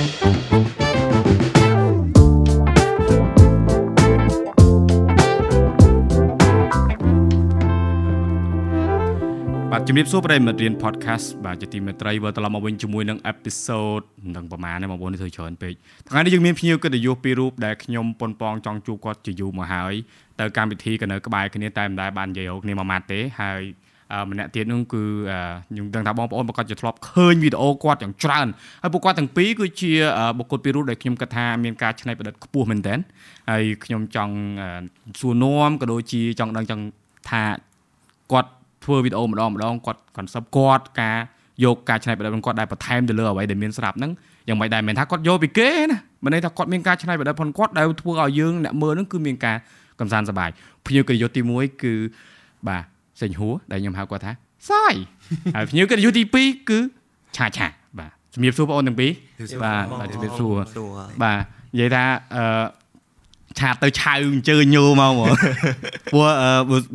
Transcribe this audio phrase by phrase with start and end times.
[0.00, 0.04] បា
[9.80, 14.04] ទជំរាបសួរប្រិយមិត្តរៀន podcast បាទជាទីមេត្រីវិលត្រឡប់មកវិញជាមួយនឹង episode
[14.36, 15.74] នឹងប្រហែលបងប្អូននេះធ្វើច្រើនពេក
[16.08, 19.94] ថ្ងៃនេះយើងមានភ្ញៀវកិត្តិយសពីររូបដែលខ្ញុំប៉ុនប៉ងចង់ជួបគាត់ជាយូរមកហើយ
[20.40, 23.62] ទៅកម្មវិធីក៏នៅក្បែរគ្នាតែមិនដែលបាននិយាយរកគ្នាមួយម៉ាត់ទេហើយ
[24.30, 25.02] ម្នាក់ទៀតនោះគឺ
[25.68, 28.46] ខ្ញុំដឹងថាបងប្អូនប្រកាសជាធ្លាប់ឃើញវីដេអូគាត់យ៉ាងច្រើន
[28.82, 29.92] ហើយពួកគាត់ទាំងពីរគឺជា
[30.38, 32.98] បុគ្គលពីររូបដែលខ្ញុំគិតថាមានការច្នៃប្រឌិតខ្ពស់មែនទែន
[33.50, 34.34] ហើយខ្ញុំចង់
[35.20, 36.84] សួរនាំក៏ដូចជាចង់ដឹងចង់
[37.30, 37.42] ថា
[38.32, 38.50] គាត់
[38.84, 41.18] ធ្វើវីដេអូម្ដងម្ដងគាត់ concept គាត់ការ
[41.64, 44.12] យកការច្នៃប្រឌិតរបស់គាត់ដែលបន្ថែមទៅលើអ្វីដែលមានស្រាប់ហ្នឹង
[44.48, 49.56] យ៉ាងមិនដែរមិនថាគាត់យកពីគេណាមិនន័យថាគាត់មានការច្នៃប្រឌិតផងគាត់ដែលធ្វើឲ្យយើងអ្នកមើលហ្នឹងគឺមានការ
[50.00, 50.50] កំសាន្តសប្បាយ
[50.86, 51.94] ភ្ញៀវកិត្តិយសទី1គឺ
[52.68, 52.84] បាទ
[53.20, 54.32] សេងហួរដែលខ្ញុំហៅគាត់ថា
[54.70, 54.94] សាយ
[55.56, 56.78] ហើយភ្ញៀវកិត្តិយសទី2គឺ
[57.36, 59.10] ឆាឆាបាទជំរាបសួរបងអូនទាំងពីរ
[59.64, 60.52] បាទជំរាបសួរ
[61.22, 61.38] បាទ
[61.74, 62.04] និយាយថា
[62.36, 62.44] អឺ
[63.58, 65.32] ឆាតទៅឆៅអញ្ជើញញោមកមក
[66.12, 66.26] ព្រោះ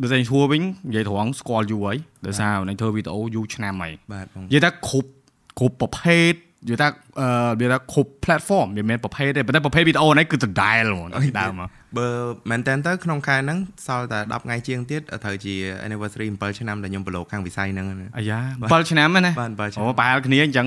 [0.00, 5.08] បើសិនឈួរវិញនិយាយត្រង់ស្គាល់យូរហើយដោយសារនឹងធ្វើវីដេអូយូរឆ្នាំហើយបាទនិយាយថាគ្រប់
[5.58, 6.32] គ្រប់ប្រភេទ
[6.66, 6.88] និយាយថា
[7.20, 7.28] អឺ
[7.60, 11.08] និយាយថាគ្រប់ platform មិនមែនប្រភេទទេប៉ុន្តែប្រភេទវីដេអូនេះគឺដដែលហ្មង
[11.40, 12.08] ដើមមកបើ
[12.50, 15.54] មែនតើទៅក្នុងខែហ្នឹងសល់តែ10ថ្ងៃជាងទៀតត្រូវជា
[15.86, 20.66] anniversary 7ឆ្នាំដែលខ្ញុំប្រឡូកខាងវិស័យហ្នឹងអាយ៉ា7ឆ្នាំណាបាទ7ឆ្នាំអូប្រហែលគ្នាអញ្ចឹង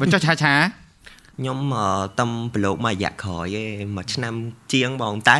[0.00, 0.54] បើចុះឆាឆា
[1.40, 1.58] ខ្ញុំ
[2.20, 4.34] តំប្រឡូកមួយរយៈក្រោយឯងមួយឆ្នាំ
[4.72, 5.36] ជាងបងតែ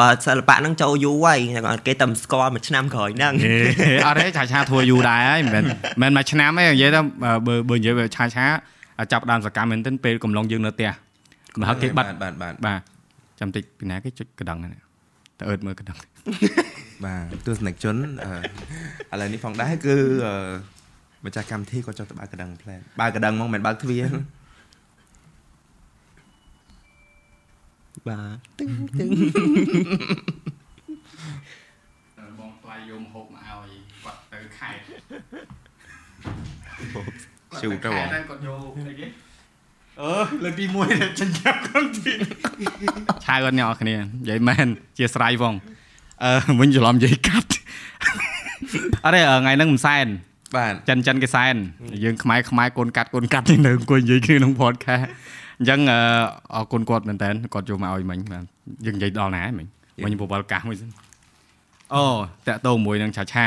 [0.00, 1.38] បើសិល្បៈហ្នឹងចូលយូរហើយ
[1.86, 3.32] គេតែស្គាល់មួយឆ្នាំក្រោយហ្នឹង
[4.06, 5.64] អត់ទេឆាឆាធ្វើយូរដែរហើយមិន
[6.00, 7.00] មែនមួយឆ្នាំទេនិយាយទៅ
[7.46, 8.46] បើបើនិយាយឆាឆា
[9.12, 10.90] ចាប់ដើមសកម្មមែនទែនពេលកំឡុងយើងនៅផ្ទះ
[11.54, 12.80] កំហឹកគេបាត់បាទបាទបាទ
[13.40, 14.72] ចាំតិចពីណាគេចុចកណ្ដឹងហ្នឹង
[15.38, 15.96] ទៅអឺតមើលកណ្ដឹង
[17.04, 17.98] បាទទស្សនិកជនឥ
[19.20, 19.94] ឡូវនេះផងដែរគឺ
[21.24, 24.04] ម្ចាស់កម្មវិធីគាត់ចង់ទៅបើកកណ្ដឹងផ្លែបើកកណ្ដឹងហ្មងមិនបើកទ្វារ
[28.08, 29.08] បាទទឹងទឹង
[32.38, 33.70] បងថ្លៃយមហូបមកឲ្យ
[34.04, 39.06] គាត់ទៅខេត្តជូទៅបងគាត់យកអីគេ
[40.00, 40.12] អឺ
[40.44, 42.12] លើកទី1ចិញ្ចឹមគាត់ទី
[43.26, 44.66] ឆៅអត់អ្នកគ្នានិយាយមែន
[44.98, 45.54] ជាស្រ័យបង
[46.24, 47.50] អឺវិញច្រឡំនិយាយកាត់
[49.04, 50.06] អរេថ្ងៃហ្នឹងមិនសែន
[50.56, 51.54] បាទចិនចិនគេសែន
[52.04, 55.04] យើងខ្មែរខ្មែរកូនកាត់កូនកាត់នៅអង្គុយនិយាយគ្នាក្នុង podcast
[55.58, 55.80] អញ្ចឹង
[56.54, 58.44] អរគុណគាត់មែនតើគាត់ចូលមកឲ្យមិញបាទ
[58.86, 59.66] យើងនិយាយដល់ណាមិញ
[60.04, 60.90] មិញបបលកាសមួយសិន
[61.94, 62.04] អូ
[62.48, 63.46] តាក់តងមួយនឹងឆាឆា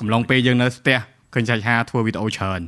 [0.00, 0.98] កំឡុងពេលយើងនៅផ្ទះ
[1.34, 2.60] ឃើញឆាឆាធ្វើវីដេអូច្រើន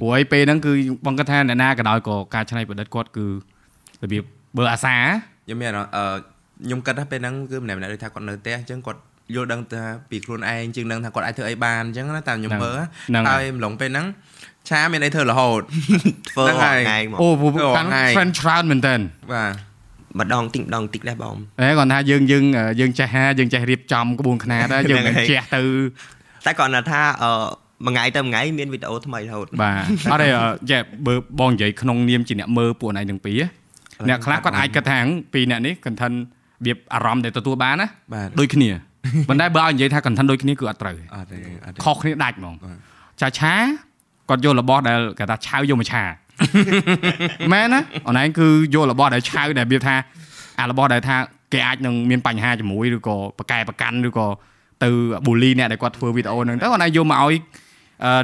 [0.00, 0.72] ព្រោះឯពេលហ្នឹងគឺ
[1.06, 3.26] បងគាត់ថាអ្នកណាក៏ដោយក៏ការច្នៃប្រឌិតគាត់គឺ
[4.02, 4.22] របៀប
[4.56, 4.96] បើអាសា
[5.46, 6.04] ខ្ញុំមានអឺ
[6.64, 9.00] ខ្ញុំគិតថាពេលហ្នឹងគឺម្នាក់ម្នាក់ដូចថាគាត់នៅផ្ទះអញ្ចឹងគាត់
[9.34, 12.78] យល់ដឹងថាពីខ្លួនឯងជាងដឹងថាគាត់អាចធ្វើអីបានអញ្ចឹងណាតាមខ្ញុំមើល
[13.28, 14.06] ហើយម្លងពេលហ្នឹង
[14.68, 15.62] ឆាមានអីធ្វើរហូត
[16.30, 17.28] ធ្វើថ្ងៃមកអូ
[17.76, 18.94] កាន់ friend ច្រើនមែនតើ
[19.32, 19.54] បាទ
[20.18, 22.44] ម្ដងតិចម្ដងតិចដែរបងអេគាត់ថាយើងយើង
[22.80, 25.62] យើងចេះហាយើងចេះរៀបចំក្បួនខ្នាតដែរយើងមិនចេះទៅ
[26.46, 27.32] តែគាត់ថាអឺ
[27.86, 30.28] មួយថ្ងៃទៅមួយថ្ងៃមានវីដេអូថ្មីរហូតបាទអត់ទេ
[30.70, 33.40] ចេះបើបងនិយាយក្នុងនាមជាអ្នកមើលពួកណៃទាំងពីរ
[34.08, 34.98] អ្នកខ្លះគាត់អាចគិតថា
[35.32, 36.18] ពីអ្នកនេះ content រ
[36.66, 37.88] បៀបអារម្មណ៍ដែលទទួលបានណា
[38.40, 38.70] ដូចគ្នា
[39.28, 41.38] ប៉ុន្តែបើឲ្យនិយាយថា content ដូចគ្នាគឺអត់ត្រូវអត់ទេ
[41.84, 42.54] ខុសគ្នាដាច់ហ្មង
[43.20, 43.54] ចាឆា
[44.28, 46.02] គាត់យករបស់ដែលគេថាឆៅយកមកឆា
[47.52, 49.94] មែនណាអនឡាញគឺយករបស់ដែលឆៅដែលវាថា
[50.60, 51.16] អារបស់ដែលថា
[51.52, 54.26] គេអាចនឹងមានបញ្ហាជាមួយឬក៏ប្រកែប្រកាន់ឬក៏
[54.82, 54.88] ទៅ
[55.26, 57.34] បូលីអ្នកដែលគាត់ធ្វើវីដេអូហ្នឹងទៅអនឡាញយកមកឲ្យ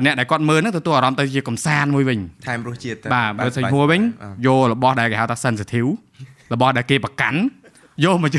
[0.05, 4.01] អ្នកដែលគាត់មើលហ្នឹងទទួលអារម្មណ៍ទៅជាកំសាន្តមួយវិញថែមរសជាតិទៅបាទបើសិនហួរវិញ
[4.47, 5.89] យករបស់ដែលគេហៅថា sensitive
[6.53, 7.39] របស់ដែលគេប្រកាន់
[8.05, 8.31] យកមក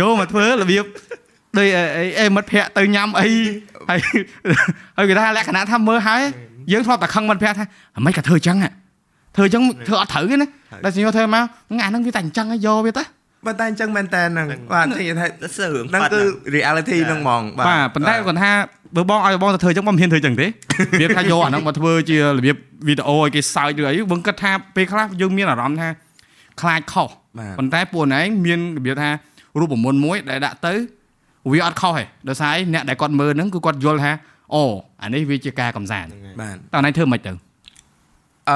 [0.00, 0.84] យកមកធ្វើរបៀប
[1.58, 1.66] ដូច
[2.18, 3.28] អីមិត្តភ័ក្ដិទៅញ៉ាំអី
[3.88, 4.00] ហើយ
[4.96, 6.22] ហើយគេថាលក្ខណៈថាមើលហើយ
[6.72, 7.64] យើងធ្លាប់តែខឹងមិត្តភក្តិថា
[8.04, 8.56] មិនក៏ធ្វើអញ្ចឹង
[9.36, 10.46] ធ្វើអញ្ចឹងធ្វើអត់ត្រូវទេណា
[10.84, 11.42] តែសញ្ញធ្វើមក
[11.82, 13.02] អាហ្នឹងវាតែអញ្ចឹងយកវាទៅ
[13.46, 16.20] បើតែអញ្ចឹងមែនតើហ្នឹងបាទនិយាយថាហ្នឹងគឺ
[16.54, 18.52] reality ហ្នឹងហ្មងបាទប៉ុន្តែគាត់ថា
[18.96, 20.46] បើបងឲ្យបងទៅធ្វើអញ្ចឹងបងមិនហ៊ានធ្វើអញ្ចឹងទេ
[21.00, 22.56] វាថាយកអាហ្នឹងមកធ្វើជារបៀប
[22.88, 25.88] វីដេអូឲ្យគេសើចឬអីបងគិតថាពេលខ្លះយើងមានអារម្មណ៍ថា
[26.60, 27.10] ខ្លាចខុស
[27.58, 29.10] ប៉ុន្តែពួកឯងមានរបៀបថា
[29.60, 30.74] រូបមន្តមួយដែលដាក់ទៅ
[31.50, 34.12] វាអត់ខុសទេដោយសារអ្នកដែលគាត់មើលហ្នឹងគឺគាត់យល់ថា
[34.54, 34.62] អូ
[35.02, 36.10] អានេះវាជាការកំសាន្ត
[36.40, 37.32] បាទតើណៃធ្វើមិនទៅ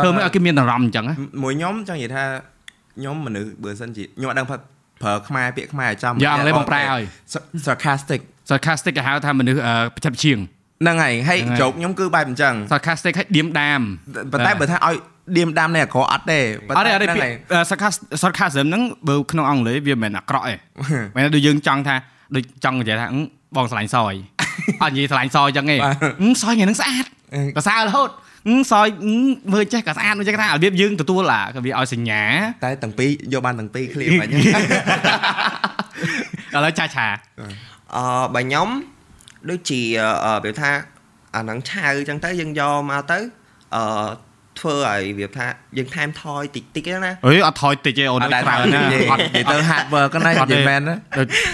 [0.02, 1.04] ធ្វើមិនឲ្យគេមានអារម្មណ៍អញ្ចឹង
[1.42, 2.24] មួយខ្ញុំចង់និយាយថា
[2.96, 7.02] ខ្ញុំមនុស្សបើសិនជាខ្ញុំអត់ដឹងប្រើខ្មែរពាក្យខ្មែរចំយ៉ាងអង់គ្លេសបងប្រែឲ្យ
[7.66, 9.60] sarcastic sarcastic គេហៅថាមនុស្ស
[9.94, 10.38] ប្រចាំជាង
[10.82, 13.80] ហ្នឹងហើយហើយ joke ខ្ញុំគឺបែបអញ្ចឹង sarcastic ឲ្យឌៀមដាម
[14.32, 14.96] ប៉ុន្តែបើថាឲ្យ
[15.36, 17.28] ឌៀមដាមនេះអាក្រក់អត់ទេអត់ទេអត់ទេ
[18.22, 20.54] sarcasm ហ្នឹងបើក្នុងអង់គ្លេសវាមិនមែនអាក្រក់ទេ
[21.14, 21.96] មិនដូចយើងចង់ថា
[22.36, 23.06] ដូចចង់និយាយថា
[23.56, 24.14] បងឆ្លាញ់សយ
[24.82, 27.04] អត់និយាយឆ្លាញ់សយអញ្ចឹងទេសយថ្ងៃហ្នឹងស្អាត
[27.56, 28.10] ប្រសើររហូត
[28.72, 28.88] សោយ
[29.52, 32.22] មើលចេះក៏ស្អាតមើលចេះក៏ស្អាតរបៀបយើងទទួលអាវាឲ្យសញ្ញា
[32.64, 34.34] តែទាំងពីរយកបានទាំងពីរឃ្លៀបាញ់ឥ
[36.64, 37.06] ឡូវចាឆា
[37.96, 38.04] អឺ
[38.34, 38.68] បើខ្ញុំ
[39.50, 39.80] ដូចជា
[40.44, 40.70] វាថា
[41.36, 43.18] អាហ្នឹងឆៅអញ្ចឹងទៅយើងយកមកទៅ
[43.74, 43.82] អឺ
[44.60, 45.46] ធ្វើឲ្យវាថា
[45.78, 50.94] យើងថែមថយតិចតិចណាអើយអត់ថយតិចទេអូនក្រៅណាអត់និយាយទៅ hard work ណានិយាយមែនណា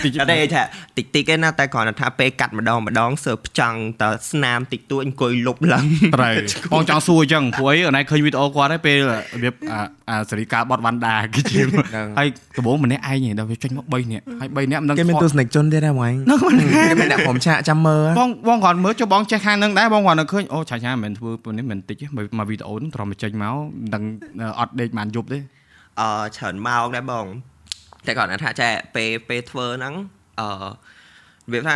[0.05, 0.62] តិចអត់ទេថា
[0.97, 6.35] តិចតិចទេណាតែគ្រាន់តែថាពេលកាត់ម្ដងម្ដងសើផ្ចង់តស្នាមតិចតួចអង្គុយលុបឡើងត្រូវ
[6.73, 9.12] បងចង់សួរអញ្ចឹងព្រោះអីអូនឯងឃើញវីដេអូគាត់ទេពេលរ
[9.43, 9.55] បៀប
[10.10, 11.60] អាសេរីកាបតវ៉ាន់ដាគឺជា
[12.19, 16.12] ហើយដំបូងម្នាក់ឯងដល់វាចេញមក3នាក់ហើយ3នាក់មិនដឹងគេមានទស្សនិកជនទេដែរហ្មង
[16.88, 24.02] គេមានអ្នកខ្ញុំឆាកចាំមើលបងបងគ្រាន់មើលចុះបងចេះខាងនឹងដែរបងគ្រាន់តែឃើញអូឆាឆាមិនមែនធ្វើនេះមិនតិចទេមកវីដេអូនឹងត្រឹមតែចេញមកមិនដឹង
[24.58, 25.38] អត់ដេកបានយប់ទេ
[26.00, 27.26] អឺច្រើនម៉ោងដែរបង
[28.06, 29.94] តែគាត់ថាចេះពេលពេលធ្វើហ្នឹង
[30.40, 30.69] អឺ
[31.52, 31.75] វាថា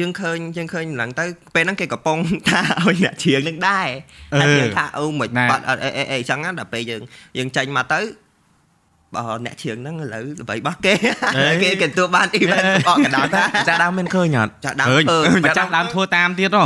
[0.00, 1.24] យើងឃើញយើងឃើញឡើងទៅ
[1.54, 2.18] ពេលហ្នឹងគេកំពុង
[2.48, 3.88] ថាឲ្យអ្នកជ្រៀងនឹងដែរ
[4.40, 7.02] ហើយយើងថាអូមិនបាត់អត់អីអីចឹងណាដល់ពេលយើង
[7.38, 8.00] យើងចេញមកទៅ
[9.14, 10.92] បើអ្នកជ្រៀងហ្នឹងឥឡូវល្បីបោះគេ
[11.62, 14.88] គេគេទួបានអ៊ីវ៉ែនអកកណ្ដាលថាចាស់ដើមមានឃើញអត់ចាស់ដើម
[15.44, 16.64] ម្ចាស់ដើមធ្វើតាមទៀតហ៎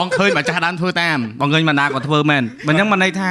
[0.00, 3.30] បងឃើញម្ចាស់ដើមធ្វើតាមបងឃើញបណ្ដាក៏ធ្វើមែនមិនហ្នឹងមិនន័យថា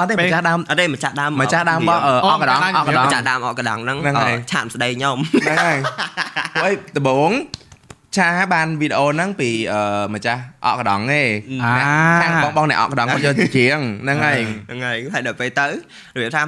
[0.00, 3.96] អត់ទេម្ចាស់ដើមអត់ទេម្ចាស់ដើមម្ចាស់ដើមបោះអកកណ្ដាលអកកណ្ដាលម្ចាស់ដើមអកកណ្ដាលហ្នឹង
[4.52, 5.76] ឆានស្ដីខ្ញុំហ្នឹងហើយ
[6.54, 7.30] ព្រោះដំបង
[8.16, 9.50] ឆាបានវីដេអូហ្នឹងពី
[10.14, 11.22] ម្ចាស់អកកដងទេ
[12.22, 14.38] ខាងបងបងអ្នកអកកដងគាត់យកជាងហ្នឹងហើយ
[14.68, 15.70] ហ្នឹងហើយហើយដល់ពេលទៅរ
[16.22, 16.42] បៀបថា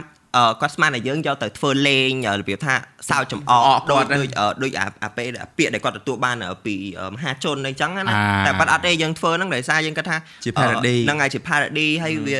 [0.60, 2.10] គាត់ស្មានតែយើងយកទៅធ្វើលេង
[2.40, 2.74] របៀបថា
[3.10, 4.26] សើចចំអកដូចដូច
[4.62, 4.72] ដូច
[5.04, 5.28] អាពេល
[5.58, 6.36] ពាក្យដែលគាត់ទទួលបាន
[6.66, 6.74] ពី
[7.14, 8.02] មហាជនអីចឹងណា
[8.46, 12.38] តែបាត់អត់ទេយើងធ្វើហ្នឹងដោយសារយើងគាត់ថាជា parody ហ្នឹងហើយជា parody ហើយវា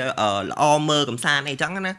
[0.51, 1.95] ល្អមើលកំសាន្តអីចឹងណា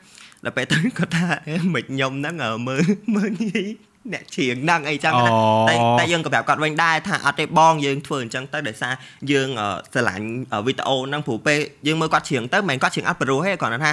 [0.45, 1.27] ដល់ពេលទៅគាត់ថា
[1.73, 2.35] មិនខ្ញុំហ្នឹង
[2.67, 2.83] មើល
[3.15, 3.67] មើលងាយ
[4.13, 5.29] អ្នកច្រៀងហ្នឹងអីចឹងណា
[5.69, 8.93] តែតែយើងក៏ប្រាប់គាត់វិញដែរថាអត់ទេបងយើងធ្វើអញ្ចឹងទៅដោយសារ
[9.31, 9.49] យើង
[9.93, 10.27] ស្រឡាញ់
[10.65, 11.57] វីដេអូហ្នឹងព្រោះពេល
[11.87, 13.91] យើងមើលគាត់ច្រៀងទៅមិនមែនគាត់ច្រៀងអត់ប្រុសទេគាត់ថា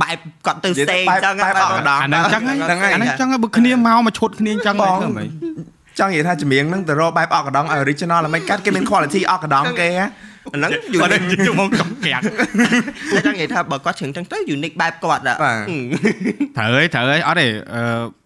[0.00, 5.28] បែបគាត់ទៅស្ទេអញ្ចឹងបែបអកដងអាហ្នឹងអញ្ចឹងហ្នឹងអាហ្នឹងអញ្ចឹងបើគ្នាមកមកឈុតគ្នាអញ្ចឹងធ្វើម៉េច
[5.98, 12.22] ចង់និយាយថាចម្រៀងហ្នឹងទៅរកបែបអកដងឲ្យ original ល្មិចកាត់គេមាន quality អកដងគេហ្នឹងយូនិកជុំមកកក្រាក់
[13.14, 15.38] តែចង់និយាយថាបើគាត់ច្រៀងចឹងទៅ unique បែបគាត់ត្រូវ
[16.58, 17.46] ហើយត្រូវហើយអត់ទេ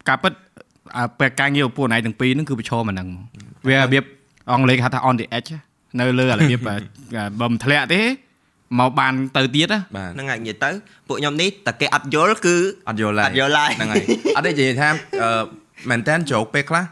[0.08, 0.32] ការពិត
[1.18, 3.08] ពេលការងារពួកណៃទាំងពីរហ្នឹងគឺប្រឈមអាហ្នឹង
[3.68, 4.04] វារបៀប
[4.52, 5.50] អង់គ្លេសហៅថា on the edge
[6.00, 6.60] នៅលើរបៀប
[7.40, 8.00] បើមិនធ្លាក់ទេ
[8.78, 10.70] មកបានទៅទៀតហ្នឹងហើយនិយាយទៅ
[11.08, 12.56] ពួកខ្ញុំនេះតែគេអត់យល់គឺ
[12.88, 14.04] អត់យល់ឡើយអត់យល់ឡើយហ្នឹងហើយ
[14.36, 14.88] អត់ទេនិយាយថា
[15.90, 16.84] មែនតើជោគពេលខ្លះ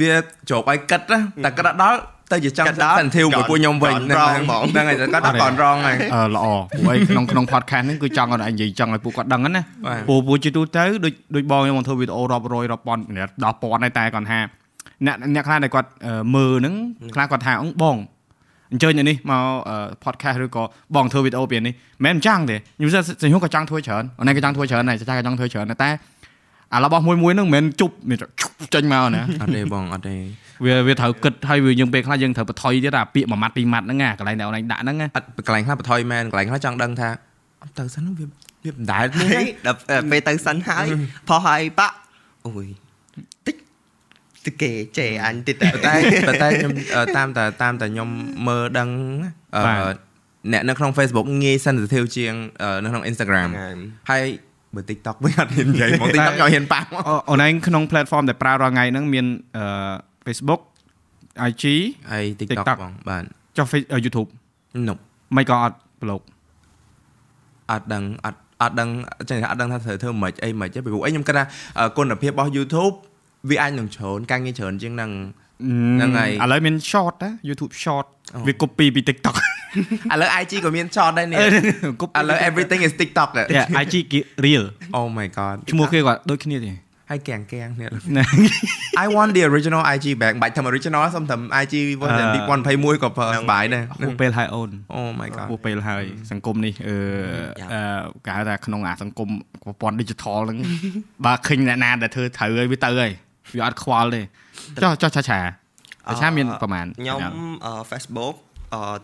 [0.00, 0.12] វា
[0.50, 1.00] ជោគឲ្យគិត
[1.44, 1.98] តែគិតដល់
[2.32, 2.66] ទៅជាចង់
[3.00, 6.46] សិនធីវមួយពួកខ្ញុំវិញហ្នឹងហើយគាត់ដល់ còn រងហើយអឺល្អ
[6.86, 9.62] ពួកឯងក្នុងក្នុង podcast ហ្នឹងគឺចង់ឲ្យនិយាយចង់ឲ្យពួកគាត់ដឹងណា
[10.08, 13.02] ពួកពួកជាទូទៅដូចដូចបងខ្ញុំធ្វើវីដេអូរាប់រយរាប់ពាន់
[13.44, 14.38] ដល់ពាន់ហើយតែគាត់ថា
[15.06, 15.88] អ្នកអ្នកខ្លះដែលគាត់
[16.34, 16.74] មើលហ្នឹង
[17.14, 17.96] ខ្លះគាត់ថាអឺបង
[18.72, 19.44] អញ្ជើញនេះមក
[20.04, 20.62] podcast ឬក៏
[20.94, 21.74] បងធ្វើវីដេអូពីនេះ
[22.04, 25.90] មិនមែនអញ្ចឹងទេខ្ញុំសឹងខ្ញុំក៏ចង់ធ្វើច្រើនអូនឯងក៏ចង់ធ្វើច្រើនដែរចាចាក៏ចង់ធ្វើច្រើនតែ
[26.74, 28.18] អារបស់មួយមួយហ្នឹងមិនមែនជប់មាន
[28.74, 30.16] ចេញមកណាអត់ទេបងអត់ទេ
[30.64, 37.08] វាវាត្រូវគិតហើយវាយើងពេលខ្លះយើងត្រូវបន្ថយទៀតអាពាក្យមួយម៉ាត់ពីរម៉ាត់ហ្នឹងណាកន្លែងដែលអូនឯងដាក់ហ្នឹងអត់កន្លែងខ្លះបន្ថយមែនកន្លែងខ្លះចង់ដឹងថា
[37.62, 38.24] អត់ទៅសិនវា
[38.64, 39.78] វាបណ្ដែលនេះដល់
[40.10, 40.86] ពេលទៅសិនហើយ
[41.28, 41.96] ផុសហើយបាក់
[42.46, 42.66] អូយ
[43.46, 43.56] តិច
[44.44, 45.94] ទៅគេចេអញតិចតែតែ
[46.42, 46.72] តែខ្ញុំ
[47.16, 48.08] តាមតែតាមតែខ្ញុំ
[48.48, 48.88] មើលដឹង
[50.52, 52.34] អ្នកនៅក្នុង Facebook ងាយ sensitive ជាង
[52.82, 53.48] នៅក្នុង Instagram
[54.10, 54.24] ហើយ
[54.74, 56.82] បើ TikTok វិញអត់ហ៊ាននិយាយមក TikTok ខ្ញុំហ៊ានប៉ះ
[57.30, 59.26] អូនឯងក្នុង platform ដែលប្រើរាល់ថ្ងៃហ្នឹងមាន
[60.26, 60.60] Facebook
[61.50, 61.64] IG
[62.12, 63.22] ហើយ TikTok បងបាទ
[63.56, 63.66] ចុះ
[64.04, 64.28] YouTube
[64.88, 64.96] នោះ
[65.36, 66.20] មិនក៏អត់ប្លុក
[67.70, 68.88] អត់ដឹងអត់អត់ដឹង
[69.30, 71.44] ចឹងអត់ដឹងថាត្រូវធ្វើមិនអីមិនទេពីព្រោះអីខ្ញុំគិតថា
[71.96, 72.94] គុណភាពរបស់ YouTube
[73.50, 75.10] វាអាចនឹងច្រើនការងារច្រើនជាងនឹង
[75.62, 78.06] ហ្នឹងហើយឥឡូវមាន short ណា YouTube short
[78.46, 79.36] វា copy ពី TikTok
[80.12, 83.28] ឥឡូវ IG ក៏មាន short ដែរនេះឥឡូវ everything is TikTok
[83.82, 83.94] IG
[84.44, 84.64] real
[84.98, 86.72] oh my god ឈ្មោះគេគាត់ដូចគ្នាទេ
[87.10, 87.88] ហើយកៀងកៀងនេះ
[89.04, 91.74] I want the original IG back បាច់ធ្វើ original សុំធ្វើ IG
[92.38, 96.96] 2021ក៏ប្រើសបាយដែរពូពេលហើយអូន Oh my god ពូពេលហើយសង្គមនេះអឺ
[98.24, 99.28] គេហៅថាក្នុងអាសង្គម
[99.64, 100.58] ប្រព័ន្ធ digital ហ្នឹង
[101.24, 103.12] បើឃើញអ្នកណាដែលធ្វើត្រូវហើយវាទៅហើយ
[103.54, 104.22] វាអត់ខ្វល់ទេ
[104.82, 105.40] ចុះចុះឆាឆា
[106.20, 107.20] ឆាមានប្រហែលខ្ញុំ
[107.90, 108.34] Facebook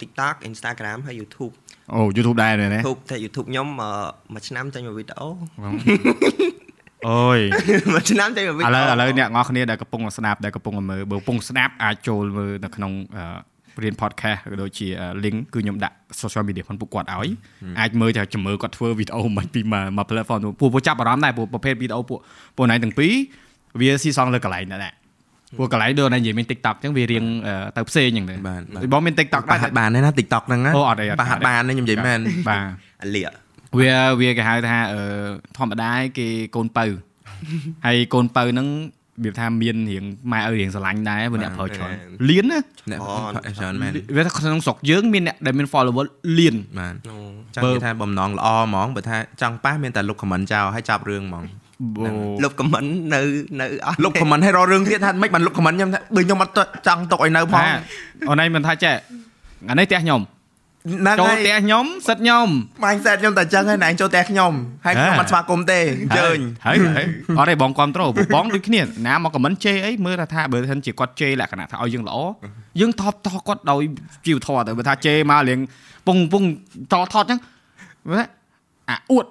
[0.00, 1.52] TikTok Instagram ហើយ YouTube
[1.94, 3.66] អូ YouTube ដែរណា YouTube តែ YouTube ខ្ញុំ
[4.34, 5.28] មួយឆ្នាំចេញមួយវីដេអូ
[7.08, 7.40] អូយ
[7.94, 12.92] មួយឆ្នាំចេញមួយវីដេអូឥឡូវឥឡូវអ្នកនរគ្នាដែលកំពុងស្ដាប់ដែលកំពុងមើលបើកំពុងស្ដាប់អាចចូលមើលនៅក្នុង
[13.82, 14.86] រៀន podcast ក៏ដូចជា
[15.24, 17.30] link គឺខ្ញុំដាក់ social media ផងពួកគាត់ឲ្យ
[17.80, 22.18] អាចមើលតែជំរឿគាត់ធ្វើវីដេអូមិនពីមក platform ពួកពួកចាប់អារម្មណ៍ដែរពួកប្រភេទវីដេអូពួក
[22.56, 23.14] ពួកណៃទាំងពីរ
[23.80, 24.94] វាស៊ីសងលើកន្លែងដែរ
[25.56, 27.24] ព្រោះកន្លែងដូចណានិយាយមាន TikTok អញ្ចឹងវារៀង
[27.76, 28.60] ទៅផ្សេងអញ្ចឹងទៅបាទ
[28.92, 32.62] បងមាន TikTok បាហាត់បានទេណា TikTok ហ្នឹងណាអូអត់អីអត់បាហាត់បានទេខ្ញុំនិយាយមែនបាទ
[33.02, 33.30] អាលៀក
[33.78, 35.00] វាវាគេហៅថាអឺ
[35.56, 36.84] ធម្មតាគេកូនពៅ
[37.86, 38.68] ហើយកូនពៅហ្នឹង
[39.24, 41.92] វាថាមានរៀងម៉ែឪរៀងស្រឡាញ់ដែរព្រោះអ្នកប្រើច្រើន
[42.28, 42.60] លៀនណា
[42.90, 43.00] អ្នក
[43.58, 46.06] ច្រើនមែនវាថាក្នុងស្រុកយើងមានអ្នកដែលមាន follower
[46.38, 47.16] លៀនបាទអូ
[47.54, 51.44] ចង់និយាយថាបំណងល្អហ្មងបើថាចង់ប៉ះមានតែលុប comment ចោលហើយចាប់រឿងហ្មង
[52.44, 53.20] លុបខមមិននៅ
[53.60, 56.52] នៅអស់លុប comment ឲ្យរករឿងទៀតថាមិនបានលុប comment ខ្ញុំថាបើខ្ញុំអត់
[56.86, 57.72] ចង់ទុកឲ្យនៅផងថា
[58.28, 58.94] អូនឯងមិនថាចេះ
[59.70, 62.46] អានេះផ្ទះខ្ញុំហ្នឹងចូលហើយផ្ទះខ្ញុំសិតខ្ញុំ
[62.84, 64.52] mindset ខ្ញុំតែចឹងហើយណែចូលផ្ទះខ្ញុំ
[64.84, 67.06] ហើយខ្ញុំអត់ស្វាគមន៍ទេអញ្ជើញហើយហើយ
[67.38, 72.18] អត់ទេបងគ្រប់ត្រូលបងដូចគ្នាណាមកខមមិនជេរអីមើលថាថាបើមិនជាគាត់ជេរលក្ខណៈថាឲ្យយើងល្អ
[72.80, 73.82] យើងថតតគាត់ដោយ
[74.26, 75.60] ជីវធម៌ទៅបើថាជេរមករៀង
[76.06, 76.42] ពងពង
[76.92, 77.38] តថតអញ្ចឹង
[78.10, 78.24] មើល
[78.90, 79.26] អាអួត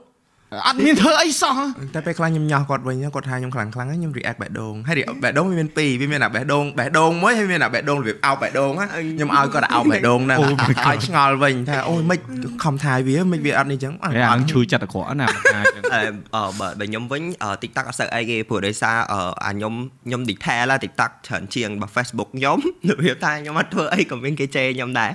[0.67, 1.57] អត់មានធ្វើអីសោះ
[1.93, 12.19] តែពេលខ្លះខ្ញុំញ៉ោះគាត់វិញគាត់ថាខ្ញុំខ្លាំងខ្លាំងហើយខ្ញុំ react បេះដូងហើយ react បេះដូងវាមានពីរវាមានអាបេះដូងបេះដូងមួយហើយមានអាបេះដូងរបៀបអោបបេះដូងណាខ្ញុំឲ្យគាត់អោបបេះដូងហ្នឹងឲ្យឆ្ងល់វិញថាអូយមិន
[12.63, 16.01] ខំថាយវាមិនវាអត់នេះចឹងអហេអានឹងឈឺចិត្តអាក្រក់ណាមិនថាអញ្ចឹងអឺ
[16.35, 19.73] អឺបើបើខ្ញុំវិញអឺ TikTok អត់សូវអីទេព្រោះដោយសារអឺអាខ្ញុំ
[20.05, 22.57] ខ្ញុំ detail ឡា TikTok ច្រើនជាងបើ Facebook ខ្ញុំ
[22.89, 25.11] របៀបថាខ្ញុំអត់ធ្វើអីក៏មានគេជេរខ្ញុំដែរ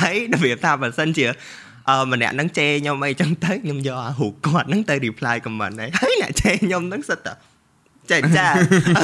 [0.00, 1.26] ហើយរបៀបថាបើសិនជា
[1.90, 7.34] អឺម្នាក់ហ្នឹងជេរខ្ញុំអីចឹងទៅខ្ញុំយកអារូបគាត់ហ្នឹងទៅ reply comment ហើយហើយអ្នកជេរខ្ញុំហ្នឹងសិតតែ
[8.10, 8.52] ចេះចារ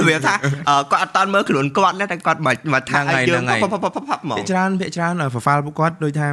[0.09, 0.35] បៀបថា
[0.69, 6.29] អឺគាត់អត់តន់មើលខ្លួនគាត់ណាតែគាត់មកមកថាឲ្យយើងផាប់ផាប់ផាប់ផាប់ហ្មងភាគច្រើនភាគច្រើន profile ពួកគាត់ដូចថា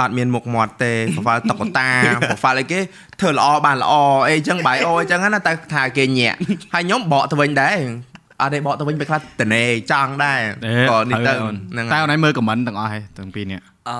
[0.00, 1.88] អត់មានមុខមាត់ទេ profile តុកតា
[2.28, 2.80] profile អីគេ
[3.20, 3.92] ធ្វើល្អបានល្អ
[4.28, 6.36] អីចឹងបាយអូអីចឹងណាតែថាគេញាក់
[6.74, 7.76] ហើយខ្ញុំបកទៅវិញដែរ
[8.40, 9.62] អត់ទេបកទៅវិញពេលខ្លះតនេ
[9.92, 10.40] ចង់ដែរ
[10.90, 13.60] ក៏នេះទៅហ្នឹងតែអូនឯងមើលខមមិនទាំងអស់ហើយទាំងពីរនេះ
[13.90, 13.96] អឺ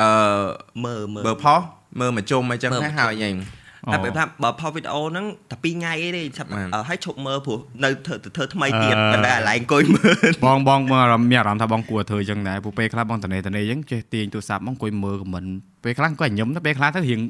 [0.00, 0.10] អឺ
[0.84, 1.60] មើលមើលបើផុស
[2.00, 3.36] មើលមកជុំអីចឹងមើលណាមកជុំហើយអញ
[3.92, 15.44] តែពេលថាបើផុសវីដេអូហ្នឹងតែ2ថ្ងៃអីទេឆាប់បានអឺឲ្យឈប់មើលព្រោះនៅធ្វើធ្វើថ្មីទៀតអឺប៉ុន្តែអាឡែងអង្គុយមើលបងបងមើលអារម្មណ៍មានអារម្មណ៍ថាបងគួរធ្វើអញ្ចឹងដែរពួកពេលខ្លះបងតនេតនេអញ្ចឹងចេះទាញទូរស័ព្ទបងអង្គុយមើលខមមិន
[15.84, 17.20] ពេលខ្លះក៏ញញឹមទៅពេលខ្លះទៅរៀង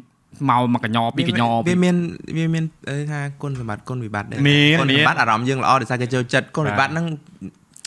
[0.50, 1.97] មកមកកញ្ញពីរកញ្ញវាមាន
[2.37, 7.07] វាមានអីថាគុណសម្បត្តិគុណវិបត្តិដែរមានគុណមានវិបត្តិអារម្មណ៍យើងល្អដោយសារគេចូលចិត្តគុណវិបត្តិហ្នឹង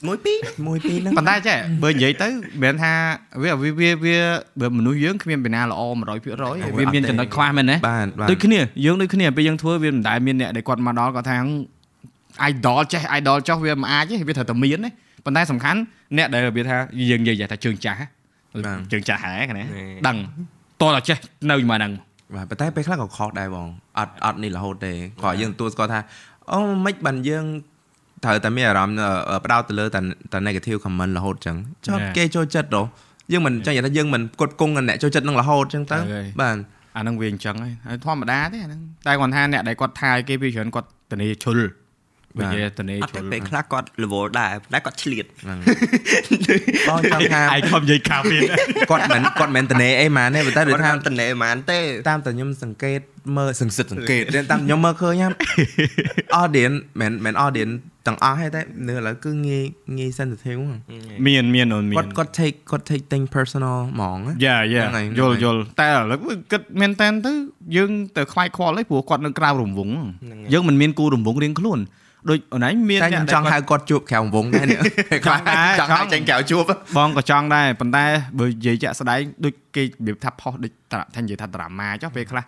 [0.08, 2.94] មួយពីរមួយពីរហ្នឹងប៉ុន្តែចេះបើនិយាយទៅមិនមែនថា
[3.44, 4.18] វាវាវាវា
[4.60, 11.38] បើមនុស្សយើងគ្មានពីណាល្អ100%វាមានចំណុចខ្វះមែនទេបាទបាទដូចគ្នាយើងដូចគ្នាពេលយើងធ្វើវាមិនដែលមានអ្នកដែលគាត់មកដល់គាត់ថា
[12.52, 14.90] idol ចេះ idol ចោះវាមិនអាចទេវាត្រូវតែមានទេ
[15.26, 15.80] ប៉ុន្តែសំខាន់
[16.18, 16.78] អ្នកដែលវាថា
[17.10, 17.98] យើងនិយាយថាជើងចាស់
[18.92, 19.64] ជើងចាស់ហែកណា
[20.08, 20.18] ដឹង
[20.82, 21.18] តោះតែចេះ
[21.50, 21.92] នៅជាមួយហ្នឹង
[22.36, 26.00] បាទប៉ុន្តែពេលខ្លះក៏ខុសដែរបងអត់អត់នេះរហូតទេគ្រាន់យើងទទួលស្គាល់ថា
[26.52, 27.46] អូមិនបានយើង
[28.24, 28.98] ត្រូវតែមានអារម្មណ៍
[29.46, 30.00] ផ្ដោតទៅលើតែ
[30.34, 31.56] តែ negative comment រហូតចឹង
[31.86, 32.84] ចុះគេចូលចិត្តហ៎
[33.32, 35.98] យើងមិនចឹងនិយាយថាយើងមិនគត់គង់នឹងអ្នកចូលចិត្តនឹងរហូតចឹងទៅ
[36.42, 36.58] បាទ
[36.96, 41.60] អាហ្នឹងវាអញ្ចឹងហើយហើយធម្មតាទេអាហ្នឹងតែគាត់ថាអ្នកដែលគាត់ថាយគេវាច្រើនគាត់តនីឈុល
[42.38, 45.58] បើនិយាយតនីអត់ឈុតែលពេលខ្លះគាត់ level ដែរតែគាត់ឆ្លៀតហ្នឹង
[46.90, 48.40] បងចង់ថាឯងខំនិយាយខាវា
[48.90, 51.80] គាត់មិនគាត់មិនតនេអីហ្មងទេប៉ុន្តែគាត់ដូចថាថាតនេហ្មងទេ
[52.10, 53.00] តាមតែខ្ញុំសង្កេត
[53.38, 55.34] មើលសង្សិតសង្កេតតាមខ្ញុំមើលឃើញហ្នឹង
[56.42, 57.76] audience មិនមិន audience
[58.08, 59.66] ទាំងអស់ទេតែនៅឥឡូវគឺងាយ
[59.98, 60.82] ងាយ sensitive ហ្នឹង
[61.28, 66.20] មានមានអូនមានគាត់គាត់ take គាត់ take thing personal ហ្មងណាយ៉ាយ៉ាហ្នឹងហើយយល់ហ្នឹងហើយយល់តែឥឡូវ
[66.52, 67.32] គិតមែនតើទៅ
[67.76, 69.94] យើងទៅខ្វាយខ្វល់អីព្រោះគាត់នៅក្រៅរង្វង់
[70.54, 71.80] យើងមិនមានគូរង្វង់រៀងខ្លួន
[72.30, 74.80] ដូចអូនឯងមានតែខ្ញុំចង់ហៅគាត់ជួបក្រៅវងដែរនេះ
[75.26, 75.40] ខ្លះ
[75.80, 76.64] ចង់ហៅចេញក្រៅជួប
[76.98, 78.06] បងក៏ចង់ដែរប៉ុន្តែ
[78.40, 82.44] បើនិយាយជាក់ស្ដែងដូចគេរបៀបថាផុសដូចតាថានិយាយថាដ្រាម៉ាចុះពេលខ្លះ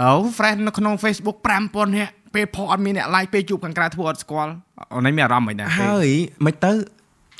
[0.00, 1.36] អូ friend នៅក្នុង Facebook
[1.66, 4.52] 5000នាក់ពេលផុសអត់មានអ្នក like ពេលជួបខាងក្រៅធ្វើអត់ស្គាល់
[4.94, 6.08] អូនឯងមានអារម្មណ៍មិនដែរហើយ
[6.46, 6.72] មិនទៅ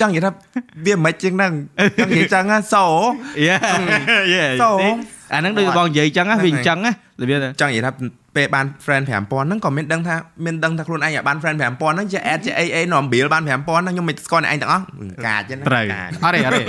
[0.01, 0.31] ចង់និយាយថា
[0.87, 1.53] វាមិនជាងហ្នឹង
[1.99, 2.87] ចង់និយាយចឹងណាសោ
[3.47, 3.55] យេ
[4.35, 4.71] យេ So
[5.33, 7.93] អាហ្នឹងដូចបងនិយាយចឹងណាវាអញ្ចឹងណារបៀបចង់និយាយថា
[8.37, 14.85] ពេលបាន friend 5000ហ្នឹងក៏មានដឹងថាមានដឹងថាខ្លួនឯងអាចបាន friend 5000ហ្នឹងជា add ជាអីអីនាំ bill បាន5000ហ្នឹងខ្ញុំមិនស្គាល់អ្នកឯងទាំងអស់
[15.27, 16.65] កាចចឹងណាត្រូវកាចអត់ទេអត់ទេ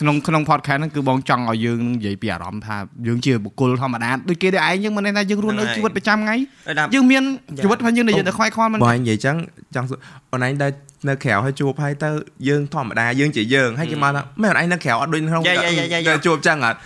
[0.00, 2.76] ក្នុងក្នុង podcast ហ្នឹងគឺបងចង់ឲ្យយើងនឹងនិយាយពីអារម្មណ៍ថា
[3.06, 7.22] យើងជាបុគ្គលធម្មតាដូចគេដូចឯងយើងមិនមែនថាយើងរស់នៅជីវិតប្រចាំថ្ងៃតែថាយើងមាន
[7.62, 9.36] ជីវិតរបស់យើងដែលយើងទៅខ្វាយខ្វល់មិនបងឯងនិយាយចឹង
[9.74, 9.98] ចង់សួរ
[10.32, 10.72] អូនឯងដែល
[11.08, 12.10] នៅក្រៅឲ្យជួបហើយទៅ
[12.48, 16.78] យើងធម្មតាយើងជាយើងហើយគេមកថាមែនអូនឯងនៅក្រៅអត់ដូចនៅក្នុងយ៉ាយ៉ាយ៉ាយ៉ាទៅជួបចឹងអត់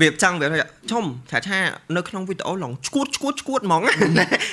[0.00, 0.46] វាចង់វា
[0.90, 1.58] ឈុំថាថា
[1.96, 3.82] នៅក្នុងវីដេអូឡងឈួតឈួតឈួតហ្មង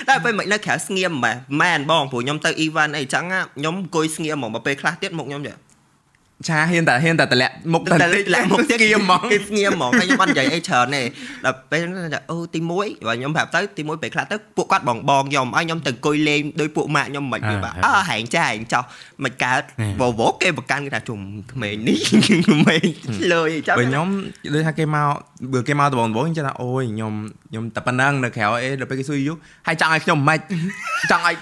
[0.10, 3.26] តែពេលមិននៅក្រៅស្ងៀមម៉ែមែនបងព្រោះខ្ញុំទៅ event អីចឹង
[3.58, 5.54] ខ្ញុំអង្គុយស្ងៀមហ្មងមកពេលខ្លះទៀតមុខខ្ញុំចា
[6.46, 7.96] ឆាហ៊ានតែហ៊ានតែតម្លាក់មុខតែ
[8.34, 11.02] លាក់មុខទៀតស្គៀមហ្មងគេស្ងៀមហ្មងហើយខ្ញុំអត់និយាយអីច្រើនទេ
[11.46, 18.84] ដល់ពេលហ្នឹងថាអូទី1បើខ្ញុំប្រាប់ទៅទី1ពេលខ្លះទៅពួកគាត់បងបងខ្ញុំឲ្យខ្ញុំទៅអង្គុយលេងដោយពួកម៉ាក់ខ្ញុំមិនវាបាទអើហែងចាហែងចោះ
[19.24, 19.62] មិនកើត
[20.02, 21.20] វវគេប្រកាន់គេថាជុំ
[21.54, 21.98] ក្មេងនេះ
[22.48, 22.84] ក្មេង
[23.34, 24.08] លើយចាំបើខ្ញុំ
[24.54, 25.08] ដូចថាគេមក
[25.54, 27.14] បើគេមកដំបងដំបងខ្ញុំចេះថាអូយខ្ញុំ
[27.50, 29.36] ខ្ញុំតែប៉ុណ្ណឹងនៅក្រៅអីដល់ពេលគេសួរយូរ
[29.68, 31.36] ហើយចង់ឲ្យខ្ញុំមិនខ្មិចចង់ឲ្យ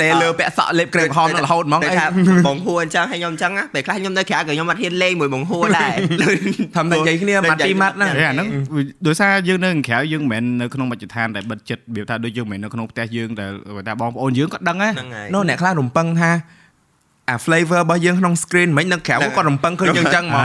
[0.00, 2.06] លេលើពាក់សក់លេបក្រែមហមរហូតហ្មងអីថា
[2.46, 5.96] បងហួរអញ្ចឹងឲ្យខ្ញុំអញ្ចឹងពេលខ្លះខ្ញុំនៅក្រៅក៏ខ្ញុំអត់ហ៊ានលេងមួយបងហួរដែរ
[6.76, 8.46] ធម្មតានិយាយគ្នាម៉ាត់ពីម៉ាត់ហ្នឹងអាហ្នឹង
[9.06, 13.52] ដោយសារយើងនៅក្រៅយើងមិនមែននៅក្នុងមជ្ឈដ្ឋានដែលបិទចិត្តវាថាដូចយើងមិនមែននៅក្នុងផ្ទះយើងដែល
[13.88, 14.92] ថាបងប្អូនយើងក៏ដឹងដែរ
[15.34, 16.30] នោះអ្នកខ្លះរំពឹងថា
[17.30, 20.42] អា flavor របស់យើងក្នុង screen មិននៅក្រៅគាត់រំពឹងឃើញយើងចឹងហ្មង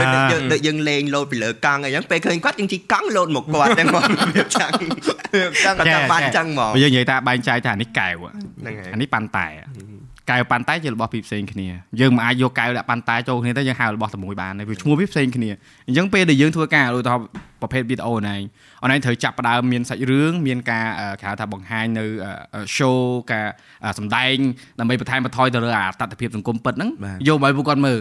[0.52, 4.70] ដូចយើងលេងលោតពីលើកង់អញ្ចឹងពេលឃើញគាត់យើងជីកង់លោតមកគាត់តែគាត់ចឹង
[5.64, 9.46] ចឹងគាត់បានចឹងហ្មងយើងនិយាយថាបែងចែកថានេះកែវហ្នឹងហើយអានេះប៉ាន់តែ
[10.30, 11.68] កែវប៉ាន់តែជារបស់ពីផ្សេងគ្នា
[12.00, 15.50] យើងមិនអាចយកកែវដាក់ប៉ាន់តែចូលគ្នាទៅយើងហៅរបស់តែមួយបានទេវាឈ្មោះវាផ្សេងគ្នា
[15.86, 17.26] អញ្ចឹងពេលដែលយើងធ្វើការឧទាហរណ៍
[17.62, 18.36] ប្រភេទវីដេអូណៃ
[18.82, 20.86] អនឡាញត្រូវចាប់ផ្ដើមមានសាច់រឿងមានការ
[21.20, 22.04] គេហៅថាបង្ហាញនៅ
[22.76, 22.98] show
[23.32, 23.46] ការ
[23.98, 24.36] សម្ដែង
[24.80, 26.90] ដើម្បីបន្ថែមបន្ថយទៅលើអាតតិភាពសង្គមពិតហ្នឹង
[27.28, 27.98] យកឲ្យពួកគាត់មើល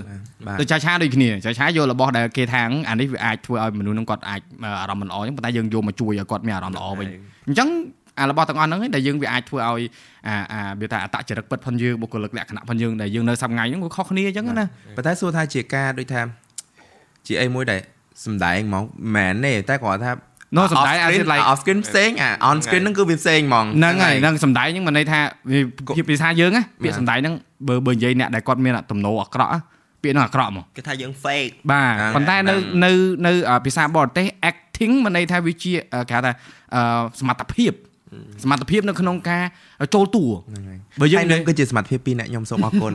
[0.60, 4.42] ទៅចាឆាដូចគ្នាចាឆាយករបស់ដែលគេថាអានេះវាអាចធ្វើឲ្យមនុស្សហ្នឹងគាត់អាច
[4.82, 7.08] អារម្មណ៍មិនល្អអញ្ចឹងប៉ុន្តែយើងយកមកជួយឲ្យគាត់មានអារម្មណ៍ល្អវិញ
[7.48, 7.70] អញ្ចឹង
[8.20, 9.84] អារបស់ទាំងអស់ហ្នឹងដែលយើងវាអាចធ្វើឲ្យ
[10.28, 16.22] អាអាវាថាអតចរិតពិតផងយើងបុគ្គលិកលក្ខណៈផងយើងដែលយើងនៅសប្ងៃហ្នឹងវាខុសគ្នាអញ្ចឹងណាប៉ុន្តែសួរថាជាការដូចថា
[17.28, 17.80] ជាអីមួយដែល
[18.26, 18.84] សំដែងហ្មង
[19.16, 20.12] មែនទេតែគាត់ថា
[20.58, 25.20] នោះសំដែងអាច like off screen ផ្សេងអា on screen ហ្នឹងគឺវាផ្សេងហ្មងហ្នឹងហើយហ្នឹងសំដែងហ្នឹងមិនន័យថា
[25.98, 27.34] វាភាសាយើងណាពាក្យសំដែងហ្នឹង
[27.68, 29.52] បើបើនិយាយអ្នកដែលគាត់មានទំនោរអាក្រក់
[30.04, 32.56] ពាក្យហ្នឹងអាក្រក់ហ្មងគេថាយើង fake បាទប៉ុន្តែនៅ
[32.86, 32.92] នៅ
[33.28, 33.32] នៅ
[33.66, 35.74] ភាសាបរទេស acting មិនន័យថាវាជា
[36.10, 36.32] គេហៅថា
[37.20, 37.72] សមត្ថភាព
[38.44, 39.44] សមត្ថភាពនៅក្នុងការ
[39.96, 40.26] ចូលតួ
[41.02, 42.94] បើយើងនឹងគឺជាសមត្ថភាពពីអ្នកខ្ញុំសូមអរគុណ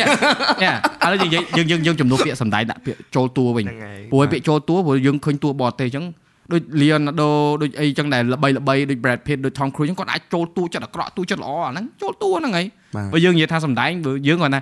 [0.00, 0.72] យ៉ា
[1.04, 3.66] ឥឡូវយើងយើងយើងយើងចំនួនពាក្យសម្ដែងដាក់ពាក្យចូលតួវិញ
[4.10, 6.04] ព្រោះពាក្យចូលតួព្រោះយើងឃើញតួបរទេសអញ្ចឹង
[6.52, 7.28] ដូច Leonardo
[7.62, 12.66] ដូចអីចឹងដែលល្បីល្បីដូច Brad Pitt ដូច Tom Cruise ចឹងគាត់អាចចូលតួចិត្តអាក្រក់តួចិត្តល្អអាហ្នឹងចូលតួហ្នឹងហើយ
[13.12, 14.60] បើយើងនិយាយថាសម្ដែងបើយើងគាត់ថា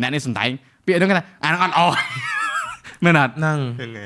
[0.00, 0.50] អ្នកនេះសម្ដែង
[0.86, 1.82] ពាក្យហ្នឹងថាអាហ្នឹងអត់ល្អ
[3.04, 3.58] មែនអត់ហ្នឹង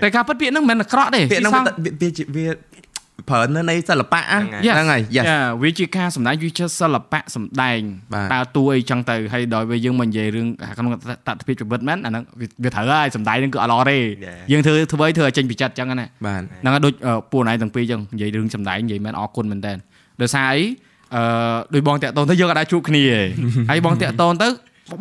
[0.03, 1.61] តែការពិតពាក្យហ្នឹងមិនមែនអាក្រក់ទេពាក្យហ្នឹងវា
[2.37, 2.47] វា
[3.31, 4.39] ប្រើនៅនៃសិល្បៈហ្នឹ
[4.85, 5.25] ងហើយយ៉ា
[5.63, 7.81] វាជាការសម្ដែងវាជាសិល្បៈសម្ដែង
[8.35, 10.47] តើតួអីចឹងទៅហើយដល់ពេលយើងមកនិយាយរឿង
[10.79, 10.91] ក្នុង
[11.29, 12.23] តតិភាពជីវិតមែនអាហ្នឹង
[12.65, 13.99] វាត្រូវហើយសម្ដែងហ្នឹងគឺអត់ល្អទេ
[14.53, 16.95] យើងធ្វើធ្វើឲ្យធ្វើឲ្យចេញពីចិត្តចឹងណាហ្នឹងហើយដូច
[17.33, 19.73] ពួកណៃទាំងពីរចឹងនិយាយរឿងសម្ដែងនិយាយមែនអរគុណមែនតើ
[20.23, 20.65] ដោយសារអី
[21.15, 21.23] អឺ
[21.75, 23.03] ដោយបងតាក់តូនទៅយើងអាចជួបគ្នា
[23.71, 24.49] ហើយបងតាក់តូនទៅ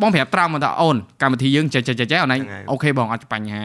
[0.02, 2.34] បងប្រាប់ត្រង់មកថាអូនកម្មវិធីយើងចេះចេះចេះអូន
[2.70, 3.62] អូខេបងអត់បញ្ហា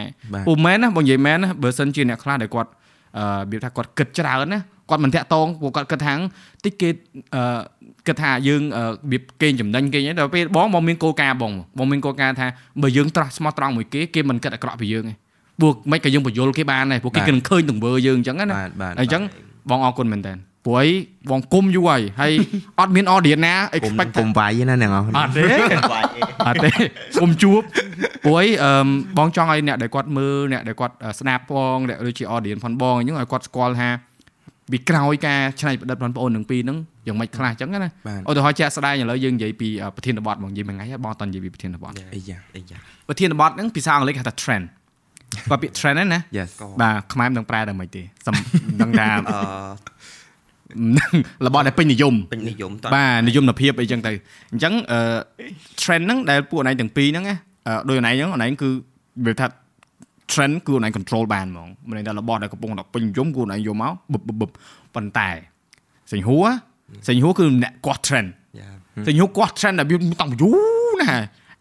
[0.48, 2.79] ពូមែនណាបងនិយាយមែនណាបើសិនជាអ្នកខ្លះដែលគាត់អឺ
[3.18, 6.14] របៀបថាគាត់គិតច្រើនណាគាត់មិនតាក់តងព្រោះគាត់គិតថា
[6.66, 6.90] តិចគេ
[7.36, 7.60] អឺ
[8.08, 8.80] គិតថាយើងរ
[9.12, 12.48] បៀបគេចំណេញគេដល់ពេលបងបងមានគោលការណ៍បងបងមានគោលការណ៍ថា
[12.82, 15.14] បើយើងត្រាស់ស្មោះត្រង់មួយគេគេមិនគិតអាក្រក់ពីយើងទេ
[15.60, 18.46] ព្រោះមិនក៏យើងបញ្យល់គេបានដែរព្រោះគេគិតឃើញទង្វើយើងអញ្ចឹងណា
[19.00, 19.22] អញ្ចឹង
[19.70, 20.34] បងអរគុណមែនតើ
[20.66, 20.88] ព្រោះអី
[21.30, 22.34] បងគុំយូរហើយហើយ
[22.80, 25.44] អត់មាន audience ណា expect គុំវាយណាអ្នកនរអត់ទេ
[26.48, 26.70] អត់ទេ
[27.22, 27.62] គុំជួប
[28.26, 28.48] ព្រោះអី
[29.18, 33.90] បងចង់ឲ្យអ្នកដែលគាត់មើលអ្នកដែលគាត់ស្ដាប់ផងអ្នកដូចជា audience ផងបងអញ្ចឹងឲ្យគាត់ស្គាល់ថា
[34.72, 37.90] ពីក្រោយការច្នៃប្រឌិតបងប្អូនទាំងពីរហ្នឹងយ៉ាងម៉េចខ្លះអញ្ចឹងណា
[38.30, 44.66] ឧទាហរណ៍ជាក់ស្ដែងឥឡូវយើងនិយាយពីប្រធានបទមកនិយាយមួយថ្ងៃហើយបងតនិយាយពីប្រធានបទអីយ៉ាអីយ៉ាប្រធានបទហ្នឹងភាសាអង់គ្លេសហៅថា trend
[45.50, 46.20] គាត់ពាក្យ trend ហ្នឹងណា
[46.82, 48.36] បាទខ្មែរមិនដឹងប្រែដល់មិនទេសំ
[48.82, 49.38] ដឹងថាអឺ
[51.46, 54.12] របស់ដែលពេញនិយមពេញនិយមតបាទនិយមភាពអីចឹងទៅ
[54.52, 55.00] អញ្ចឹងអឺ
[55.82, 57.36] trend ហ្នឹងដែលពួកអនឡាញទាំងពីរហ្នឹងណា
[57.90, 58.70] ដោយអនឡាញហ្នឹងអនឡាញគឺ
[59.26, 59.48] វាថា
[60.32, 64.50] trend គឺអនឡាញ control បានហ្មងមិនថារបស់ដែលកំពុងតែពេញនិយមគឺអនឡាញយកមកបឹបបឹប
[64.96, 65.30] ប៉ុន្តែ
[66.12, 66.48] សេញហួរ
[67.08, 68.30] សេញហួរគឺអ្នកគាត់ trend
[69.08, 70.52] សេញហួរគាត់ trend ដែលវាតាំងយូ
[70.88, 71.14] រណា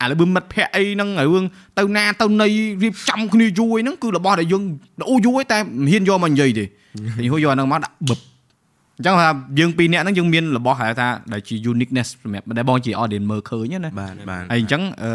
[0.03, 1.44] ឥឡូវបើមិត្តភ័ក្ដិអីហ្នឹងរឿង
[1.79, 2.49] ទៅណាទៅណី
[2.83, 4.62] រៀបចំគ្នាយូរអីហ្នឹងគឺរបស់ដែលយើង
[5.11, 6.64] អូយូរតែមិនហ៊ានយកមកនិយាយទេ
[7.18, 8.18] សេញហួរយកអាហ្នឹងមកដាក់បឹប
[8.99, 15.13] អញ្ចឹងថាយើងពីរនាក់ហ្នឹងយើងមានរបស់ហៅថាដែលជា uniqueness សម្រាប់ដែលបងជា audience មើលឃើញណាបាទបាទហើយអញ្ចឹងអឺ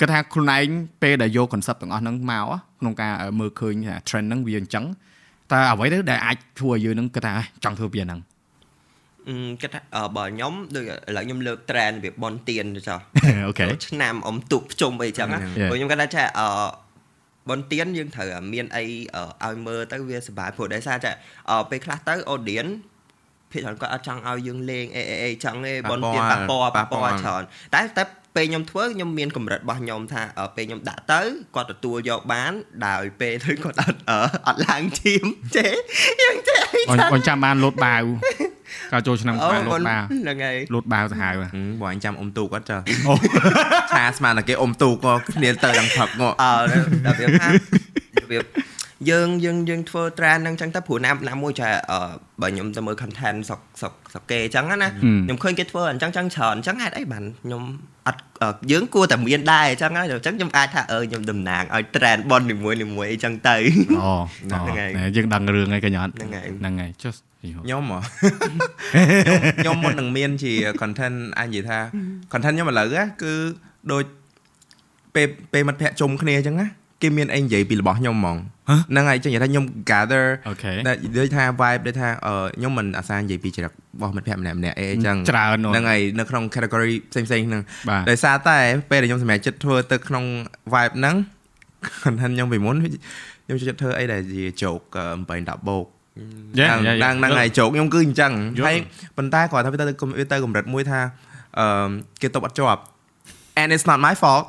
[0.00, 0.68] គាត់ថាខ្លួនឯង
[1.02, 2.46] ពេលដែលយក concept ទាំងអស់ហ្នឹងមក
[2.80, 4.84] ក្នុងការមើលឃើញថា trend ហ្នឹងវាអញ្ចឹង
[5.52, 8.20] តើអ្វីទៅដែលអាចធ្វើឲ្យយើងហ្នឹងគាត់ថាចង់ធ្វើពីហ្នឹង
[9.28, 9.80] អឺគាត់ថា
[10.16, 12.98] បើខ្ញុំដូចឥឡូវខ្ញុំលើក trend វាបនទៀនទៅចុះ
[13.46, 15.38] អូខេឆ្នាំអមទុកភ្ជុំអីចឹងណា
[15.70, 16.48] ព្រោះខ្ញុំគាត់ថាអឺ
[17.50, 18.84] បនទៀនយើងត្រូវមានអី
[19.44, 21.12] ឲ្យមើលទៅវាសុបាយព្រោះដោយសារតែ
[21.70, 22.74] ពេលខ្លះទៅ audience
[23.50, 27.42] ភាគច្រើនគាត់អត់ចង់ឲ្យយើងលេងអេអេអេចង់ទេបនទៀនប៉ះពណ៌ប៉ះពណ៌ច្រើន
[27.74, 28.04] តែតែ
[28.36, 30.22] ពេលខ្ញុំធ្វើខ្ញុំមានកម្រិតរបស់ខ្ញុំថា
[30.56, 31.20] ពេលខ្ញុំដាក់ទៅ
[31.54, 32.52] គាត់ទទួលយកបាន
[32.86, 34.00] ដោយពេលទៅគាត់អត់
[34.46, 35.26] អត់ឡើងឈាម
[35.56, 35.68] ចេ
[36.22, 36.58] យ៉ាងចេ
[37.12, 38.02] បងចាំបានលោតបាវ
[38.92, 41.32] កាលចូលឆ្នាំបាវលោតបាវហ្នឹងហើយលោតបាវសាហាវ
[41.80, 42.76] បងអញចាំអ៊ំទូកអត់ចា
[43.92, 46.54] ឆាស្មានតែគេអ៊ំទូកក៏គ្នាទៅដល់ផឹកមកអើ
[47.06, 47.48] ដល់វាថា
[48.30, 48.38] វា
[49.10, 51.68] យើងយើងយើងធ្វើ trend ហ្នឹងចឹងទៅព្រោះណាណាមួយចា
[52.42, 57.62] បើខ្ញុំទៅមើល content ស្រុកស្រុកស្រុកគេអញ្ចឹងណាខ្ញុំឃើញគេធ្វើអញ្ចឹងចឹងច្រើនអញ្ចឹងហេតុអីបានខ្ញុំ
[58.06, 58.20] អត់
[58.72, 63.56] យើងគួរតែមានដែរអញ្ចឹងហើយអញ្ចឹងខ្ញុំអាចថាអឺខ្ញុំតំណាងឲ្យ trend ប៉ុននីមួយនីមួយអីចឹងទៅ
[64.02, 67.14] អូហ្នឹងហើយយើងដឹងរឿងហើយកញ្ញាហ្នឹងហើយហ្នឹងហើយចុះ
[67.64, 67.82] ខ្ញុំ
[69.58, 71.78] ខ្ញុំមុននឹងមានជា content អាចនិយាយថា
[72.32, 72.86] content ខ្ញុំឥឡូវ
[73.22, 73.32] គឺ
[73.92, 74.04] ដូច
[75.14, 76.68] ពេលពេលមិត្តភ័ក្ដិជុំគ្នាអញ្ចឹងណា
[77.02, 78.38] គេមានអីនិយាយពីរបស់ខ្ញុំហ្មង
[78.90, 80.24] ហ្នឹងហើយចឹងនិយាយថាខ្ញុំ gather
[81.18, 82.08] ដូចថា vibe ដូចថា
[82.56, 87.62] ខ្ញុំមិនអាសានិយាយពីចរិតរបស់មិត្តភក្តិម្នាក់ម្នាក់អីចឹងច្រើនហ្នឹងហើយនៅក្នុង category ផ្សេងផ្សេងហ្នឹង
[88.10, 88.58] ដោយសារតែ
[88.90, 90.24] ពេលដែលខ្ញុំសម្រេចចិត្តធ្វើទៅក្នុង
[90.72, 91.16] vibe ហ្នឹង
[92.02, 92.76] content ខ្ញុំពីមុន
[93.44, 94.84] ខ្ញុំចិត្តធ្វើអីដែលជា joke
[95.28, 98.32] 8 10បូក ហ្នឹងហ្នឹងហើយជោគខ្ញុំគឺអញ្ចឹង
[98.66, 98.76] ហើយ
[99.16, 99.84] ប៉ុន្តែគាត់ថាវាទៅ
[100.18, 101.00] វាទៅកម្រិតមួយថា
[101.58, 101.90] អឺ
[102.22, 102.80] គេតបអត់ជាប់
[103.60, 104.44] and it's not my fault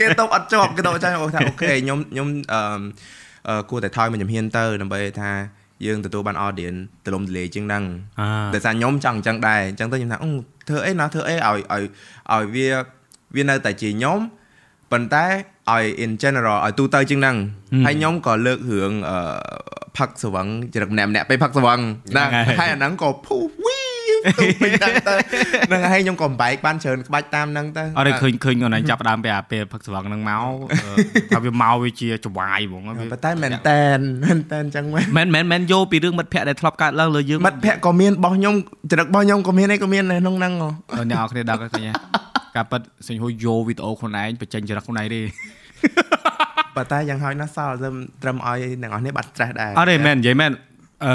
[0.00, 2.28] គេតបអត់ជាប់គេតបអត់ជាប់អូថាអូខេខ្ញុំខ្ញុំ
[3.48, 5.30] អឺគួរតែថយមួយជំហានទៅដើម្បីថា
[5.86, 7.84] យើងទទួលបាន audience ទលំទលាយជាងហ្នឹង
[8.52, 10.30] តែថាខ្ញុំចង់អញ្ចឹងដែរអញ្ចឹងទៅខ្ញុំថាអូ
[10.68, 11.82] ធ្វើអីណាធ្វើអីឲ្យឲ្យ
[12.32, 12.68] ឲ្យវា
[13.36, 14.18] វានៅតែជាខ្ញុំ
[14.92, 15.26] ប៉ុន្តែ
[15.72, 17.36] ឲ្យ in general ឲ្យទូទៅជាងហ្នឹង
[17.86, 19.18] ហើយខ្ញុំក៏លើករឿងអឺ
[19.98, 21.78] ផឹកស្វឹងចរិតម្នាក់ម្នាក់ពេលផឹកស្វឹង
[22.12, 22.28] ហ្នឹង
[22.60, 23.78] ហើយអាហ្នឹងក៏ភូវី
[24.38, 25.14] ទូពេញហ្នឹងទៅ
[25.68, 30.44] ហ្នឹងហើយខ្ញុំក៏បែកបានច្រើនក្បាច់តាមហ្នឹងទៅអត់ឃើញឃើញខ្លួនឯងចាប់ដើមពីអាពេលផឹកស្វឹងហ្នឹងមក
[31.34, 38.54] ថាវាមកវាជាចវាយហ្មងប៉ុន្តែមែនតែនមែនតែនចឹងមែនមែនមែនយកពីរឿងមិត្តភ័ក្តិដែលធ្លាប់កើតឡើងលើយើងមិត្តភ័ក្តិក៏មានរបស់ខ្ញុំ
[38.90, 41.88] ចរិតរបស់ខ្ញុំក៏មានអីក៏មានក្នុងហ្នឹងអ្នកនរគ្នាដឹងឃើញ
[42.58, 45.20] ការប៉ັດសេញហួយយកវីដេអូខ្លួនឯងបញ្ចេញចរិតខ្លួនឯងទេ
[46.76, 47.74] ប៉ុន្តែយ៉ាងហោចណាស់សល់
[48.22, 50.52] ត្រឹមឲ្យអ្នកនរនេះបាត់ stress ដែរអត់ទេមែននិយាយមែន
[51.04, 51.14] អឺ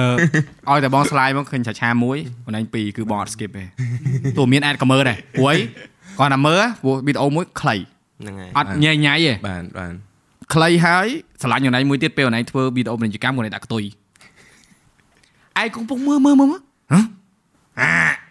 [0.70, 3.64] ឲ្យតែបង slide មកឃើញឆាឆាមួយខ្លួនឯងពីរគឺបងអត់ skip ទេ
[4.38, 5.56] ទោះមានអាចក៏មើលដែរព្រោះ
[6.20, 7.76] គាត់តែមើលព្រោះវីដេអូមួយខ្លី
[8.22, 9.94] ហ្នឹងហើយអត់ញ៉ៃញ៉ៃទេបាទបាទ
[10.54, 11.08] ខ្លីហើយ
[11.44, 13.84] ឆ្លាញ់ខ្លួនឯងមួយទៀតពេលខ្លួនឯងធ្វើវីដេអូពាណិជ្ជកម្មខ្លួនឯងដាក់កតុយ
[15.62, 16.60] ឯងកំពុងមើលមើលមើលហ៎
[17.82, 18.23] អា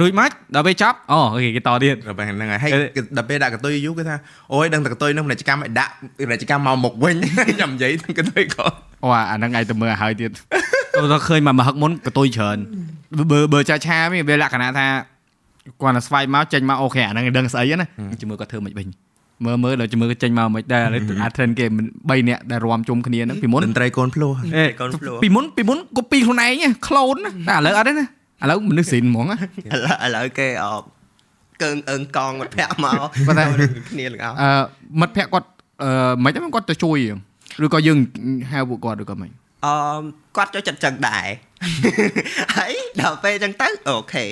[0.00, 2.70] រួចមកដល់ពេលចប់អូគេគេតទៀតដល់ពេលហ្នឹងហើយ
[3.16, 4.16] ដល់ពេលដាក់កតុយយូរគេថា
[4.52, 7.16] អូយដឹងតែកតុយនឹងពាណិជ្ជកម្មឲ្យដាក់ពាណិជ្ជកម្មមកមុខវិញ
[7.50, 8.64] ខ្ញុំនិយាយកតុយក៏
[9.04, 10.30] អូអាហ្នឹងឯងទៅមើលឲ្យទៀត
[10.94, 12.58] ទៅឃើញមកមហឹកមុនកតុយច្រើន
[13.30, 14.86] បើបើចាឆាវាលក្ខណៈថា
[15.82, 17.86] គាត់ទៅស្វែងមកចេញមកអូខេអាហ្នឹងដឹងស្អីណា
[18.20, 18.86] ជាមួយគាត់ធ្វើមិនវិញ
[19.44, 20.82] មើលមើលដល់ជាមួយចេញមកមិនដែរ
[21.22, 21.66] អា trend គេ
[21.96, 24.32] 3នាក់ដែលរួមជុំគ្នាហ្នឹងពីមុនតន្ត្រីកូនភ្លោះ
[24.80, 27.16] កូនភ្លោះពីមុនពីមុន copy ខ្លួនឯងក្លូន
[27.48, 28.06] តែឥឡូវអត់ទេណា
[28.42, 30.66] ឥឡូវមនុស្សស៊ីនហ្មងឥឡូវឥឡូវគេអ
[31.62, 32.94] កើងអើងកងមិត្តភ័ក្ដិមក
[33.26, 33.44] គាត់ថា
[33.90, 34.50] គ្នាលងអឺ
[35.00, 35.48] មិត្តភ័ក្ដិគាត់
[35.82, 35.90] អឺ
[36.24, 36.98] មិនទេគាត់ទៅជួយ
[37.64, 37.98] ឬក៏យើង
[38.50, 39.30] ហៅពួកគាត់ឬក៏មិន
[39.66, 39.74] អឺ
[40.36, 41.26] គាត់ចូលចិត្តចឹងដែរ
[42.56, 44.24] ហើយដល់ពេលចឹងទៅអូខេ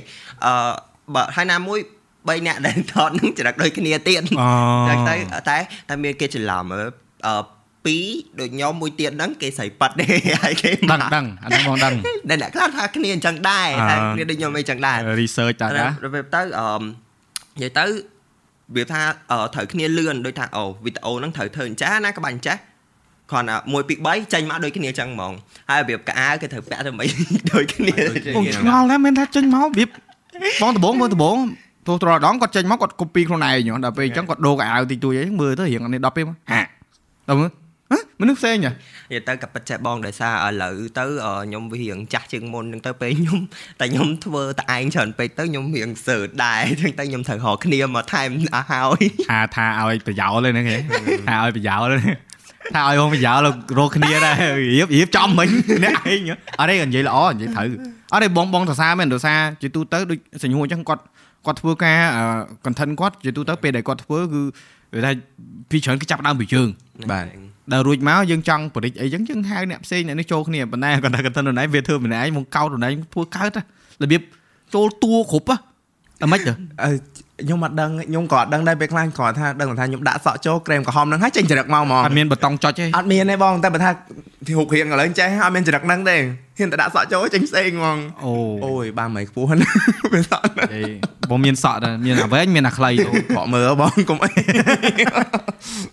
[0.44, 0.52] អឺ
[1.14, 1.78] បើហើយណាមួយ
[2.10, 4.20] 3នាក់ដែលថតនឹងចរិតដូចគ្នាទៀត
[4.88, 5.14] ចឹងទៅ
[5.48, 5.56] តែ
[5.88, 6.64] តែមានគេច្រឡំ
[7.26, 7.32] អឺ
[7.86, 10.06] 2ដូចខ្ញុំមួយទៀតហ្នឹងគេស្រីប៉ាត់ទេ
[10.44, 11.92] ហើយគេដឹងដឹងអាហ្នឹងបងដឹង
[12.28, 17.84] ដែលអ្នកខ្លះថាគ្នាអញ្ចឹងដែរតែគ្នាដូចខ្ញុំអីចឹងដែរ research តាណាទៅទៅអឺនិយាយទៅ
[18.76, 19.02] វាថា
[19.54, 22.60] ត្រូវគ្នាលឿនដូចថាអូវីដេអូហ្នឹងត្រូវធ្វើអញ្ចាស់ណាក្បាច់អញ្ចាស់
[23.30, 25.32] គ្រាន់តែ1 2 3ចេញមកដូចគ្នាចឹងហ្មង
[25.70, 27.08] ហើយរបៀបកៅគេត្រូវពាក់ទៅមិន
[27.52, 27.94] ដូចគ្នា
[28.36, 29.88] បងឆ្ងល់ដែរមែនថាចេញមករបៀប
[30.62, 31.36] បងដបងមើលដបង
[31.86, 36.60] ទោះត្រដងគាត់ចេញមកគាត់ copy ខ្លួនឯងដល់ពេលអញ្ចឹងគាត់ដូរកៅតិចតួចអីមើលទៅរៀងនេះ10ពេលហា
[37.28, 37.50] ដល់មើល
[38.20, 41.04] មនុស្សផ្សេងនិយាយទៅក៏ពិតចេះបងដោយសារឥឡូវទៅ
[41.44, 43.38] ខ្ញុំវារៀងចាស់ជាងមុនហ្នឹងទៅពេលខ្ញុំ
[43.80, 50.76] តែខ្ញុំធ្វើតែឯងច្រើនពេកទៅខ្ញុំរៀងសើដែរចឹងទៅខ្ញុំត្រូវរកគ្នាមកថែមអស់ហើយថាថាឲ្យប្រយោលហ្នឹងគេ
[51.28, 51.94] ថាឲ្យប្រយោល
[52.74, 53.38] ថាឲ្យបងប្រយោល
[53.78, 54.36] រកគ្នាដែរ
[54.72, 55.48] រៀបរៀបចំមិញ
[55.84, 56.20] អ្នកឯង
[56.58, 57.68] អត់ទេនិយាយល្អនិយាយត្រូវ
[58.12, 61.02] អត់ទេបងបងសរសើរមែនសរសើរជាទូទៅដូចសញ្ញូអញ្ចឹងគាត់
[61.46, 61.98] គាត់ធ្វើការ
[62.64, 64.42] content គាត់ជាទូទៅពេលដែលគាត់ធ្វើគឺ
[64.94, 65.10] វាថា
[65.70, 66.68] ពីច្រើនគឺចាប់ដើមពីជើង
[67.12, 73.50] បាទ ដល់រួចមកយើងចង់បរិចអីចឹងយើងហៅអ្នកផ្សេងអ្នកនេះចូលគ្នាប៉ុន្តែគាត់ថាគាត់ទៅនរណាវាធ្វើម្នាក់ឯងមកកោតនរណាធ្វើកើត
[74.02, 74.22] របៀប
[74.74, 75.56] ចូលតួគ្រប់ហ៎
[76.22, 76.52] អាម៉េចទៅ
[77.42, 83.90] ខ្ញុំអត់ដឹងខ្ញុំក៏អត់ដឹងដែរពេលខ្លះគាត់ថាដឹងថាខ្ញុំដាក់សក់ចូលក្រែមក្រហមហ្នឹងហើយចេញចរិតមកហ្មងអត់មានបតង់ចុចទេអត់មានទេបងតែបើថា
[84.48, 86.16] រូបរាងឥឡូវចេះអត់មានចរិតហ្នឹងទេ
[86.58, 88.32] ហ៊ានតែដាក់សក់ចូលចេញផ្សេងហ្មងអូ
[88.64, 89.68] អូយបានមិនខ្ពស់ណា
[90.14, 90.44] វាសក់
[91.30, 92.90] បងមានសក់ដែរមានអាវែងមានអាខ្លី
[93.36, 94.30] បកមើលបងកុំអី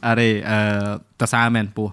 [0.08, 0.60] អរេអឺ
[1.22, 1.88] តសាមែនពោះ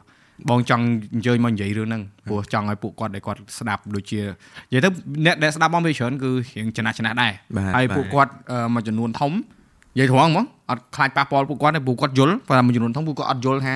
[0.49, 4.89] បងចង់អញ្ជើញមកនិយាយរឿងហ្នឹងព្រោះចង់ឲ្យពួកគាត់ដែលគាត់ស្ដាប់ដូចជានិយាយទៅ
[5.27, 7.33] អ្នកដែលស្ដាប់បងវាច្រើនគឺរៀងចំណាស់ចំណាស់ដែរ
[7.77, 8.33] ហើយពួកគាត់
[8.75, 13.75] មួយចំនួនធំនិយាយត្រង់ហ្មងអត់ខ្លាចប៉ះពាល់ពួកគាត់ទេពួកគាត់យល់ប៉ុន្តែមួយចំនួនធំពួកគាត់អត់យល់ថា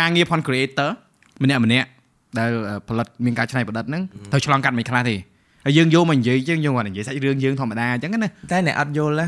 [0.00, 0.88] ការងារ content creator
[1.42, 1.86] ម្នាក់ម្នាក់
[2.38, 2.50] ដែល
[2.88, 5.16] ផលិតមានការច្នៃប្រឌិតហ្នឹងត្រូវឆ្លងកាត់មិនខ្លះទេ
[5.64, 9.26] ហើយយើងយកមកនិយាយជាងយើងគាត់និយាយសាច់រឿងយើងធម្មតាអញ្ចឹងណាតែអ្នកអត់យល់ណា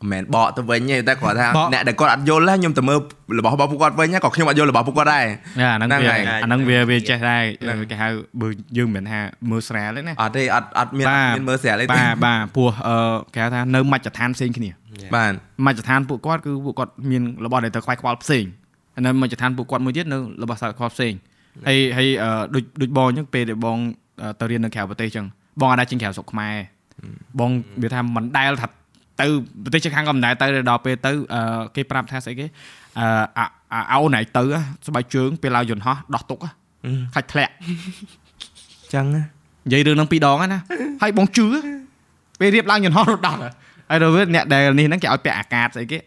[0.00, 2.98] មិនមែនបកទៅវិញទេតែគាត់ថាអ្នកដែលគាត់អត់យល់ខ្ញុំទៅមើល
[3.38, 5.24] របស់របស់ពួកគាត់វិញក៏ខ្ញុំអត់យល់របស់ពួកគាត់ដែរ
[5.60, 7.42] អាហ្នឹងវាអាហ្នឹងវាវាចេះដែរ
[7.90, 8.08] គេហៅ
[8.40, 11.06] បើយើងមិនថាមើលស្រាលទេណាអត់ទេអត់អត់មាន
[11.36, 12.70] មានមើលស្រាលទេបាទបាទព្រោះ
[13.34, 14.70] គេហៅថានៅមជ្ឈដ្ឋានផ្សេងគ្នា
[15.16, 15.32] បាទ
[15.66, 18.44] មជ្ឈដ្ឋានពួកគាត់គឺពួកគាត់មានរបស់ដែលទៅខ្វាយខ្វល់ផ្សេង
[19.06, 21.12] នៅមជ្ឈដ្ឋានពួកគាត់មួយទៀតនៅរបស់សាខ្វល់ផ្សេង
[21.68, 22.08] ហើយហើយ
[22.54, 23.78] ដូចដូចបងអញ្ចឹងពេលដែលបង
[24.40, 25.26] ទៅរៀននៅក្រៅប្រទេសអញ្ចឹង
[25.60, 26.54] បងអាចចេញក្រៅស្រុកខ្មែរ
[27.40, 27.50] បង
[27.82, 28.68] វាថាមិនដែលថា
[29.20, 29.26] ទៅ
[29.64, 31.12] ប្រទេសជិតខាងក៏មិនដែលទៅដល់ពេលទៅ
[31.76, 32.46] គេប្រាប់ថាស្អីគេ
[32.98, 34.42] អឺអោណៃទៅ
[34.86, 36.38] ស្បែកជើងពេលឡើងយន្តហោះដោះទុក
[37.14, 37.52] ខាច់ធ្លាក់
[38.94, 39.20] ចឹងនិ
[39.72, 40.60] យាយរឿងហ្នឹងពីរដងណា
[41.02, 41.46] ហើយបងជឿ
[42.40, 43.36] ពេលរៀបឡើងយន្តហោះរត់ដោះ
[43.90, 45.98] ហើយដល់អ្នកដែលនេះហ្នឹងគេឲ្យពាក់អាកាសស្អីគេ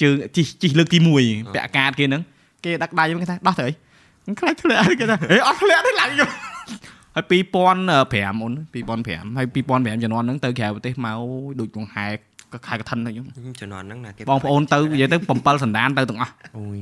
[0.00, 2.22] ជើងជីជីលើកទី1ពាក់អាកាសគេហ្នឹង
[2.64, 3.66] គេដឹកដៃគេថាដោះទៅ
[4.26, 6.10] អីខ្លាចធ្លាក់គេថាអេអត់ធ្លាក់ទេឡើង
[7.14, 11.20] ហើយ2005អូន2005ហើយ2005ជំនាន់ហ្នឹងទៅក្រៅប្រទេសមក
[11.60, 12.06] ដូចកង្ហែ
[12.54, 16.78] ក៏ខែកឋិនទៅខ្ញុំជំនាន់ហ្នឹងណាគេបងប្អូនទៅនិយាយទៅ7សណ្ដានទៅទាំងអស់អូយ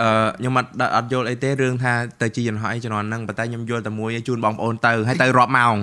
[0.00, 5.76] អឺខ្ញុំអត់អត់យល់អីទេរឿងថាទៅជីយន្តហោះអីជំនាន់ហ្នឹងប៉ុន្តែខ្ញុំយល់តែមួយជូនបងប្អូនទៅហើយទៅរាប់ម៉ោង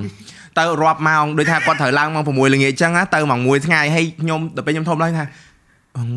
[0.60, 5.26] ទៅរាប់ម៉ោងដូចថាគាត់ត្រូវឡើងម៉ោង6ល្ងាចអញ្ចឹងទៅម៉ោង1ថ្ងៃហើយខ្ញុំដល់ពេលខ្ញុំធំឡើងថា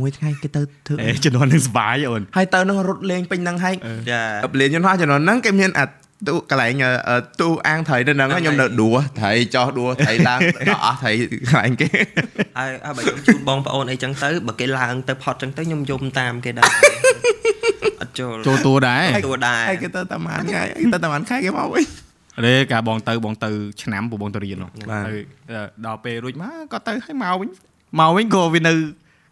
[0.00, 3.74] មួយថ្ងៃគេទៅធ្វើអេជំនាន់នឹងសុបាយអូនហើយទៅនឹងរត់លេងពេញហ្នឹងហើយ
[4.10, 4.20] ចា
[4.60, 5.84] លេងយន្តហោះជំនាន់ហ្នឹងគេមានអា
[6.28, 6.82] ទូកន្លែង
[7.40, 10.40] ទូអាងត្រីនៅហ្នឹងខ្ញុំនៅដួសត្រីចោះដួសត្រីឡើង
[10.84, 11.12] អស់ត្រី
[11.48, 11.88] កន្លែងគេ
[12.58, 16.68] ហើយហើយបើខ្ញុំជូនបងប្អូនអីចឹងទៅបើគេឡើងទៅផុតចឹងទៅខ្ញុំយំតាមគេដែរ
[18.00, 20.62] អត់ចូលចូលតួដែរតួដែរហើយគេទៅតាម៉ានថ្ងៃ
[20.94, 21.84] ទៅតាម៉ានខែគេមកវិញ
[22.44, 23.50] រេកាបងទៅបងទៅ
[23.82, 24.56] ឆ្នាំពបងទៅរៀន
[25.06, 25.18] ហើយ
[25.86, 27.48] ដល់ពេលរួចមកក៏ទៅឲ្យមកវិញ
[28.00, 28.74] មកវិញក៏វានៅ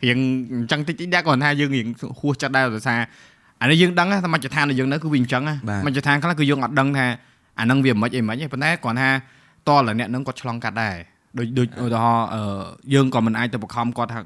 [0.04, 0.18] រៀង
[0.52, 1.86] អញ្ចឹងតិចតិចដែរគាត់ថាយើងរៀង
[2.20, 3.00] ហួសចិត្តដែរដោយសារ
[3.62, 5.42] អានេះយើងដឹងថាមជ្ឈដ្ឋានរបស់យើងនៅគឺវាអញ្ចឹង
[5.86, 7.06] មជ្ឈដ្ឋានខ្លះគឺយើងអត់ដឹងថា
[7.58, 9.10] អានឹងវាមិនអីមិនទេប៉ុន្តែគាត់ថា
[9.68, 10.96] តលអ្នកនឹងគាត់ឆ្លងកាត់ដែរ
[11.38, 12.26] ដូចដូចឧទាហរណ៍
[12.94, 14.20] យើងក៏មិនអាចទៅបង្ខំគាត់ថា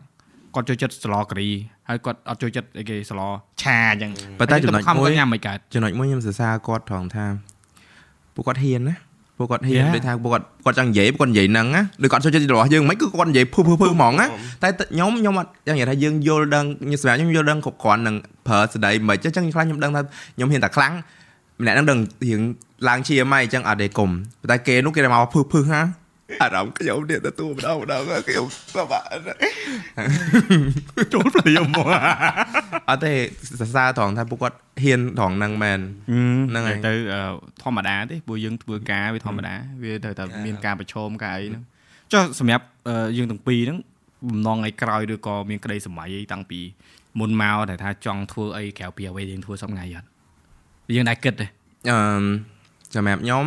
[0.55, 1.51] គាត់ចូលចិត្តស្លការី
[1.89, 3.21] ហើយគាត់អត់ចូលចិត្តអីគេស្ល
[3.63, 7.25] ឆាអញ្ចឹងប៉ុន្តែចំណុចមួយញ៉ាំមិនកើតចំណុចមួយខ្ញុំសរសើរគាត់ត្រង់ថា
[8.35, 8.95] ពួកគាត់ហ៊ានណា
[9.39, 14.27] ពួកគាត់ហ៊ានដូចថាពួកគាត់គាត់ចង់និយាយពួកគាត់និយាយហ្នឹងណាដូចគាត់ចូលចិត្តរបស់យើងមិនគឺគាត់និយាយភឺភឺភឺហ្មងណា
[14.63, 18.15] តែខ្ញុំខ្ញុំអត់យ៉ាងនិយាយថាយើងយល់ដឹងខ្ញុំសម្រាប់ខ្ញុំយល់ដឹងគ្រប់គ្រាន់នឹង
[18.47, 20.01] ប្រើស្ដីមិនអញ្ចឹងខ្លះខ្ញុំដឹងថា
[20.35, 20.93] ខ្ញុំហ៊ានតែខ្លាំង
[21.61, 22.41] ម្នាក់ហ្នឹងដឹងរៀង
[22.89, 24.11] ឡើងជាម៉ៃអញ្ចឹងអត់ទេគុំ
[24.51, 25.81] តែគេនោះគេមកភឺភឺហា
[26.43, 29.05] អារម្មណ៍ខ្ញុំនេះទទួលម្ដងម្ដងខ្ញុំសប្បាយ
[31.13, 31.87] ចូលភ្លាមមក
[32.89, 33.13] អត់ទេ
[33.61, 35.81] សរសើរត្រង់ថាពួកគាត់ហ៊ានត្រង់ហ្នឹងមែន
[36.51, 36.93] ហ្នឹងហើយទៅ
[37.63, 41.63] ធម្មតាទេព្រោះយើងធ្វើការវាធម្មតាវាត្រូវតែមានការប្រឈមការអីហ្នឹង
[42.13, 42.65] ចុះសម្រាប់
[43.17, 43.79] យើងទាំងពីរហ្នឹង
[44.29, 46.61] បំណងឲ្យក្រោយឬក៏មានក្តីសម័យអីតាំងពី
[47.21, 50.07] មុនមកតែថាចង់ធ្វើអីក្រៅពីអ្វីយើងធ្វើសប្ងៃអត់
[50.95, 51.47] យើងដែរគិតទេ
[51.91, 51.99] អឺ
[52.95, 53.45] សម្រាប់ខ្ញុំ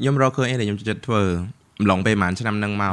[0.00, 1.22] ខ្ញុំរកឃើញអីដែលខ្ញុំចិត្តធ្វើ
[1.82, 2.92] ម្លងពេលប្រហែលឆ្នាំហ្នឹងមក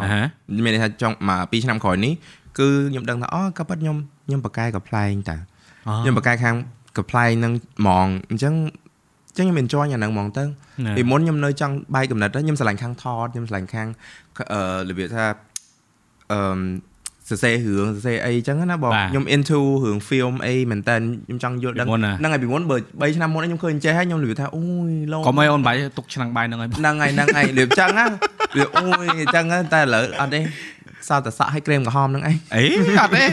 [0.65, 2.13] មានន័យថាចង់មក2ឆ្នាំក្រោយនេះ
[2.59, 5.37] គឺខ្ញុំដឹងថាអូក៏ប៉ិតខ្ញុំខ្ញុំបកកែកំ pl ែងតា
[6.01, 6.55] ខ្ញុំបកកែខាង
[6.97, 8.53] កំ pl ែងហ្នឹងហ្មងអញ្ចឹង
[9.37, 10.43] ចឹងខ្ញុំ enjoy អាហ្នឹងហ្មងទៅ
[10.97, 13.87] ពីមុនខ្ញុំនៅចង់បាយកំណត់ខ្ញុំស្រឡាញ់ខាងថតខ្ញុំស្រឡាញ់ខាង
[14.53, 15.25] អឺរបៀបថា
[16.31, 16.39] អឺ
[17.29, 28.05] សរសេររឿងសរសេរអីចឹងណាបងខ្ញុំ into រឿង film អីមែនតើខ្ញុំចង់យល់ដឹងហ្នឹងហើយពីមុនបើ3ឆ្នាំមុនខ្ញុំឃើញចេះហើយខ្ញុំនិយាយថាអូយឡូកុំឲ្យអូនបាយទុកឆ្នាំងបាយហ្នឹងហើយហ្នឹងហើយហ្នឹងហើយរៀបចឹងណា
[28.57, 30.39] វាអូយចឹងតែឥឡូវអត់ទេ
[31.09, 32.63] សោះតែសក់ឲ្យក្រែមក្រហមហ្នឹងអីអី
[33.01, 33.25] អត់ទេ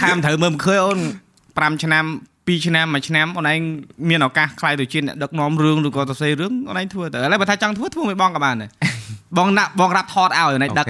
[0.00, 0.98] ថាមិនត្រូវមើលមិនឃើញអូន
[1.40, 2.04] 5ឆ្នាំ
[2.46, 3.60] 2ឆ្នាំមួយឆ្នាំអូនឯង
[4.08, 8.70] មានឱកាសខ្លាយទៅជាអ្នកដឹកនាំរឿងឬក៏ទៅសេរឿងអូនឯងធ្វើទៅឥឡូវបើថាចង់ធ្វើធ្វើមួយបងក៏បានដែរ
[9.38, 10.86] បងណាក់បងរាប់ថតឲ្យអូនឯងដឹក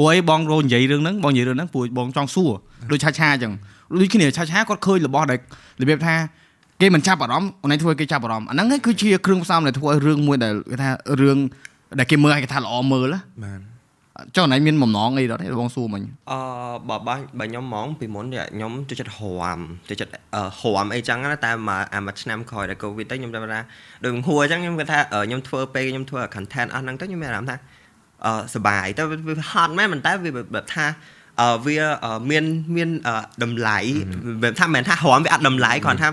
[0.00, 2.50] ព្រោះអីបងរោនិយាយរឿងហ្នឹងបងនិយាយរឿងហ្នឹងព្រោះបងចង់សួរ
[2.90, 3.52] ដូចឆាឆាអញ្ចឹង
[4.00, 5.38] ដូចគ្នាឆាឆាគាត់ឃើញរបស់ដែល
[5.82, 6.14] របៀបថា
[6.80, 11.38] គេមិនចាប់អារម្មណ៍អូនឯងធ្វើគេចាប់អារម្មណ៍អាហ្នឹងគឺជាគ្រឿងផ្សំដែលធ្វើឲ្យរឿងមួយដែលគេថារឿង
[11.98, 13.06] ដែលគេមើលឲ្យគេថាល្អមើល
[13.44, 13.60] បាទ
[14.36, 16.38] ចុះណៃមានបំណងអីដល់ទេបងសួរមិញអឺ
[16.88, 19.58] បើបើបើខ្ញុំហ្មងពីមុនខ្ញុំចូលចិត្តរាំ
[19.88, 23.40] ចូលចិត្តរាំអីចឹងណាតែមកអាមួយឆ្នាំក្រោយដែលកូវីដទៅខ្ញុំថា
[24.04, 27.79] ដូចហួរអញ្ចឹងខ្ញុំគាត់ថាខ្ញុំធ្វើពេលខ្ញុំធ្វើ content អស់ហ្នឹងទៅខ្ញុំមានអារម្មណ៍ថាអឺ
[28.54, 30.86] សបាយតែវាហត់មែនប៉ុន្តែវាបែបថា
[31.40, 31.78] អឺវា
[32.30, 32.44] មាន
[32.76, 32.88] មាន
[33.42, 33.78] តម្លៃ
[34.42, 36.08] បែបថាមិនថារំវាអត់តម្លៃគ្រាន់ថា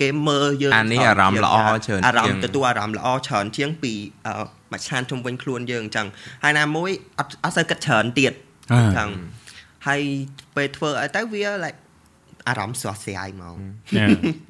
[0.00, 3.92] គេមើលយើងអានេះអារម្មណ៍ល្អច្រើនអារម្មណ៍ទទួលអារម្មណ៍ល្អច្រើនជាងពី
[4.72, 6.06] មួយឆានជុំវិញខ្លួនយើងអញ្ចឹង
[6.42, 8.32] ហើយណាមួយអត់អត់សូវគិតច្រើនទៀត
[8.72, 9.08] អញ្ចឹង
[9.88, 10.00] ហើយ
[10.56, 11.78] ពេលធ្វើឲ្យទៅវា like
[12.48, 13.56] អារម្មណ៍ស្រស់ស្រាយហ្មង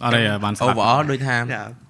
[0.03, 1.37] អត់ទេបានស្ដាប់ overall ដូចថា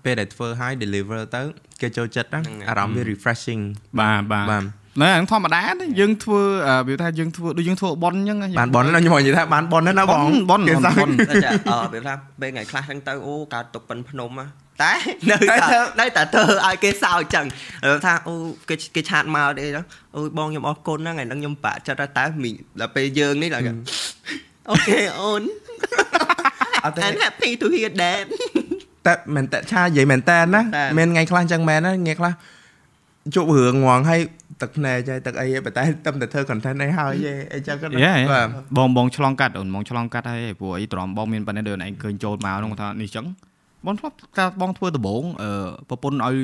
[0.05, 1.41] ពេលដែលធ្វើឲ្យ deliver ទៅ
[1.81, 3.63] គេចូលចិត្តណាអារម្មណ៍វា refreshing
[4.01, 4.65] បាទបាទបាទ
[5.01, 5.61] ណែហ្នឹងធម្មតា
[6.01, 6.41] យើងធ្វើ
[6.89, 10.61] វាថាយើងធ្វើដូចយើងធ្វើប៉ុនអញ្ចឹងបានប៉ុនណាខ្ញុំនិយាយថាបានប៉ុនណាបងប៉ុន
[11.01, 14.31] ប៉ុនតែអឺវាថាពេលថ្ងៃខ្លះហ្នឹងទៅអូកើតទុកប៉ុនភ្នំ
[14.83, 14.93] តែ
[15.31, 15.69] នៅតែ
[16.01, 17.47] នៅតែធ្វើឲ្យគេសើចចឹង
[18.05, 18.35] ថាអូ
[18.69, 19.65] គេគេឆាតមកទេ
[20.17, 22.51] អូបងខ្ញុំអរគុណហ្នឹងថ្ងៃហ្នឹងខ្ញុំបាក់ចិត្តតែមី
[22.81, 23.65] ដល់ពេលយើងនេះដល់
[24.71, 25.43] អូខេអូន
[26.85, 28.25] អត់ទេ I'm happy to hear that
[29.07, 32.33] តែមែនតែឆានិយាយមែនតែនណាតែមានថ្ងៃខ្លះអញ្ចឹងមែនណាថ្ងៃខ្លះ
[33.35, 34.21] ជប់រឿងងងហើយ
[34.63, 38.47] ទឹកភ្នែកហើយទឹកអីហើយប៉ុន្តែតែតែធ្វើ content អីហើយឯងអញ្ចឹងក៏យេបាទ
[38.77, 43.27] បងបងឆ្លងកាត់អូនបងឆ្លងកាត់ហើយព្រោះអីទ្រាំបងមានប៉ុណ្ណេះដូចឯងឃើញចូលមកហ្នឹងថានេះចឹង
[43.87, 45.51] បងធ្លាប់កាលបងធ្វើដំបូងអឺ
[45.89, 46.37] ប្រពន្ធឲ្យ